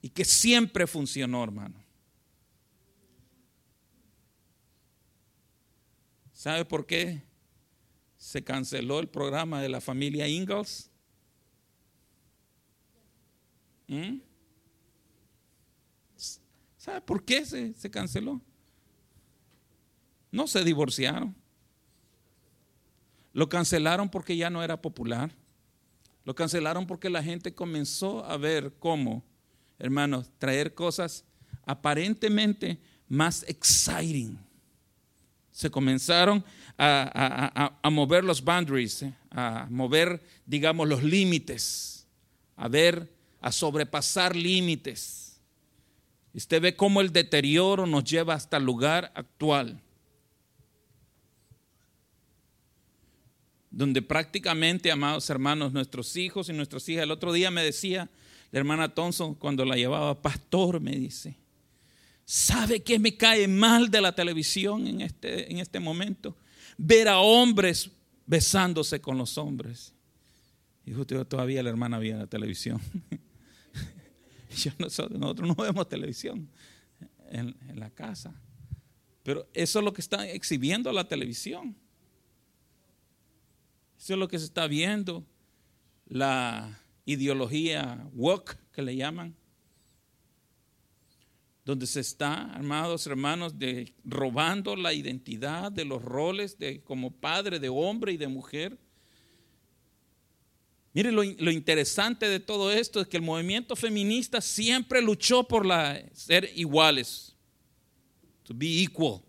y 0.00 0.08
que 0.08 0.24
siempre 0.24 0.86
funcionó, 0.86 1.44
hermano. 1.44 1.84
¿Sabe 6.32 6.64
por 6.64 6.86
qué 6.86 7.22
se 8.26 8.42
canceló 8.42 8.98
el 8.98 9.08
programa 9.08 9.62
de 9.62 9.68
la 9.68 9.80
familia 9.80 10.26
Ingalls? 10.26 10.90
¿Mm? 13.86 14.18
¿Sabe 16.76 17.02
por 17.02 17.24
qué 17.24 17.46
se, 17.46 17.72
se 17.74 17.88
canceló? 17.88 18.40
No 20.32 20.48
se 20.48 20.64
divorciaron. 20.64 21.36
Lo 23.32 23.48
cancelaron 23.48 24.08
porque 24.08 24.36
ya 24.36 24.50
no 24.50 24.60
era 24.64 24.82
popular. 24.82 25.30
Lo 26.24 26.34
cancelaron 26.34 26.84
porque 26.84 27.08
la 27.08 27.22
gente 27.22 27.54
comenzó 27.54 28.24
a 28.24 28.36
ver 28.36 28.74
cómo, 28.80 29.22
hermanos, 29.78 30.32
traer 30.38 30.74
cosas 30.74 31.24
aparentemente 31.64 32.80
más 33.06 33.44
exciting. 33.44 34.36
Se 35.52 35.70
comenzaron 35.70 36.44
a, 36.78 37.90
mover 37.90 38.24
los 38.24 38.42
boundaries, 38.42 39.02
eh, 39.02 39.14
a 39.30 39.66
mover, 39.70 40.22
digamos, 40.44 40.88
los 40.88 41.02
límites, 41.02 42.06
a 42.56 42.68
ver, 42.68 43.10
a 43.40 43.52
sobrepasar 43.52 44.34
límites. 44.36 45.40
Usted 46.34 46.60
ve 46.60 46.76
cómo 46.76 47.00
el 47.00 47.12
deterioro 47.12 47.86
nos 47.86 48.04
lleva 48.04 48.34
hasta 48.34 48.58
el 48.58 48.64
lugar 48.64 49.12
actual. 49.14 49.82
donde 53.76 54.00
prácticamente, 54.00 54.90
amados 54.90 55.28
hermanos, 55.28 55.70
nuestros 55.74 56.16
hijos 56.16 56.48
y 56.48 56.54
nuestras 56.54 56.88
hijas, 56.88 57.02
el 57.02 57.10
otro 57.10 57.30
día 57.30 57.50
me 57.50 57.62
decía 57.62 58.08
la 58.50 58.58
hermana 58.58 58.94
Thompson 58.94 59.34
cuando 59.34 59.66
la 59.66 59.76
llevaba, 59.76 60.22
pastor, 60.22 60.80
me 60.80 60.92
dice, 60.92 61.36
¿sabe 62.26 62.82
qué 62.82 62.98
me 62.98 63.16
cae 63.16 63.48
mal 63.48 63.90
de 63.90 64.00
la 64.00 64.14
televisión 64.14 64.86
en 64.86 65.00
este, 65.00 65.50
en 65.50 65.58
este 65.58 65.80
momento? 65.80 66.36
Ver 66.76 67.08
a 67.08 67.20
hombres 67.20 67.90
besándose 68.26 69.00
con 69.00 69.16
los 69.16 69.38
hombres. 69.38 69.94
Y 70.84 70.92
justo 70.92 71.24
todavía 71.26 71.62
la 71.62 71.70
hermana 71.70 71.98
veía 71.98 72.16
la 72.16 72.26
televisión. 72.26 72.80
nosotros, 74.78 75.18
no 75.18 75.54
vemos 75.54 75.88
televisión 75.88 76.48
en, 77.30 77.56
en 77.68 77.80
la 77.80 77.90
casa. 77.90 78.34
Pero 79.22 79.48
eso 79.54 79.78
es 79.78 79.84
lo 79.84 79.92
que 79.92 80.00
está 80.00 80.28
exhibiendo 80.28 80.92
la 80.92 81.08
televisión. 81.08 81.76
Eso 83.98 84.12
es 84.12 84.18
lo 84.18 84.28
que 84.28 84.38
se 84.38 84.44
está 84.44 84.66
viendo, 84.66 85.24
la 86.06 86.80
ideología 87.06 88.08
woke 88.12 88.56
que 88.72 88.82
le 88.82 88.94
llaman, 88.94 89.34
donde 91.66 91.88
se 91.88 91.98
está, 91.98 92.44
armados 92.52 93.08
hermanos, 93.08 93.58
de 93.58 93.92
robando 94.04 94.76
la 94.76 94.92
identidad 94.92 95.72
de 95.72 95.84
los 95.84 96.00
roles 96.00 96.56
de 96.60 96.80
como 96.80 97.10
padre, 97.10 97.58
de 97.58 97.68
hombre 97.68 98.12
y 98.12 98.16
de 98.16 98.28
mujer. 98.28 98.78
Mire, 100.92 101.10
lo, 101.10 101.24
lo, 101.24 101.50
interesante 101.50 102.28
de 102.28 102.38
todo 102.38 102.70
esto 102.70 103.00
es 103.00 103.08
que 103.08 103.16
el 103.16 103.24
movimiento 103.24 103.74
feminista 103.74 104.40
siempre 104.40 105.02
luchó 105.02 105.42
por 105.42 105.66
ser 106.12 106.48
iguales, 106.54 107.34
to 108.44 108.54
be 108.54 108.84
equal. 108.84 109.20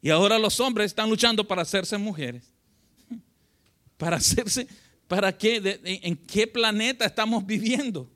Y 0.00 0.08
ahora 0.08 0.38
los 0.38 0.60
hombres 0.60 0.86
están 0.86 1.10
luchando 1.10 1.46
para 1.48 1.62
hacerse 1.62 1.98
mujeres 1.98 2.54
para 3.96 4.18
hacerse, 4.18 4.68
¿para 5.08 5.36
qué? 5.36 5.80
¿En 5.82 6.16
qué 6.16 6.46
planeta 6.46 7.04
estamos 7.06 7.44
viviendo? 7.44 8.13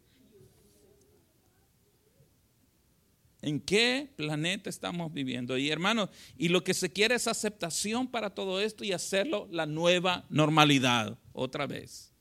¿En 3.49 3.61
qué 3.61 4.13
planeta 4.15 4.69
estamos 4.69 5.11
viviendo? 5.11 5.57
Y 5.57 5.71
hermanos, 5.71 6.11
y 6.37 6.49
lo 6.49 6.63
que 6.63 6.75
se 6.75 6.93
quiere 6.93 7.15
es 7.15 7.27
aceptación 7.27 8.07
para 8.07 8.35
todo 8.35 8.61
esto 8.61 8.85
y 8.85 8.93
hacerlo 8.93 9.49
la 9.51 9.65
nueva 9.65 10.27
normalidad, 10.29 11.19
otra 11.33 11.67
vez. 11.67 12.13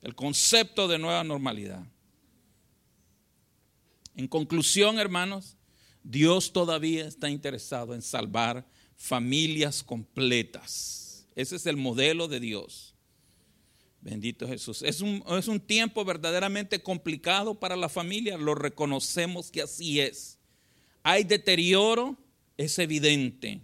El 0.00 0.14
concepto 0.14 0.88
de 0.88 0.98
nueva 0.98 1.24
normalidad. 1.24 1.84
En 4.16 4.26
conclusión, 4.26 4.98
hermanos, 4.98 5.58
Dios 6.02 6.54
todavía 6.54 7.06
está 7.06 7.28
interesado 7.28 7.94
en 7.94 8.00
salvar 8.00 8.66
familias 8.96 9.82
completas. 9.82 11.28
Ese 11.34 11.56
es 11.56 11.66
el 11.66 11.76
modelo 11.76 12.28
de 12.28 12.40
Dios. 12.40 12.94
Bendito 14.00 14.48
Jesús. 14.48 14.80
Es 14.80 15.02
un, 15.02 15.22
es 15.38 15.48
un 15.48 15.60
tiempo 15.60 16.02
verdaderamente 16.02 16.82
complicado 16.82 17.60
para 17.60 17.76
la 17.76 17.90
familia, 17.90 18.38
lo 18.38 18.54
reconocemos 18.54 19.50
que 19.50 19.60
así 19.60 20.00
es. 20.00 20.31
Hay 21.02 21.24
deterioro, 21.24 22.16
es 22.56 22.78
evidente. 22.78 23.60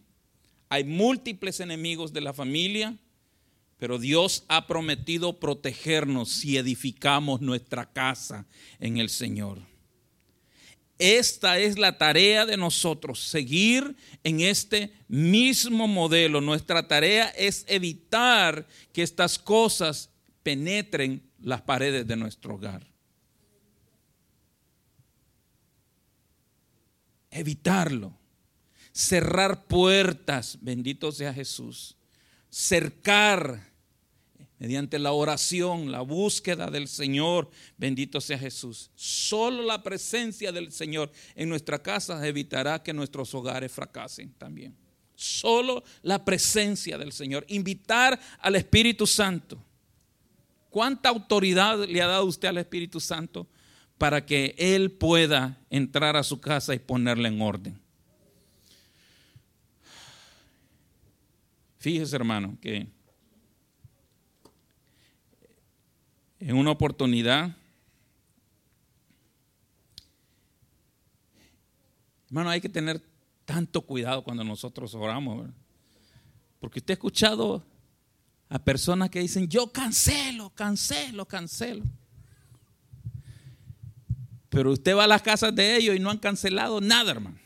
Hay 0.69 0.85
múltiples 0.85 1.61
enemigos 1.61 2.13
de 2.13 2.21
la 2.21 2.33
familia, 2.33 2.97
pero 3.79 3.99
Dios 3.99 4.45
ha 4.49 4.67
prometido 4.67 5.39
protegernos 5.39 6.31
si 6.31 6.57
edificamos 6.57 7.41
nuestra 7.41 7.91
casa 7.91 8.47
en 8.81 8.99
el 8.99 9.09
Señor. 9.09 9.61
Esta 10.99 11.61
es 11.61 11.79
la 11.79 11.97
tarea 11.97 12.45
de 12.45 12.57
nosotros, 12.57 13.21
seguir 13.21 13.95
en 14.25 14.41
este 14.41 14.93
mismo 15.07 15.87
modelo. 15.87 16.41
Nuestra 16.41 16.89
tarea 16.89 17.29
es 17.29 17.65
evitar 17.69 18.67
que 18.93 19.03
estas 19.05 19.39
cosas 19.39 20.11
penetren 20.43 21.23
las 21.41 21.63
paredes 21.63 22.05
de 22.05 22.17
nuestro 22.17 22.57
hogar. 22.57 22.85
Evitarlo. 27.31 28.17
Cerrar 28.93 29.67
puertas, 29.67 30.59
bendito 30.61 31.13
sea 31.13 31.33
Jesús. 31.33 31.97
Cercar 32.51 33.69
mediante 34.59 34.99
la 34.99 35.13
oración, 35.13 35.93
la 35.93 36.01
búsqueda 36.01 36.71
del 36.71 36.89
Señor, 36.89 37.51
bendito 37.77 38.21
sea 38.21 38.39
Jesús. 38.39 38.91
Solo 38.97 39.63
la 39.63 39.83
presencia 39.83 40.51
del 40.51 40.73
Señor 40.73 41.13
en 41.35 41.49
nuestra 41.49 41.81
casa 41.81 42.27
evitará 42.27 42.83
que 42.83 42.93
nuestros 42.93 43.33
hogares 43.35 43.71
fracasen 43.71 44.33
también. 44.35 44.75
Solo 45.15 45.85
la 46.03 46.25
presencia 46.25 46.99
del 46.99 47.13
Señor. 47.13 47.45
Invitar 47.49 48.19
al 48.41 48.57
Espíritu 48.57 49.07
Santo 49.07 49.63
¿Cuánta 50.71 51.09
autoridad 51.09 51.87
le 51.89 52.03
ha 52.03 52.07
dado 52.07 52.27
usted 52.27 52.49
al 52.49 52.59
Espíritu 52.59 53.01
Santo 53.01 53.47
para 53.99 54.25
que 54.25 54.55
Él 54.57 54.93
pueda 54.93 55.59
entrar 55.69 56.17
a 56.17 56.23
su 56.23 56.41
casa 56.41 56.75
y 56.75 56.79
ponerla 56.79 57.29
en 57.29 57.43
orden? 57.43 57.79
Fíjese, 61.79 62.17
hermano, 62.17 62.57
que 62.61 62.89
en 66.41 66.57
una 66.57 66.71
oportunidad, 66.71 67.57
hermano, 72.29 72.51
hay 72.51 72.61
que 72.61 72.69
tener 72.69 73.03
tanto 73.45 73.83
cuidado 73.83 74.23
cuando 74.23 74.45
nosotros 74.45 74.95
oramos, 74.95 75.49
porque 76.61 76.79
usted 76.79 76.93
ha 76.93 76.95
escuchado 76.95 77.65
a 78.49 78.59
personas 78.59 79.11
que 79.11 79.21
dicen, 79.21 79.49
yo 79.49 79.73
cancelo, 79.73 80.51
cancelo, 80.51 81.27
cancelo. 81.27 81.85
Pero 84.49 84.73
usted 84.73 84.97
va 84.97 85.05
a 85.05 85.09
las 85.09 85.23
casas 85.23 85.55
de 85.55 85.77
ellos 85.77 85.97
y 85.97 85.99
no 85.99 86.11
han 86.11 86.19
cancelado 86.19 86.81
nada, 86.81 87.11
hermano. 87.11 87.39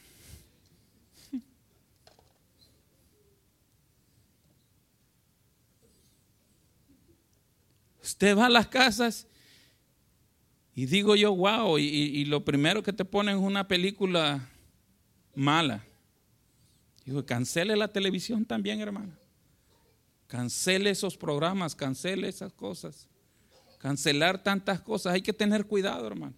Usted 8.03 8.37
va 8.37 8.47
a 8.47 8.51
las 8.51 8.67
casas 8.67 9.27
y 10.75 10.87
digo 10.87 11.17
yo, 11.17 11.35
wow, 11.35 11.79
y, 11.79 11.85
y 11.85 12.25
lo 12.25 12.45
primero 12.45 12.83
que 12.83 12.93
te 12.93 13.05
ponen 13.05 13.37
es 13.37 13.43
una 13.43 13.67
película 13.67 14.49
mala. 15.35 15.85
Digo, 17.05 17.25
cancele 17.27 17.77
la 17.77 17.89
televisión 17.89 18.45
también, 18.45 18.81
hermano. 18.81 19.13
Cancele 20.29 20.91
esos 20.91 21.17
programas, 21.17 21.75
cancele 21.75 22.29
esas 22.29 22.53
cosas. 22.53 23.09
Cancelar 23.79 24.43
tantas 24.43 24.81
cosas. 24.81 25.13
Hay 25.15 25.23
que 25.23 25.33
tener 25.33 25.67
cuidado, 25.67 26.07
hermano. 26.07 26.35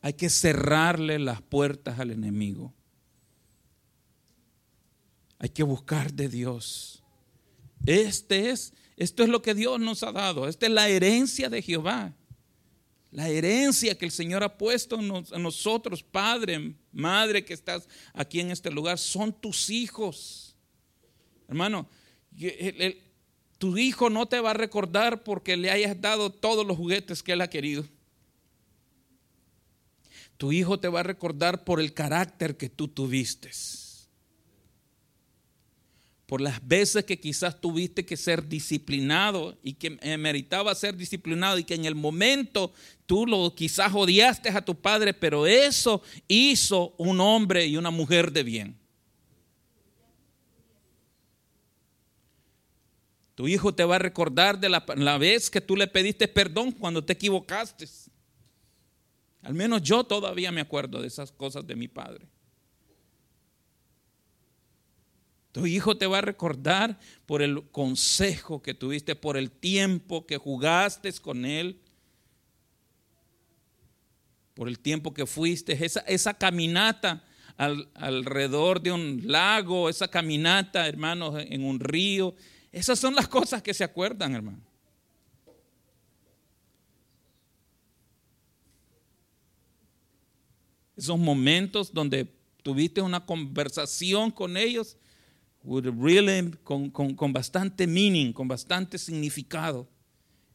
Hay 0.00 0.12
que 0.12 0.30
cerrarle 0.30 1.18
las 1.18 1.42
puertas 1.42 1.98
al 1.98 2.10
enemigo. 2.10 2.72
Hay 5.38 5.48
que 5.50 5.62
buscar 5.62 6.12
de 6.12 6.28
Dios. 6.28 7.02
Este 7.86 8.50
es, 8.50 8.72
esto 8.96 9.22
es 9.22 9.28
lo 9.28 9.42
que 9.42 9.54
Dios 9.54 9.80
nos 9.80 10.02
ha 10.02 10.12
dado. 10.12 10.48
Esta 10.48 10.66
es 10.66 10.72
la 10.72 10.88
herencia 10.88 11.48
de 11.48 11.62
Jehová. 11.62 12.14
La 13.10 13.28
herencia 13.28 13.96
que 13.96 14.04
el 14.04 14.10
Señor 14.10 14.42
ha 14.42 14.58
puesto 14.58 14.98
en 14.98 15.42
nosotros, 15.42 16.02
Padre, 16.02 16.74
Madre 16.92 17.44
que 17.44 17.54
estás 17.54 17.88
aquí 18.12 18.40
en 18.40 18.50
este 18.50 18.70
lugar, 18.70 18.98
son 18.98 19.32
tus 19.32 19.70
hijos. 19.70 20.56
Hermano, 21.48 21.88
Tu 23.56 23.78
hijo 23.78 24.10
no 24.10 24.26
te 24.26 24.40
va 24.40 24.50
a 24.50 24.54
recordar 24.54 25.24
porque 25.24 25.56
le 25.56 25.70
hayas 25.70 26.00
dado 26.00 26.30
todos 26.30 26.66
los 26.66 26.76
juguetes 26.76 27.22
que 27.22 27.32
él 27.32 27.40
ha 27.40 27.50
querido. 27.50 27.84
Tu 30.38 30.52
hijo 30.52 30.78
te 30.78 30.86
va 30.86 31.00
a 31.00 31.02
recordar 31.02 31.64
por 31.64 31.80
el 31.80 31.92
carácter 31.92 32.56
que 32.56 32.68
tú 32.68 32.86
tuviste. 32.86 33.50
Por 36.26 36.40
las 36.40 36.66
veces 36.66 37.04
que 37.04 37.18
quizás 37.18 37.60
tuviste 37.60 38.06
que 38.06 38.16
ser 38.16 38.48
disciplinado 38.48 39.58
y 39.64 39.72
que 39.72 39.90
meritaba 40.16 40.74
ser 40.76 40.96
disciplinado 40.96 41.58
y 41.58 41.64
que 41.64 41.74
en 41.74 41.86
el 41.86 41.96
momento 41.96 42.72
tú 43.06 43.26
lo 43.26 43.52
quizás 43.54 43.92
odiaste 43.92 44.50
a 44.50 44.64
tu 44.64 44.76
padre, 44.76 45.12
pero 45.12 45.46
eso 45.46 46.02
hizo 46.28 46.94
un 46.98 47.20
hombre 47.20 47.66
y 47.66 47.76
una 47.76 47.90
mujer 47.90 48.30
de 48.30 48.42
bien. 48.44 48.78
Tu 53.34 53.48
hijo 53.48 53.74
te 53.74 53.84
va 53.84 53.96
a 53.96 54.00
recordar 54.00 54.60
de 54.60 54.68
la, 54.68 54.84
la, 54.96 55.18
vez 55.18 55.50
que 55.50 55.60
tú 55.60 55.76
le 55.76 55.86
pediste 55.86 56.28
perdón 56.28 56.72
cuando 56.72 57.02
te 57.02 57.14
equivocaste. 57.14 57.88
Al 59.42 59.54
menos 59.54 59.82
yo 59.82 60.04
todavía 60.04 60.52
me 60.52 60.60
acuerdo 60.60 61.00
de 61.00 61.08
esas 61.08 61.32
cosas 61.32 61.66
de 61.66 61.76
mi 61.76 61.88
padre. 61.88 62.28
Tu 65.52 65.66
hijo 65.66 65.96
te 65.96 66.06
va 66.06 66.18
a 66.18 66.22
recordar 66.22 66.98
por 67.26 67.42
el 67.42 67.68
consejo 67.70 68.62
que 68.62 68.74
tuviste, 68.74 69.16
por 69.16 69.36
el 69.36 69.50
tiempo 69.50 70.26
que 70.26 70.36
jugaste 70.36 71.12
con 71.14 71.44
él, 71.44 71.80
por 74.54 74.68
el 74.68 74.78
tiempo 74.78 75.14
que 75.14 75.24
fuiste, 75.24 75.78
esa, 76.06 76.34
caminata 76.34 77.24
alrededor 77.56 78.80
de 78.80 78.92
un 78.92 79.22
lago, 79.24 79.88
esa 79.88 80.08
caminata, 80.08 80.86
hermanos, 80.86 81.42
en 81.48 81.64
un 81.64 81.80
río, 81.80 82.34
esas 82.70 82.98
son 82.98 83.14
las 83.14 83.28
cosas 83.28 83.62
que 83.62 83.72
se 83.72 83.84
acuerdan, 83.84 84.34
hermano. 84.34 84.67
Esos 90.98 91.18
momentos 91.18 91.94
donde 91.94 92.26
tuviste 92.62 93.00
una 93.00 93.24
conversación 93.24 94.30
con 94.30 94.58
ellos 94.58 94.98
con, 96.62 96.90
con 96.90 97.32
bastante 97.32 97.86
meaning, 97.86 98.32
con 98.32 98.48
bastante 98.48 98.98
significado. 98.98 99.88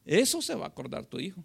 Eso 0.06 0.41
se 0.41 0.56
va 0.56 0.66
a 0.66 0.70
acordar 0.70 1.06
tu 1.06 1.20
hijo. 1.20 1.44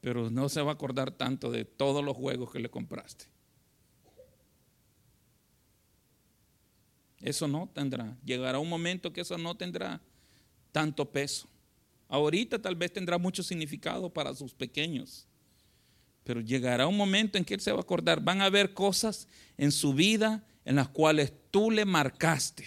Pero 0.00 0.30
no 0.30 0.48
se 0.48 0.62
va 0.62 0.70
a 0.70 0.74
acordar 0.74 1.10
tanto 1.10 1.50
de 1.50 1.64
todos 1.64 2.04
los 2.04 2.16
juegos 2.16 2.50
que 2.50 2.60
le 2.60 2.70
compraste. 2.70 3.26
Eso 7.20 7.46
no 7.46 7.68
tendrá. 7.72 8.16
Llegará 8.24 8.58
un 8.58 8.68
momento 8.68 9.12
que 9.12 9.20
eso 9.20 9.36
no 9.36 9.56
tendrá 9.56 10.00
tanto 10.72 11.10
peso. 11.10 11.48
Ahorita 12.08 12.60
tal 12.60 12.76
vez 12.76 12.92
tendrá 12.92 13.18
mucho 13.18 13.42
significado 13.42 14.08
para 14.08 14.34
sus 14.34 14.54
pequeños. 14.54 15.26
Pero 16.30 16.42
llegará 16.42 16.86
un 16.86 16.96
momento 16.96 17.38
en 17.38 17.44
que 17.44 17.54
él 17.54 17.60
se 17.60 17.72
va 17.72 17.78
a 17.78 17.80
acordar. 17.80 18.20
Van 18.20 18.40
a 18.40 18.44
haber 18.44 18.72
cosas 18.72 19.26
en 19.58 19.72
su 19.72 19.92
vida 19.94 20.44
en 20.64 20.76
las 20.76 20.86
cuales 20.86 21.32
tú 21.50 21.72
le 21.72 21.84
marcaste. 21.84 22.64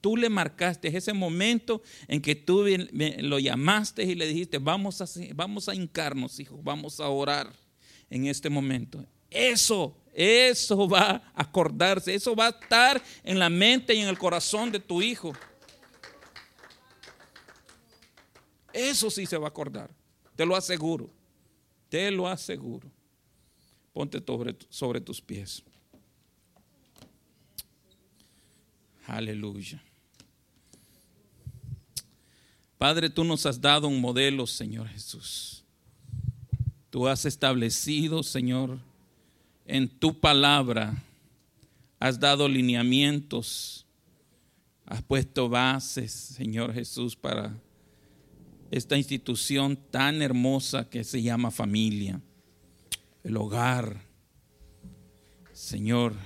Tú 0.00 0.16
le 0.16 0.28
marcaste 0.28 0.96
ese 0.96 1.12
momento 1.12 1.82
en 2.06 2.22
que 2.22 2.36
tú 2.36 2.64
lo 3.18 3.40
llamaste 3.40 4.04
y 4.04 4.14
le 4.14 4.28
dijiste, 4.28 4.58
vamos 4.58 5.00
a, 5.00 5.06
vamos 5.34 5.68
a 5.68 5.74
hincarnos, 5.74 6.38
hijos, 6.38 6.62
vamos 6.62 7.00
a 7.00 7.08
orar 7.08 7.52
en 8.08 8.26
este 8.28 8.48
momento. 8.48 9.04
Eso 9.28 9.96
eso 10.12 10.88
va 10.88 11.10
a 11.34 11.42
acordarse, 11.42 12.14
eso 12.14 12.36
va 12.36 12.46
a 12.46 12.50
estar 12.50 13.02
en 13.24 13.36
la 13.36 13.50
mente 13.50 13.92
y 13.94 14.00
en 14.00 14.06
el 14.06 14.16
corazón 14.16 14.70
de 14.70 14.78
tu 14.78 15.02
hijo. 15.02 15.32
Eso 18.72 19.10
sí 19.10 19.26
se 19.26 19.38
va 19.38 19.46
a 19.46 19.50
acordar, 19.50 19.90
te 20.36 20.46
lo 20.46 20.54
aseguro, 20.54 21.10
te 21.94 22.10
lo 22.10 22.26
aseguro. 22.26 22.90
Ponte 23.92 24.20
sobre, 24.26 24.56
sobre 24.68 25.00
tus 25.00 25.20
pies. 25.20 25.62
Aleluya. 29.06 29.80
Padre, 32.76 33.08
tú 33.08 33.22
nos 33.22 33.46
has 33.46 33.60
dado 33.60 33.86
un 33.86 34.00
modelo, 34.00 34.44
Señor 34.44 34.88
Jesús. 34.88 35.62
Tú 36.90 37.06
has 37.06 37.26
establecido, 37.26 38.24
Señor, 38.24 38.76
en 39.64 39.88
tu 39.88 40.18
palabra 40.18 41.00
has 42.00 42.18
dado 42.18 42.48
lineamientos, 42.48 43.86
has 44.84 45.00
puesto 45.00 45.48
bases, 45.48 46.10
Señor 46.10 46.74
Jesús, 46.74 47.14
para 47.14 47.56
esta 48.74 48.96
institución 48.96 49.76
tan 49.76 50.20
hermosa 50.20 50.90
que 50.90 51.04
se 51.04 51.22
llama 51.22 51.52
familia, 51.52 52.20
el 53.22 53.36
hogar. 53.36 54.08
Señor, 55.52 56.16